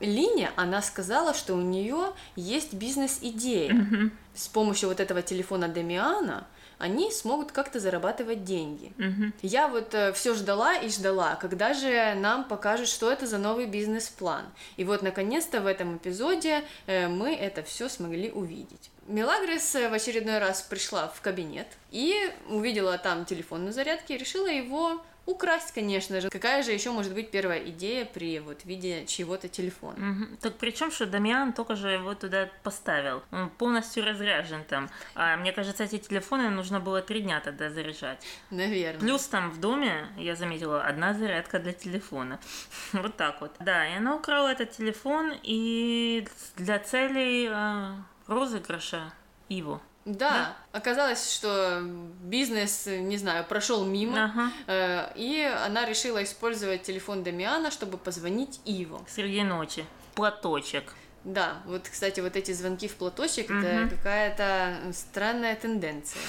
Линия, 0.00 0.50
она 0.56 0.82
сказала, 0.82 1.34
что 1.34 1.54
у 1.54 1.60
нее 1.60 2.12
есть 2.34 2.74
бизнес-идея. 2.74 4.10
С 4.34 4.48
помощью 4.48 4.88
вот 4.88 4.98
этого 4.98 5.22
телефона 5.22 5.68
Дамиана 5.68 6.46
они 6.82 7.12
смогут 7.12 7.52
как-то 7.52 7.78
зарабатывать 7.78 8.42
деньги. 8.42 8.92
Угу. 8.98 9.32
Я 9.42 9.68
вот 9.68 9.94
э, 9.94 10.12
все 10.14 10.34
ждала 10.34 10.74
и 10.74 10.88
ждала, 10.88 11.36
когда 11.36 11.74
же 11.74 12.14
нам 12.14 12.42
покажут, 12.42 12.88
что 12.88 13.10
это 13.10 13.24
за 13.28 13.38
новый 13.38 13.66
бизнес-план. 13.66 14.44
И 14.76 14.82
вот 14.82 15.02
наконец-то 15.02 15.60
в 15.60 15.66
этом 15.66 15.96
эпизоде 15.96 16.64
э, 16.86 17.06
мы 17.06 17.36
это 17.36 17.62
все 17.62 17.88
смогли 17.88 18.32
увидеть. 18.32 18.90
Мелагрис 19.06 19.76
э, 19.76 19.88
в 19.88 19.92
очередной 19.92 20.38
раз 20.38 20.62
пришла 20.62 21.06
в 21.06 21.20
кабинет 21.20 21.68
и 21.92 22.14
увидела 22.48 22.98
там 22.98 23.26
телефон 23.26 23.64
на 23.64 23.72
зарядке 23.72 24.16
и 24.16 24.18
решила 24.18 24.48
его 24.48 25.00
Украсть, 25.24 25.72
конечно 25.72 26.20
же. 26.20 26.30
Какая 26.30 26.62
же 26.62 26.72
еще 26.72 26.90
может 26.90 27.14
быть 27.14 27.30
первая 27.30 27.60
идея 27.70 28.04
при 28.04 28.40
вот 28.40 28.64
виде 28.64 29.06
чего-то 29.06 29.48
телефона? 29.48 30.10
Угу. 30.10 30.36
Так 30.40 30.56
причем, 30.56 30.90
что 30.90 31.06
Дамиан 31.06 31.52
только 31.52 31.76
же 31.76 31.90
его 31.90 32.14
туда 32.14 32.48
поставил. 32.64 33.22
Он 33.30 33.48
полностью 33.50 34.04
разряжен 34.04 34.64
там. 34.64 34.90
А 35.14 35.36
мне 35.36 35.52
кажется, 35.52 35.84
эти 35.84 35.98
телефоны 35.98 36.50
нужно 36.50 36.80
было 36.80 37.02
три 37.02 37.20
дня 37.20 37.40
тогда 37.40 37.70
заряжать. 37.70 38.24
Наверное. 38.50 39.00
Плюс 39.00 39.26
там 39.28 39.50
в 39.50 39.60
доме, 39.60 40.08
я 40.18 40.34
заметила, 40.34 40.82
одна 40.82 41.14
зарядка 41.14 41.60
для 41.60 41.72
телефона. 41.72 42.40
вот 42.92 43.16
так 43.16 43.40
вот. 43.40 43.52
Да, 43.60 43.88
и 43.88 43.94
она 43.96 44.16
украла 44.16 44.48
этот 44.48 44.72
телефон 44.72 45.32
и 45.42 46.26
для 46.56 46.80
целей 46.80 47.48
э, 47.48 47.94
розыгрыша 48.26 49.12
его. 49.48 49.80
Да, 50.04 50.30
да, 50.30 50.56
оказалось, 50.72 51.32
что 51.32 51.80
бизнес, 52.22 52.86
не 52.86 53.16
знаю, 53.18 53.44
прошел 53.44 53.84
мимо, 53.84 54.24
ага. 54.24 54.52
э, 54.66 55.12
и 55.14 55.42
она 55.64 55.84
решила 55.84 56.22
использовать 56.24 56.82
телефон 56.82 57.22
Дамиана, 57.22 57.70
чтобы 57.70 57.98
позвонить 57.98 58.60
Иву. 58.64 59.04
Среди 59.08 59.42
ночи. 59.42 59.84
Платочек. 60.14 60.92
Да, 61.24 61.62
вот, 61.66 61.88
кстати, 61.88 62.18
вот 62.18 62.34
эти 62.36 62.50
звонки 62.50 62.88
в 62.88 62.96
платочек 62.96 63.48
угу. 63.48 63.58
это 63.58 63.94
какая-то 63.94 64.92
странная 64.92 65.54
тенденция 65.54 66.20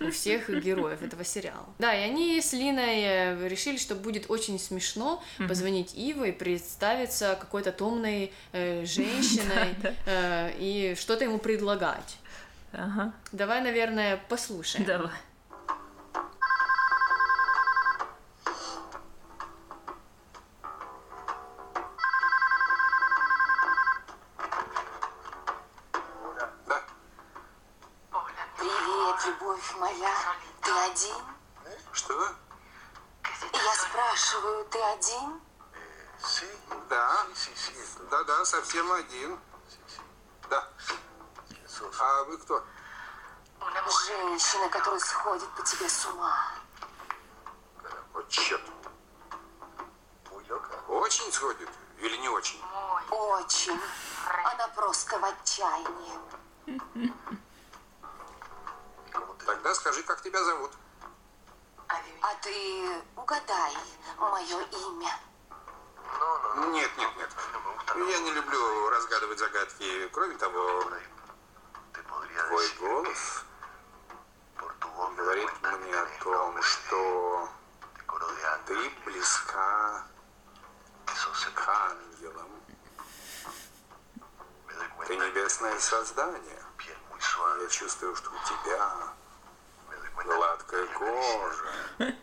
у 0.00 0.12
всех 0.12 0.48
героев 0.48 1.02
этого 1.02 1.24
сериала. 1.24 1.66
Да, 1.78 1.92
и 1.92 2.08
они 2.08 2.40
с 2.40 2.52
Линой 2.52 3.02
э, 3.02 3.48
решили, 3.48 3.78
что 3.78 3.96
будет 3.96 4.30
очень 4.30 4.60
смешно 4.60 5.22
позвонить 5.48 5.92
Иву 5.96 6.24
и 6.24 6.32
представиться 6.32 7.36
какой-то 7.40 7.72
томной 7.72 8.32
э, 8.52 8.84
женщиной 8.86 9.74
э, 10.06 10.52
и 10.58 10.94
что-то 10.96 11.24
ему 11.24 11.38
предлагать. 11.38 12.18
Ага. 12.72 13.12
Давай, 13.32 13.62
наверное, 13.62 14.18
послушаем. 14.28 14.84
Давай. 14.84 15.10
Привет, 28.58 29.26
любовь 29.26 29.74
моя. 29.78 30.14
Ты 30.62 30.70
один? 30.70 31.16
Что? 31.92 32.34
Я 33.52 33.74
спрашиваю, 33.74 34.64
ты 34.66 34.78
один? 34.78 35.40
Да. 36.90 37.26
Да-да, 38.10 38.44
совсем 38.44 38.92
один. 38.92 39.38
Да. 40.50 40.68
А 42.00 42.24
вы 42.24 42.38
кто? 42.38 42.64
Женщина, 44.06 44.68
которая 44.68 45.00
сходит 45.28 45.50
по 45.50 45.62
тебе 45.62 45.88
с 45.88 46.06
ума. 46.06 46.54
Вот 48.14 48.26
черт. 48.28 48.62
Очень 50.88 51.30
сходит 51.32 51.68
или 51.98 52.16
не 52.16 52.30
очень? 52.30 52.62
Очень. 53.10 53.78
Она 54.26 54.68
просто 54.68 55.18
в 55.18 55.24
отчаянии. 55.24 56.80
Тогда 59.44 59.74
скажи, 59.74 60.02
как 60.02 60.22
тебя 60.22 60.42
зовут? 60.44 60.70
А 61.88 62.34
ты 62.42 63.02
угадай 63.14 63.76
мое 64.18 64.60
имя. 64.62 65.20
Нет, 66.72 66.90
нет, 66.96 67.16
нет. 67.16 67.30
Я 68.08 68.18
не 68.20 68.30
люблю 68.32 68.88
разгадывать 68.90 69.38
загадки. 69.38 70.08
Кроме 70.08 70.36
того, 70.36 70.84
Твой 72.48 72.68
голос 72.78 73.44
говорит 75.18 75.50
мне 75.62 75.94
о 75.94 76.06
том, 76.22 76.62
что 76.62 77.48
ты 78.66 78.90
близка 79.04 80.04
к 81.54 81.68
ангелам. 81.68 82.50
Ты 85.06 85.16
небесное 85.16 85.78
создание. 85.80 86.62
Я 87.60 87.68
чувствую, 87.68 88.14
что 88.14 88.30
у 88.30 88.38
тебя 88.46 88.92
гладкая 90.24 90.86
кожа. 90.86 92.14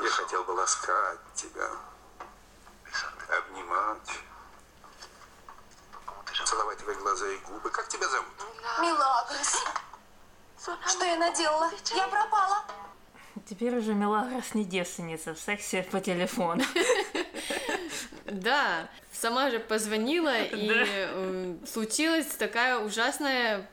Я 0.00 0.10
хотел 0.10 0.44
бы 0.44 0.50
ласкать 0.52 1.20
тебя, 1.34 1.70
обнимать 3.28 4.20
твои 6.80 6.94
глаза 6.96 7.28
и 7.28 7.36
губы. 7.38 7.70
Как 7.70 7.88
тебя 7.88 8.08
зовут? 8.08 8.34
Милагрос. 8.80 9.64
Что 10.60 11.04
я 11.04 11.16
наделала? 11.16 11.70
Я 11.94 12.06
пропала. 12.08 12.64
Теперь 13.48 13.76
уже 13.76 13.94
Мелагрос 13.94 14.54
не 14.54 14.64
девственница 14.64 15.34
в 15.34 15.38
сексе 15.38 15.82
по 15.90 16.00
телефону. 16.00 16.64
Да, 18.26 18.88
сама 19.12 19.50
же 19.50 19.58
позвонила, 19.58 20.40
и 20.42 20.70
э, 20.72 21.56
случилась 21.66 22.26
такая 22.26 22.78
ужасная 22.78 23.68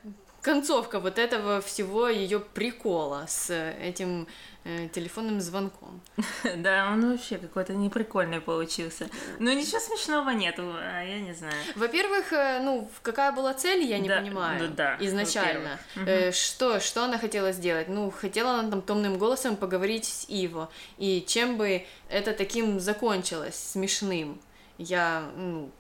концовка 0.47 1.01
вот 1.01 1.19
этого 1.19 1.59
всего 1.59 2.07
ее 2.07 2.39
прикола 2.39 3.25
с 3.27 3.51
этим 3.81 4.27
э, 4.63 4.87
телефонным 4.93 5.41
звонком. 5.41 5.99
Да, 6.55 6.89
он 6.93 7.11
вообще 7.11 7.37
какой-то 7.37 7.73
неприкольный 7.73 8.39
получился. 8.39 9.09
Ну, 9.39 9.51
ничего 9.51 9.79
смешного 9.79 10.29
нету, 10.29 10.63
а 10.63 11.03
я 11.03 11.19
не 11.19 11.33
знаю. 11.33 11.53
Во-первых, 11.75 12.31
э, 12.31 12.61
ну, 12.61 12.89
какая 13.01 13.33
была 13.33 13.53
цель, 13.53 13.83
я 13.83 13.99
не 13.99 14.07
Да, 14.07 14.21
понимаю 14.21 14.69
ну 14.69 14.73
да, 14.73 14.95
изначально. 15.01 15.79
Э, 15.95 16.31
Что, 16.31 16.79
что 16.79 17.03
она 17.03 17.17
хотела 17.17 17.51
сделать? 17.51 17.89
Ну, 17.89 18.09
хотела 18.09 18.51
она 18.59 18.69
там 18.69 18.81
томным 18.81 19.17
голосом 19.17 19.57
поговорить 19.57 20.05
с 20.05 20.29
Иво. 20.29 20.69
И 20.97 21.25
чем 21.27 21.57
бы 21.57 21.85
это 22.07 22.31
таким 22.31 22.79
закончилось, 22.79 23.71
смешным? 23.73 24.39
Я 24.77 25.29
ну, 25.35 25.71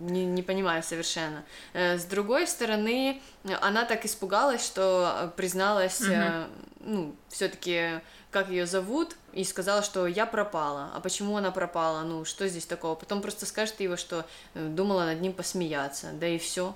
не, 0.00 0.24
не 0.24 0.42
понимаю 0.42 0.82
совершенно. 0.82 1.44
Э, 1.72 1.98
С 1.98 2.04
другой 2.04 2.46
стороны, 2.46 3.20
она 3.60 3.84
так 3.84 4.04
испугалась, 4.04 4.64
что 4.64 5.12
э, 5.14 5.30
призналась, 5.36 6.00
э, 6.02 6.46
ну, 6.80 7.14
все-таки, 7.28 8.00
как 8.30 8.48
ее 8.48 8.66
зовут, 8.66 9.16
и 9.32 9.44
сказала, 9.44 9.82
что 9.82 10.06
я 10.06 10.26
пропала. 10.26 10.90
А 10.94 11.00
почему 11.00 11.36
она 11.36 11.50
пропала? 11.50 12.02
Ну, 12.02 12.24
что 12.24 12.48
здесь 12.48 12.66
такого? 12.66 12.94
Потом 12.94 13.20
просто 13.20 13.46
скажет 13.46 13.80
его, 13.80 13.96
что 13.96 14.24
думала 14.54 15.04
над 15.04 15.20
ним 15.20 15.32
посмеяться. 15.32 16.10
Да 16.12 16.26
и 16.26 16.38
все. 16.38 16.74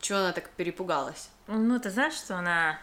Чего 0.00 0.18
она 0.18 0.32
так 0.32 0.48
перепугалась? 0.50 1.28
Ну, 1.46 1.78
ты 1.78 1.90
знаешь, 1.90 2.14
что 2.14 2.36
она 2.36 2.78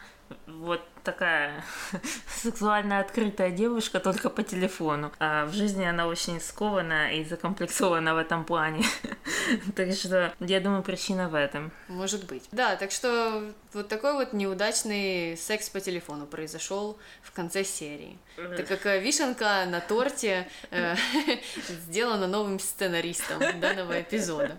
вот 0.47 0.81
такая 1.03 1.63
сексуально 2.27 2.99
открытая 2.99 3.51
девушка 3.51 3.99
только 3.99 4.29
по 4.29 4.43
телефону. 4.43 5.11
А 5.19 5.45
в 5.45 5.53
жизни 5.53 5.83
она 5.85 6.07
очень 6.07 6.39
скована 6.39 7.13
и 7.13 7.23
закомплексована 7.23 8.13
в 8.13 8.17
этом 8.17 8.45
плане. 8.45 8.85
Так 9.75 9.93
что 9.93 10.33
я 10.39 10.59
думаю, 10.59 10.83
причина 10.83 11.27
в 11.27 11.35
этом. 11.35 11.71
Может 11.87 12.25
быть. 12.25 12.47
Да, 12.51 12.75
так 12.75 12.91
что 12.91 13.51
вот 13.73 13.87
такой 13.87 14.13
вот 14.13 14.33
неудачный 14.33 15.35
секс 15.37 15.69
по 15.69 15.79
телефону 15.79 16.27
произошел 16.27 16.97
в 17.23 17.31
конце 17.31 17.63
серии. 17.63 18.17
Так 18.35 18.67
как 18.67 18.85
э, 18.85 18.99
вишенка 18.99 19.65
на 19.65 19.79
торте 19.79 20.47
э, 20.69 20.95
сделана 21.67 22.27
новым 22.27 22.59
сценаристом 22.59 23.39
данного 23.59 24.01
эпизода. 24.01 24.57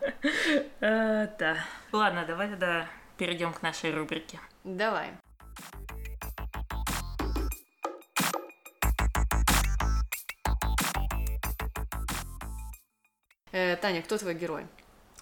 А, 0.81 1.27
Да. 1.39 1.57
Ладно, 1.93 2.25
давай 2.27 2.49
тогда 2.49 2.89
перейдем 3.17 3.53
к 3.53 3.63
нашей 3.63 3.95
рубрике. 3.95 4.41
Давай. 4.65 5.11
Э, 13.53 13.77
Таня, 13.77 14.03
кто 14.03 14.17
твой 14.17 14.35
герой? 14.35 14.67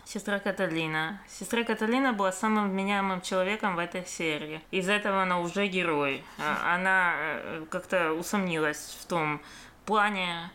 Сестра 0.04 0.38
Каталина. 0.38 1.20
Сестра 1.28 1.64
Каталина 1.64 2.12
была 2.12 2.32
самым 2.32 2.70
вменяемым 2.70 3.20
человеком 3.20 3.76
в 3.76 3.78
этой 3.78 4.06
серии. 4.06 4.62
Из-за 4.70 4.92
этого 4.92 5.22
она 5.22 5.40
уже 5.40 5.66
герой. 5.66 6.24
А, 6.38 6.74
Она 6.74 7.14
э, 7.16 7.66
как-то 7.70 8.12
усомнилась 8.12 8.96
в 9.00 9.06
том 9.06 9.40
плане 9.84 10.50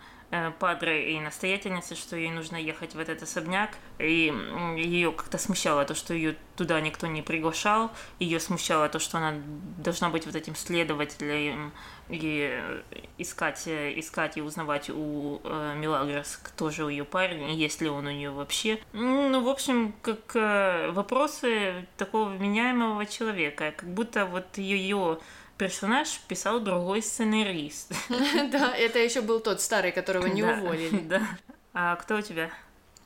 Падре 0.60 1.14
и 1.14 1.20
настоятельницы, 1.20 1.96
что 1.96 2.16
ей 2.16 2.32
нужно 2.32 2.56
ехать 2.56 2.96
в 2.96 3.00
этот 3.00 3.22
особняк. 3.22 3.72
И 4.00 4.34
ее 4.78 5.12
как-то 5.12 5.38
смущало 5.38 5.86
то, 5.86 5.94
что 5.94 6.14
ее 6.14 6.36
туда 6.56 6.82
никто 6.82 7.08
не 7.08 7.22
приглашал. 7.22 7.92
Ее 8.20 8.40
смущало 8.40 8.90
то, 8.90 9.00
что 9.00 9.18
она 9.18 9.36
должна 9.78 10.10
быть 10.10 10.26
вот 10.26 10.36
этим 10.36 10.56
следователем 10.56 11.72
и 12.10 12.50
э, 12.52 12.82
искать, 13.18 13.64
э, 13.68 13.98
искать 14.00 14.38
и 14.38 14.42
узнавать 14.42 14.90
у 14.90 15.40
э, 15.44 15.76
Мелагрос, 15.76 16.40
кто 16.42 16.70
же 16.70 16.84
ее 16.84 17.06
парень, 17.06 17.52
есть 17.52 17.82
ли 17.82 17.90
он 17.90 18.08
у 18.08 18.12
нее 18.12 18.32
вообще. 18.32 18.80
Ну, 18.94 19.44
в 19.44 19.50
общем, 19.50 19.94
как 20.02 20.36
э, 20.36 20.92
вопросы 20.92 21.86
такого 21.98 22.30
вменяемого 22.30 23.06
человека, 23.06 23.74
как 23.76 23.90
будто 23.90 24.26
вот 24.26 24.58
ее 24.58 25.20
персонаж 25.58 26.20
писал 26.28 26.60
другой 26.60 27.02
сценарист. 27.02 27.94
Да, 28.52 28.76
это 28.76 29.00
еще 29.00 29.22
был 29.22 29.40
тот 29.40 29.62
старый, 29.62 29.92
которого 29.92 30.28
не 30.28 30.44
уволили. 30.44 31.00
Да. 31.08 31.22
А 31.74 31.96
кто 31.96 32.18
у 32.18 32.22
тебя? 32.22 32.52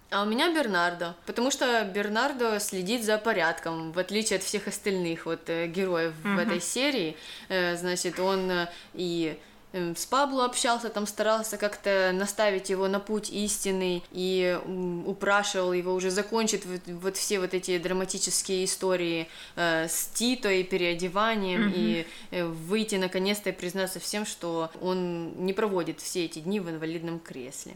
А 0.10 0.24
у 0.24 0.26
меня 0.26 0.54
Бернардо, 0.54 1.16
потому 1.26 1.52
что 1.52 1.84
Бернардо 1.84 2.60
следит 2.60 3.04
за 3.04 3.18
порядком, 3.18 3.92
в 3.92 4.00
отличие 4.00 4.38
от 4.38 4.44
всех 4.44 4.68
остальных 4.68 5.26
вот 5.26 5.50
э, 5.50 5.68
героев 5.68 6.14
в 6.24 6.38
этой 6.38 6.62
серии. 6.62 7.18
Э, 7.50 7.76
значит, 7.76 8.18
он 8.20 8.50
э, 8.50 8.70
и 8.94 9.38
с 9.96 10.06
Пабло 10.06 10.46
общался, 10.46 10.90
там 10.90 11.08
старался 11.08 11.58
как-то 11.58 12.12
наставить 12.14 12.70
его 12.70 12.88
на 12.88 13.00
путь 13.00 13.30
истинный 13.30 14.04
и 14.12 14.60
упрашивал 15.06 15.74
его 15.74 15.94
уже 15.94 16.12
закончить 16.12 16.66
вот, 16.66 16.82
вот 16.88 17.18
все 17.18 17.40
вот 17.40 17.54
эти 17.54 17.78
драматические 17.78 18.66
истории 18.66 19.28
э, 19.56 19.88
с 19.88 20.08
Тито 20.14 20.52
и 20.52 20.64
переодеванием 20.64 21.72
и 21.76 22.06
э, 22.32 22.46
выйти 22.46 22.96
наконец-то 22.96 23.50
и 23.50 23.54
признаться 23.54 24.00
всем, 24.00 24.26
что 24.26 24.70
он 24.82 25.46
не 25.46 25.54
проводит 25.54 26.02
все 26.02 26.26
эти 26.26 26.40
дни 26.40 26.60
в 26.60 26.70
инвалидном 26.70 27.20
кресле. 27.20 27.76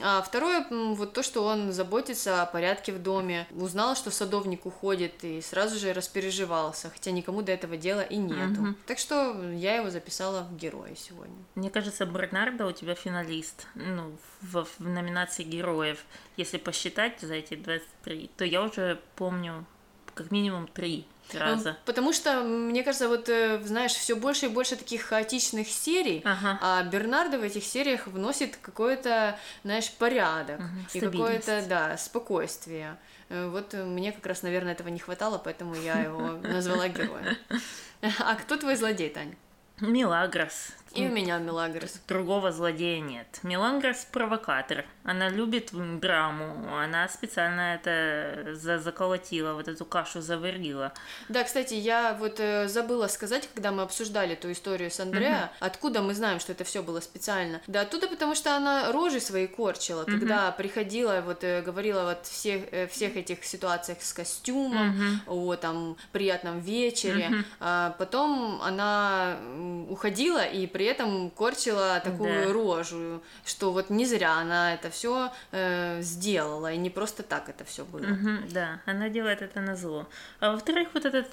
А 0.00 0.22
второе, 0.22 0.66
вот 0.70 1.12
то, 1.12 1.22
что 1.22 1.44
он 1.44 1.72
заботится 1.72 2.42
о 2.42 2.46
порядке 2.46 2.92
в 2.92 3.02
доме, 3.02 3.46
узнал, 3.50 3.94
что 3.94 4.10
садовник 4.10 4.64
уходит, 4.64 5.22
и 5.24 5.40
сразу 5.40 5.78
же 5.78 5.92
распереживался, 5.92 6.90
хотя 6.90 7.10
никому 7.10 7.42
до 7.42 7.52
этого 7.52 7.76
дела 7.76 8.00
и 8.00 8.16
нету. 8.16 8.74
Так 8.86 8.98
что 8.98 9.50
я 9.52 9.76
его 9.76 9.90
записала 9.90 10.44
в 10.44 10.56
героя 10.56 10.94
сегодня. 10.96 11.36
Мне 11.54 11.70
кажется, 11.70 12.06
Бернардо 12.06 12.66
у 12.66 12.72
тебя 12.72 12.94
финалист. 12.94 13.66
Ну, 13.74 14.16
в, 14.40 14.66
в 14.78 14.80
номинации 14.80 15.42
героев. 15.42 16.04
Если 16.36 16.58
посчитать 16.58 17.20
за 17.20 17.34
эти 17.34 17.54
23, 17.54 18.30
то 18.36 18.44
я 18.44 18.62
уже 18.62 19.00
помню 19.16 19.66
как 20.14 20.30
минимум 20.30 20.68
три 20.68 21.06
раза. 21.34 21.70
Ну, 21.70 21.76
Потому 21.84 22.12
что, 22.12 22.42
мне 22.42 22.82
кажется, 22.82 23.08
вот, 23.08 23.28
э, 23.28 23.60
знаешь, 23.64 23.92
все 23.92 24.14
больше 24.16 24.46
и 24.46 24.48
больше 24.48 24.76
таких 24.76 25.02
хаотичных 25.02 25.68
серий, 25.68 26.22
Ага. 26.24 26.58
а 26.62 26.82
Бернардо 26.84 27.38
в 27.38 27.42
этих 27.42 27.64
сериях 27.64 28.06
вносит 28.06 28.56
какой-то, 28.56 29.38
знаешь, 29.64 29.90
порядок 29.92 30.60
и 30.92 30.98
стабильность. 30.98 31.44
какое-то, 31.46 31.68
да, 31.68 31.96
спокойствие. 31.98 32.96
Э, 33.28 33.48
Вот 33.48 33.72
мне 33.74 34.12
как 34.12 34.26
раз, 34.26 34.42
наверное, 34.42 34.72
этого 34.72 34.88
не 34.88 34.98
хватало, 34.98 35.38
поэтому 35.38 35.74
я 35.74 36.00
его 36.00 36.32
назвала 36.42 36.88
героем. 36.88 37.36
А 38.18 38.34
кто 38.36 38.56
твой 38.56 38.76
злодей, 38.76 39.10
Тань? 39.10 39.34
Милагрос. 39.80 40.72
И 40.94 41.06
у 41.06 41.10
меня 41.10 41.38
Мелагрос. 41.38 42.00
Другого 42.08 42.52
злодея 42.52 43.00
нет. 43.00 43.26
Милагрос 43.42 44.06
провокатор. 44.12 44.84
Она 45.04 45.28
любит 45.28 45.70
драму. 46.00 46.76
Она 46.76 47.08
специально 47.08 47.74
это 47.74 48.54
за- 48.54 48.78
заколотила, 48.78 49.54
вот 49.54 49.68
эту 49.68 49.84
кашу 49.84 50.20
заварила. 50.20 50.92
Да, 51.28 51.44
кстати, 51.44 51.74
я 51.74 52.14
вот 52.14 52.38
э, 52.40 52.68
забыла 52.68 53.08
сказать, 53.08 53.48
когда 53.54 53.72
мы 53.72 53.82
обсуждали 53.82 54.34
ту 54.34 54.52
историю 54.52 54.90
с 54.90 55.00
Андреа, 55.00 55.50
откуда 55.60 56.02
мы 56.02 56.14
знаем, 56.14 56.40
что 56.40 56.52
это 56.52 56.64
все 56.64 56.82
было 56.82 57.00
специально. 57.00 57.60
Да, 57.66 57.80
оттуда, 57.82 58.06
потому 58.08 58.34
что 58.34 58.56
она 58.56 58.92
рожи 58.92 59.20
свои 59.20 59.46
корчила, 59.46 60.04
когда 60.04 60.50
приходила, 60.52 61.22
вот 61.24 61.42
э, 61.44 61.62
говорила 61.62 62.04
вот 62.04 62.26
всех, 62.26 62.62
э, 62.72 62.86
всех 62.86 63.16
этих 63.16 63.44
ситуациях 63.44 64.02
с 64.02 64.12
костюмом, 64.12 65.20
о 65.26 65.56
там 65.56 65.96
приятном 66.12 66.60
вечере. 66.60 67.44
А 67.60 67.94
потом 67.98 68.60
она 68.62 69.36
уходила 69.88 70.44
и 70.44 70.66
при 70.66 70.81
этом 70.84 71.30
корчила 71.30 72.00
такую 72.02 72.46
Да. 72.46 72.52
рожу, 72.52 73.22
что 73.44 73.72
вот 73.72 73.90
не 73.90 74.06
зря 74.06 74.38
она 74.38 74.74
это 74.74 74.90
все 74.90 75.30
сделала, 76.00 76.72
и 76.72 76.76
не 76.76 76.90
просто 76.90 77.22
так 77.22 77.48
это 77.48 77.64
все 77.64 77.84
было. 77.84 78.00
Мгм, 78.02 78.48
да, 78.50 78.80
она 78.86 79.08
делает 79.08 79.42
это 79.42 79.60
на 79.60 79.76
зло. 79.76 80.06
А 80.40 80.52
во-вторых, 80.52 80.88
вот 80.94 81.04
эта 81.04 81.24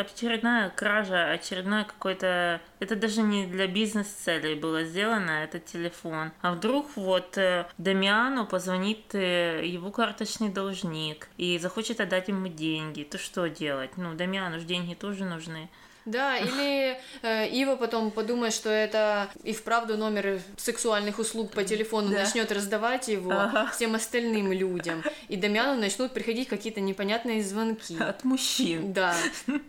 очередная 0.00 0.70
кража, 0.70 1.30
очередной 1.30 1.84
какой-то... 1.84 2.60
Это 2.80 2.96
даже 2.96 3.22
не 3.22 3.46
для 3.46 3.66
бизнес-целей 3.66 4.54
было 4.54 4.84
сделано, 4.84 5.30
это 5.30 5.58
телефон. 5.58 6.32
А 6.42 6.52
вдруг 6.52 6.96
вот 6.96 7.38
э, 7.38 7.66
Дамиану 7.78 8.46
позвонит 8.46 9.14
э, 9.14 9.64
его 9.66 9.90
карточный 9.90 10.48
должник 10.48 11.28
и 11.36 11.58
захочет 11.58 12.00
отдать 12.00 12.28
ему 12.28 12.48
деньги, 12.48 13.02
то 13.04 13.18
что 13.18 13.48
делать? 13.48 13.96
Ну, 13.96 14.14
Дамиану 14.14 14.58
же 14.58 14.64
деньги 14.64 14.94
тоже 14.94 15.24
нужны. 15.24 15.68
Да, 16.04 16.36
или 16.36 16.98
э, 17.22 17.48
Ива 17.50 17.76
потом 17.76 18.10
подумает, 18.10 18.52
что 18.52 18.68
это 18.70 19.28
и 19.44 19.52
вправду 19.52 19.96
номер 19.96 20.40
сексуальных 20.56 21.18
услуг 21.18 21.52
по 21.52 21.64
телефону, 21.64 22.08
Да. 22.10 22.22
начнет 22.24 22.50
раздавать 22.52 23.08
его 23.08 23.30
Ага. 23.32 23.70
всем 23.74 23.94
остальным 23.94 24.52
людям. 24.52 25.02
И 25.28 25.36
Дамьяну 25.36 25.80
начнут 25.80 26.12
приходить 26.12 26.48
какие-то 26.48 26.80
непонятные 26.80 27.42
звонки. 27.42 27.96
От 27.98 28.24
мужчин. 28.24 28.92
Да, 28.92 29.14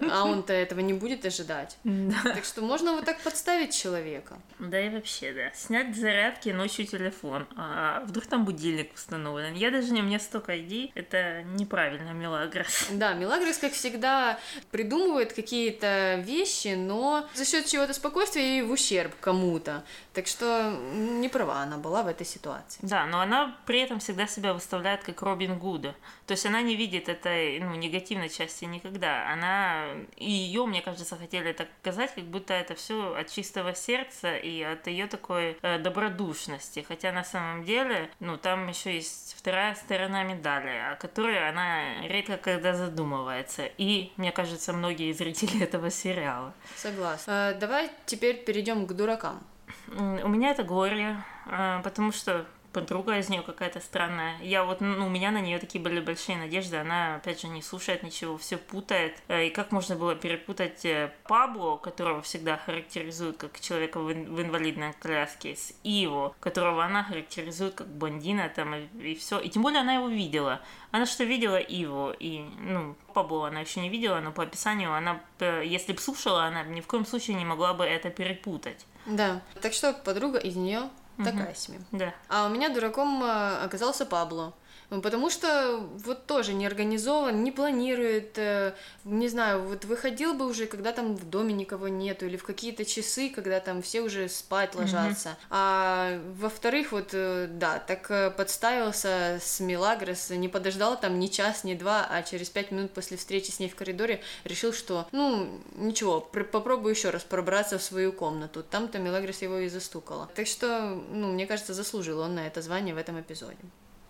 а 0.09 0.25
он-то 0.25 0.53
этого 0.53 0.79
не 0.79 0.93
будет 0.93 1.25
ожидать. 1.25 1.77
Так 2.23 2.43
что 2.45 2.61
можно 2.61 2.93
вот 2.93 3.05
так 3.05 3.19
подставить 3.21 3.75
человека. 3.75 4.38
Да 4.59 4.79
и 4.79 4.89
вообще, 4.89 5.34
да. 5.34 5.51
Снять 5.55 5.95
зарядки 5.95 6.49
ночью 6.49 6.86
телефон. 6.86 7.47
А 7.55 8.03
вдруг 8.05 8.25
там 8.25 8.45
будильник 8.45 8.93
установлен? 8.95 9.53
Я 9.53 9.71
даже 9.71 9.91
не, 9.91 10.01
у 10.01 10.05
меня 10.05 10.19
столько 10.19 10.59
идей. 10.59 10.91
Это 10.95 11.43
неправильно, 11.43 12.11
Мелагрос. 12.11 12.88
Да, 12.91 13.13
Мелагрос, 13.13 13.57
как 13.57 13.73
всегда, 13.73 14.39
придумывает 14.71 15.34
какие-то 15.34 16.22
вещи, 16.24 16.76
но 16.76 17.26
за 17.34 17.45
счет 17.45 17.65
чего-то 17.65 17.93
спокойствия 17.93 18.59
и 18.59 18.61
в 18.61 18.71
ущерб 18.71 19.13
кому-то. 19.19 19.84
Так 20.13 20.28
что 20.28 20.76
не 20.93 21.30
права 21.30 21.61
она 21.61 21.78
была 21.78 22.03
в 22.03 22.07
этой 22.07 22.26
ситуации. 22.26 22.80
Да, 22.82 23.05
но 23.05 23.21
она 23.21 23.57
при 23.65 23.80
этом 23.82 23.99
всегда 23.99 24.28
себя 24.28 24.53
выставляет 24.53 25.03
как 25.03 25.21
Робин 25.21 25.57
Гуда. 25.57 25.95
То 26.26 26.34
есть 26.34 26.45
она 26.45 26.61
не 26.61 26.76
видит 26.76 27.09
этой 27.09 27.59
ну, 27.59 27.76
негативной 27.76 28.30
части 28.30 28.65
никогда. 28.65 29.30
Она 29.32 29.88
и 30.15 30.30
ее, 30.30 30.65
мне 30.65 30.82
кажется, 30.82 31.17
хотели 31.17 31.51
так 31.53 31.69
показать, 31.69 32.15
как 32.15 32.24
будто 32.26 32.53
это 32.53 32.76
все 32.76 33.15
от 33.15 33.30
чистого 33.30 33.76
сердца 33.76 34.36
и 34.36 34.61
от 34.61 34.88
ее 34.88 35.07
такой 35.07 35.57
э, 35.61 35.80
добродушности. 35.80 36.86
Хотя 36.88 37.11
на 37.11 37.24
самом 37.24 37.63
деле, 37.63 38.09
ну, 38.19 38.38
там 38.38 38.67
еще 38.67 38.95
есть 38.95 39.36
вторая 39.38 39.76
сторона 39.76 40.24
медали, 40.24 40.91
о 40.91 40.95
которой 40.95 41.49
она 41.49 42.07
редко 42.07 42.38
когда 42.38 42.74
задумывается. 42.74 43.65
И, 43.78 44.11
мне 44.17 44.32
кажется, 44.32 44.74
многие 44.74 45.11
зрители 45.11 45.63
этого 45.63 45.89
сериала. 45.89 46.53
Согласна. 46.76 47.51
Э, 47.51 47.59
давай 47.59 47.89
теперь 48.05 48.43
перейдем 48.43 48.88
к 48.88 48.93
дуракам. 48.93 49.43
У 49.88 50.28
меня 50.28 50.51
это 50.51 50.63
горе, 50.63 51.17
а, 51.45 51.82
потому 51.82 52.11
что 52.11 52.45
подруга 52.74 53.17
из 53.19 53.30
нее 53.30 53.41
какая-то 53.43 53.80
странная. 53.80 54.38
Я 54.41 54.63
вот, 54.65 54.82
ну, 54.82 55.05
у 55.05 55.09
меня 55.09 55.32
на 55.32 55.39
нее 55.39 55.59
такие 55.59 55.82
были 55.82 55.99
большие 55.99 56.38
надежды. 56.38 56.78
Она, 56.78 57.15
опять 57.15 57.41
же, 57.41 57.47
не 57.47 57.61
слушает 57.61 58.03
ничего, 58.03 58.38
все 58.38 58.57
путает. 58.57 59.15
Э, 59.28 59.45
И 59.45 59.49
как 59.49 59.71
можно 59.71 59.95
было 59.95 60.15
перепутать 60.15 60.84
э, 60.86 61.13
Пабло, 61.24 61.78
которого 61.78 62.21
всегда 62.21 62.57
характеризуют 62.57 63.38
как 63.38 63.59
человека 63.59 63.99
в, 63.99 64.11
ин- 64.11 64.34
в 64.34 64.41
инвалидной 64.41 64.93
коляске, 64.99 65.55
с 65.55 65.74
Иво, 65.84 66.36
которого 66.39 66.84
она 66.84 67.03
характеризует 67.03 67.76
как 67.76 67.88
бандина 67.88 68.49
там 68.49 68.76
и, 68.76 69.15
все. 69.15 69.39
И 69.39 69.49
тем 69.49 69.61
более 69.61 69.82
она 69.82 69.93
его 69.93 70.07
видела. 70.07 70.59
Она 70.91 71.05
что 71.05 71.24
видела 71.24 71.57
Иво, 71.57 72.11
и, 72.19 72.43
ну, 72.59 72.95
Пабло 73.13 73.47
она 73.47 73.61
еще 73.61 73.80
не 73.82 73.89
видела, 73.89 74.19
но 74.19 74.32
по 74.32 74.43
описанию 74.43 74.93
она, 74.93 75.21
э, 75.39 75.63
если 75.65 75.93
бы 75.93 75.99
слушала, 75.99 76.45
она 76.45 76.63
ни 76.63 76.82
в 76.82 76.88
коем 76.88 77.05
случае 77.05 77.36
не 77.38 77.45
могла 77.45 77.74
бы 77.74 77.84
это 77.86 78.09
перепутать. 78.09 78.86
Да. 79.05 79.41
Так 79.61 79.74
что 79.74 79.93
подруга 79.93 80.39
из 80.39 80.55
нее 80.55 80.89
такая 81.18 81.53
себе. 81.53 81.80
Да. 81.91 82.14
А 82.30 82.47
у 82.47 82.49
меня 82.49 82.70
дураком 82.70 83.24
э, 83.24 83.64
оказался 83.64 84.05
Пабло. 84.05 84.53
Ну, 84.94 85.02
Потому 85.02 85.32
что 85.32 85.80
вот 86.06 86.28
тоже 86.28 86.54
не 86.54 86.68
организован, 86.68 87.44
не 87.44 87.52
планирует, 87.52 88.38
э, 88.38 88.76
не 89.06 89.28
знаю, 89.28 89.64
вот 89.64 89.86
выходил 89.86 90.36
бы 90.36 90.46
уже, 90.46 90.68
когда 90.68 90.91
там 90.91 91.16
в 91.16 91.28
доме 91.28 91.52
никого 91.56 91.88
нету, 91.88 92.28
или 92.28 92.38
в 92.38 92.44
какие-то 92.44 92.86
часы, 92.86 93.30
когда 93.30 93.60
там 93.60 93.82
все 93.82 94.02
уже 94.02 94.30
спать 94.30 94.76
ложатся. 94.76 95.36
А 95.50 96.22
во-вторых, 96.38 96.91
вот, 96.91 97.10
э, 97.14 97.48
да, 97.50 97.80
так 97.80 98.12
э, 98.12 98.30
подставился 98.30 99.39
с 99.41 99.60
Милагрос, 99.60 100.30
не 100.30 100.48
подождал 100.48 101.00
там 101.00 101.18
ни 101.18 101.26
час, 101.26 101.64
ни 101.64 101.74
два, 101.74 102.06
а 102.08 102.22
через 102.22 102.52
пять 102.52 102.70
минут 102.70 102.91
после 102.91 103.18
встречи 103.18 103.50
с 103.50 103.58
ней 103.60 103.70
в 103.70 103.76
коридоре 103.76 104.22
решил, 104.44 104.74
что, 104.74 105.08
ну, 105.12 105.60
ничего, 105.76 106.22
пр- 106.22 106.44
попробую 106.46 106.94
еще 106.94 107.10
раз 107.10 107.24
пробраться 107.24 107.80
в 107.80 107.84
свою 107.84 108.14
комнату. 108.14 108.62
Там-то 108.62 109.00
Милагрос 109.00 109.41
его 109.41 109.58
и 109.58 109.70
застукала. 109.70 110.30
Так 110.36 110.46
что, 110.46 111.02
ну, 111.10 111.32
мне 111.32 111.48
кажется, 111.48 111.74
заслужил 111.74 112.20
он 112.20 112.36
на 112.36 112.46
это 112.46 112.62
звание 112.62 112.94
в 112.94 113.00
этом 113.00 113.20
эпизоде. 113.20 113.58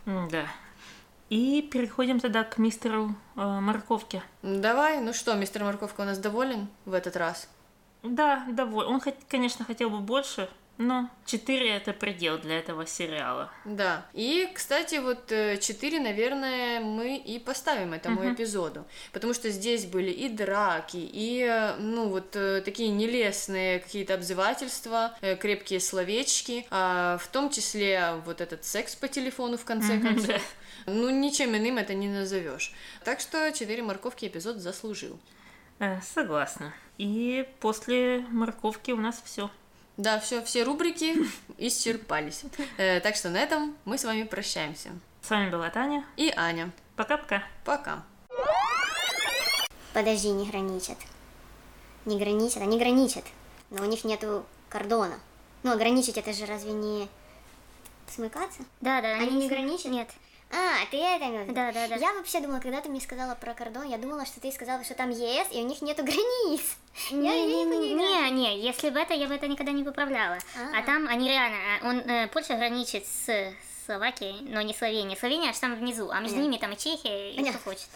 Да. 0.05 0.47
И 1.33 1.63
переходим 1.63 2.19
тогда 2.19 2.43
к 2.43 2.59
мистеру 2.59 3.15
э, 3.35 3.41
Морковке. 3.59 4.21
Давай, 4.43 5.01
ну 5.01 5.13
что, 5.13 5.33
мистер 5.33 5.63
Морковка 5.63 6.01
у 6.01 6.03
нас 6.03 6.19
доволен 6.19 6.67
в 6.85 6.93
этот 6.93 7.15
раз? 7.15 7.49
Да, 8.03 8.45
доволен. 8.51 8.91
Он, 8.91 9.01
конечно, 9.27 9.65
хотел 9.65 9.89
бы 9.89 9.97
больше, 9.97 10.47
но 10.77 11.09
4 11.25 11.69
это 11.69 11.93
предел 11.93 12.37
для 12.37 12.57
этого 12.57 12.85
сериала. 12.85 13.51
Да. 13.65 14.05
И, 14.13 14.49
кстати, 14.53 14.95
вот 14.95 15.27
4, 15.27 15.99
наверное, 15.99 16.79
мы 16.79 17.17
и 17.17 17.39
поставим 17.39 17.93
этому 17.93 18.31
эпизоду. 18.33 18.85
Потому 19.11 19.33
что 19.33 19.49
здесь 19.49 19.85
были 19.85 20.09
и 20.09 20.29
драки, 20.29 20.97
и, 20.97 21.41
э, 21.41 21.75
ну, 21.77 22.09
вот 22.09 22.35
э, 22.35 22.61
такие 22.61 22.89
нелестные 22.89 23.79
какие-то 23.79 24.15
обзывательства, 24.15 25.15
э, 25.21 25.35
крепкие 25.35 25.79
словечки, 25.79 26.65
а 26.69 27.17
в 27.17 27.27
том 27.27 27.49
числе 27.49 28.15
вот 28.25 28.41
этот 28.41 28.65
секс 28.65 28.95
по 28.95 29.07
телефону 29.07 29.57
в 29.57 29.65
конце 29.65 29.99
концов. 29.99 30.41
Ну, 30.85 31.09
ничем 31.09 31.55
иным 31.55 31.77
это 31.77 31.93
не 31.93 32.09
назовешь. 32.09 32.73
Так 33.05 33.19
что 33.21 33.51
4 33.51 33.81
морковки 33.83 34.25
эпизод 34.25 34.57
заслужил. 34.57 35.17
Э, 35.79 36.01
согласна. 36.01 36.73
И 36.97 37.47
после 37.59 38.19
морковки 38.29 38.91
у 38.91 38.97
нас 38.97 39.21
все. 39.23 39.49
Да, 39.97 40.19
все, 40.19 40.43
все 40.43 40.63
рубрики 40.63 41.15
исчерпались. 41.57 42.43
Э, 42.77 42.99
так 42.99 43.15
что 43.15 43.29
на 43.29 43.37
этом 43.37 43.75
мы 43.85 43.97
с 43.97 44.03
вами 44.03 44.23
прощаемся. 44.23 44.89
С 45.21 45.29
вами 45.29 45.49
была 45.49 45.69
Таня. 45.69 46.05
И 46.17 46.33
Аня. 46.35 46.71
Пока-пока. 46.95 47.43
Пока. 47.63 48.03
Подожди, 49.93 50.29
не 50.29 50.49
граничат. 50.49 50.97
Не 52.05 52.17
граничат, 52.17 52.63
они 52.63 52.79
граничат. 52.79 53.23
Но 53.69 53.83
у 53.83 53.85
них 53.85 54.03
нету 54.03 54.45
кордона. 54.69 55.19
Ну, 55.61 55.71
ограничить 55.71 56.17
это 56.17 56.33
же 56.33 56.45
разве 56.45 56.73
не 56.73 57.07
смыкаться? 58.07 58.63
Да, 58.81 59.01
да, 59.01 59.13
Они 59.13 59.37
не 59.37 59.47
граничат? 59.47 59.91
Нет. 59.91 60.09
А, 60.55 60.85
ты 60.91 60.97
это 60.97 61.25
имел 61.25 61.41
в 61.41 61.43
виду? 61.45 61.53
Да, 61.55 61.71
да, 61.71 61.87
да. 61.87 61.95
Я 61.95 62.13
вообще 62.13 62.39
думала, 62.39 62.59
когда 62.59 62.79
ты 62.79 62.89
мне 62.89 63.01
сказала 63.01 63.33
про 63.35 63.53
кордон, 63.53 63.89
я 63.89 63.97
думала, 63.97 64.25
что 64.25 64.39
ты 64.39 64.51
сказала, 64.51 64.83
что 64.83 64.93
там 64.93 65.09
ЕС, 65.09 65.47
и 65.51 65.57
у 65.61 65.65
них 65.65 65.81
нету 65.81 66.03
границ. 66.03 66.77
Я 67.09 67.17
Не, 67.17 67.45
не, 67.45 67.63
не, 67.63 67.93
не, 67.95 68.31
не, 68.31 68.59
если 68.59 68.91
бы 68.91 68.99
это, 68.99 69.15
я 69.15 69.27
бы 69.27 69.33
это 69.33 69.47
никогда 69.47 69.71
не 69.71 69.83
поправляла. 69.83 70.37
А. 70.55 70.79
А 70.79 70.83
там 70.83 71.07
они 71.07 71.27
реально, 71.27 71.57
а, 71.57 71.89
он, 71.89 71.99
э, 72.01 72.27
Польша 72.27 72.55
граничит 72.55 73.07
с 73.07 73.51
Словакией, 73.87 74.41
но 74.41 74.61
не 74.61 74.73
Словения. 74.75 75.15
Словения 75.15 75.49
аж 75.49 75.57
там 75.57 75.75
внизу, 75.75 76.09
а 76.09 76.19
между 76.19 76.35
Понятно. 76.35 76.41
ними 76.41 76.57
там 76.61 76.71
и 76.73 76.77
Чехия, 76.77 77.31
и 77.31 77.35
Понятно. 77.37 77.59
кто 77.59 77.69
хочет. 77.71 77.87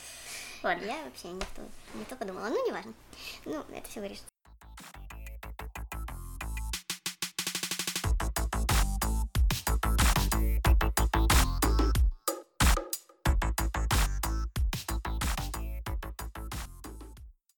Ладно. 0.64 0.84
Я 0.86 0.96
вообще 1.06 1.28
не 1.28 1.40
то, 1.40 1.62
не 1.94 2.06
то 2.06 2.16
подумала. 2.16 2.48
Ну, 2.50 2.68
неважно. 2.68 2.94
Ну, 3.46 3.64
это 3.72 3.88
все 3.90 4.00
вырежется. 4.00 4.26